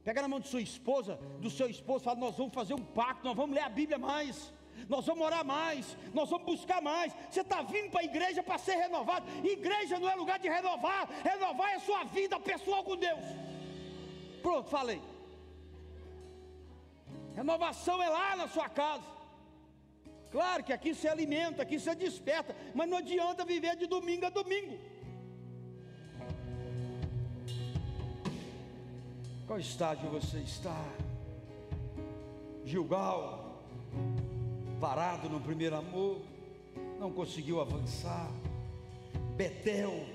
Pega 0.03 0.23
na 0.23 0.29
mão 0.29 0.41
de 0.41 0.49
sua 0.49 0.61
esposa, 0.61 1.17
do 1.41 1.51
seu 1.51 1.69
esposo, 1.69 2.05
fala: 2.05 2.19
Nós 2.19 2.37
vamos 2.37 2.55
fazer 2.55 2.75
um 2.75 2.85
pacto, 2.85 3.25
nós 3.25 3.37
vamos 3.37 3.55
ler 3.55 3.63
a 3.63 3.69
Bíblia 3.69 3.99
mais, 3.99 4.53
nós 4.89 5.05
vamos 5.05 5.25
orar 5.25 5.45
mais, 5.45 5.97
nós 6.15 6.31
vamos 6.31 6.47
buscar 6.47 6.81
mais. 6.81 7.13
Você 7.31 7.41
está 7.41 7.63
vindo 7.63 7.91
para 7.91 8.01
a 8.01 8.05
igreja 8.05 8.43
para 8.43 8.59
ser 8.59 8.77
renovado. 8.77 9.27
Igreja 9.45 9.99
não 9.99 10.09
é 10.09 10.15
lugar 10.15 10.39
de 10.39 10.49
renovar, 10.49 11.09
renovar 11.25 11.73
é 11.73 11.75
a 11.77 11.81
sua 11.81 12.05
vida 12.05 12.39
pessoal 12.39 12.85
com 12.85 12.97
Deus. 12.97 13.25
Pronto, 14.43 14.71
falei. 14.71 15.03
Renovação 17.37 18.03
é 18.03 18.09
lá 18.09 18.35
na 18.35 18.49
sua 18.49 18.67
casa. 18.67 19.05
Claro 20.31 20.65
que 20.65 20.73
aqui 20.73 20.95
se 20.95 21.07
alimenta, 21.07 21.63
aqui 21.63 21.79
se 21.79 21.95
desperta, 21.95 22.57
mas 22.75 22.89
não 22.89 22.97
adianta 22.97 23.45
viver 23.45 23.77
de 23.77 23.87
domingo 23.87 24.25
a 24.25 24.31
domingo. 24.31 24.79
Qual 29.47 29.59
estágio 29.61 30.09
você 30.09 30.39
está? 30.39 30.83
Gilgal, 32.65 33.63
parado 34.81 35.29
no 35.29 35.39
primeiro 35.39 35.77
amor, 35.77 36.23
não 36.99 37.13
conseguiu 37.13 37.61
avançar. 37.61 38.31
Betel, 39.37 40.07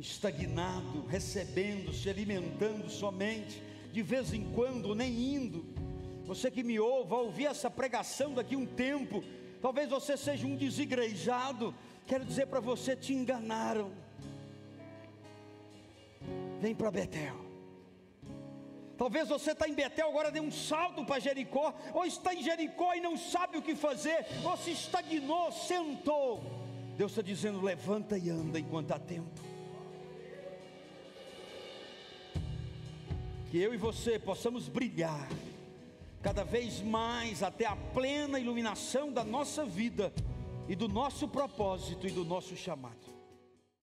estagnado, 0.00 1.06
recebendo, 1.06 1.92
se 1.94 2.10
alimentando 2.10 2.90
somente, 2.90 3.62
de 3.92 4.02
vez 4.02 4.32
em 4.32 4.52
quando, 4.52 4.96
nem 4.96 5.36
indo. 5.36 5.77
Você 6.28 6.50
que 6.50 6.62
me 6.62 6.78
ouve, 6.78 7.08
vai 7.08 7.20
ouvir 7.20 7.46
essa 7.46 7.70
pregação 7.70 8.34
daqui 8.34 8.54
um 8.54 8.66
tempo. 8.66 9.24
Talvez 9.62 9.88
você 9.88 10.14
seja 10.14 10.46
um 10.46 10.56
desigrejado. 10.56 11.74
Quero 12.06 12.22
dizer 12.22 12.46
para 12.48 12.60
você: 12.60 12.94
te 12.94 13.14
enganaram. 13.14 13.90
Vem 16.60 16.74
para 16.74 16.90
Betel. 16.90 17.34
Talvez 18.98 19.26
você 19.30 19.52
está 19.52 19.66
em 19.66 19.72
Betel, 19.72 20.06
agora 20.06 20.30
dê 20.30 20.38
um 20.38 20.50
salto 20.50 21.02
para 21.02 21.18
Jericó, 21.18 21.72
ou 21.94 22.04
está 22.04 22.34
em 22.34 22.42
Jericó 22.42 22.92
e 22.94 23.00
não 23.00 23.16
sabe 23.16 23.56
o 23.56 23.62
que 23.62 23.74
fazer, 23.74 24.26
ou 24.44 24.54
se 24.58 24.72
estagnou, 24.72 25.50
sentou. 25.50 26.42
Deus 26.98 27.12
está 27.12 27.22
dizendo: 27.22 27.62
levanta 27.62 28.18
e 28.18 28.28
anda 28.28 28.60
enquanto 28.60 28.92
há 28.92 28.98
tempo. 28.98 29.40
Que 33.50 33.56
eu 33.56 33.72
e 33.72 33.78
você 33.78 34.18
possamos 34.18 34.68
brilhar 34.68 35.26
cada 36.22 36.44
vez 36.44 36.80
mais 36.80 37.42
até 37.42 37.66
a 37.66 37.76
plena 37.76 38.38
iluminação 38.38 39.12
da 39.12 39.24
nossa 39.24 39.64
vida 39.64 40.12
e 40.68 40.74
do 40.74 40.88
nosso 40.88 41.28
propósito 41.28 42.06
e 42.06 42.10
do 42.10 42.24
nosso 42.24 42.56
chamado. 42.56 43.07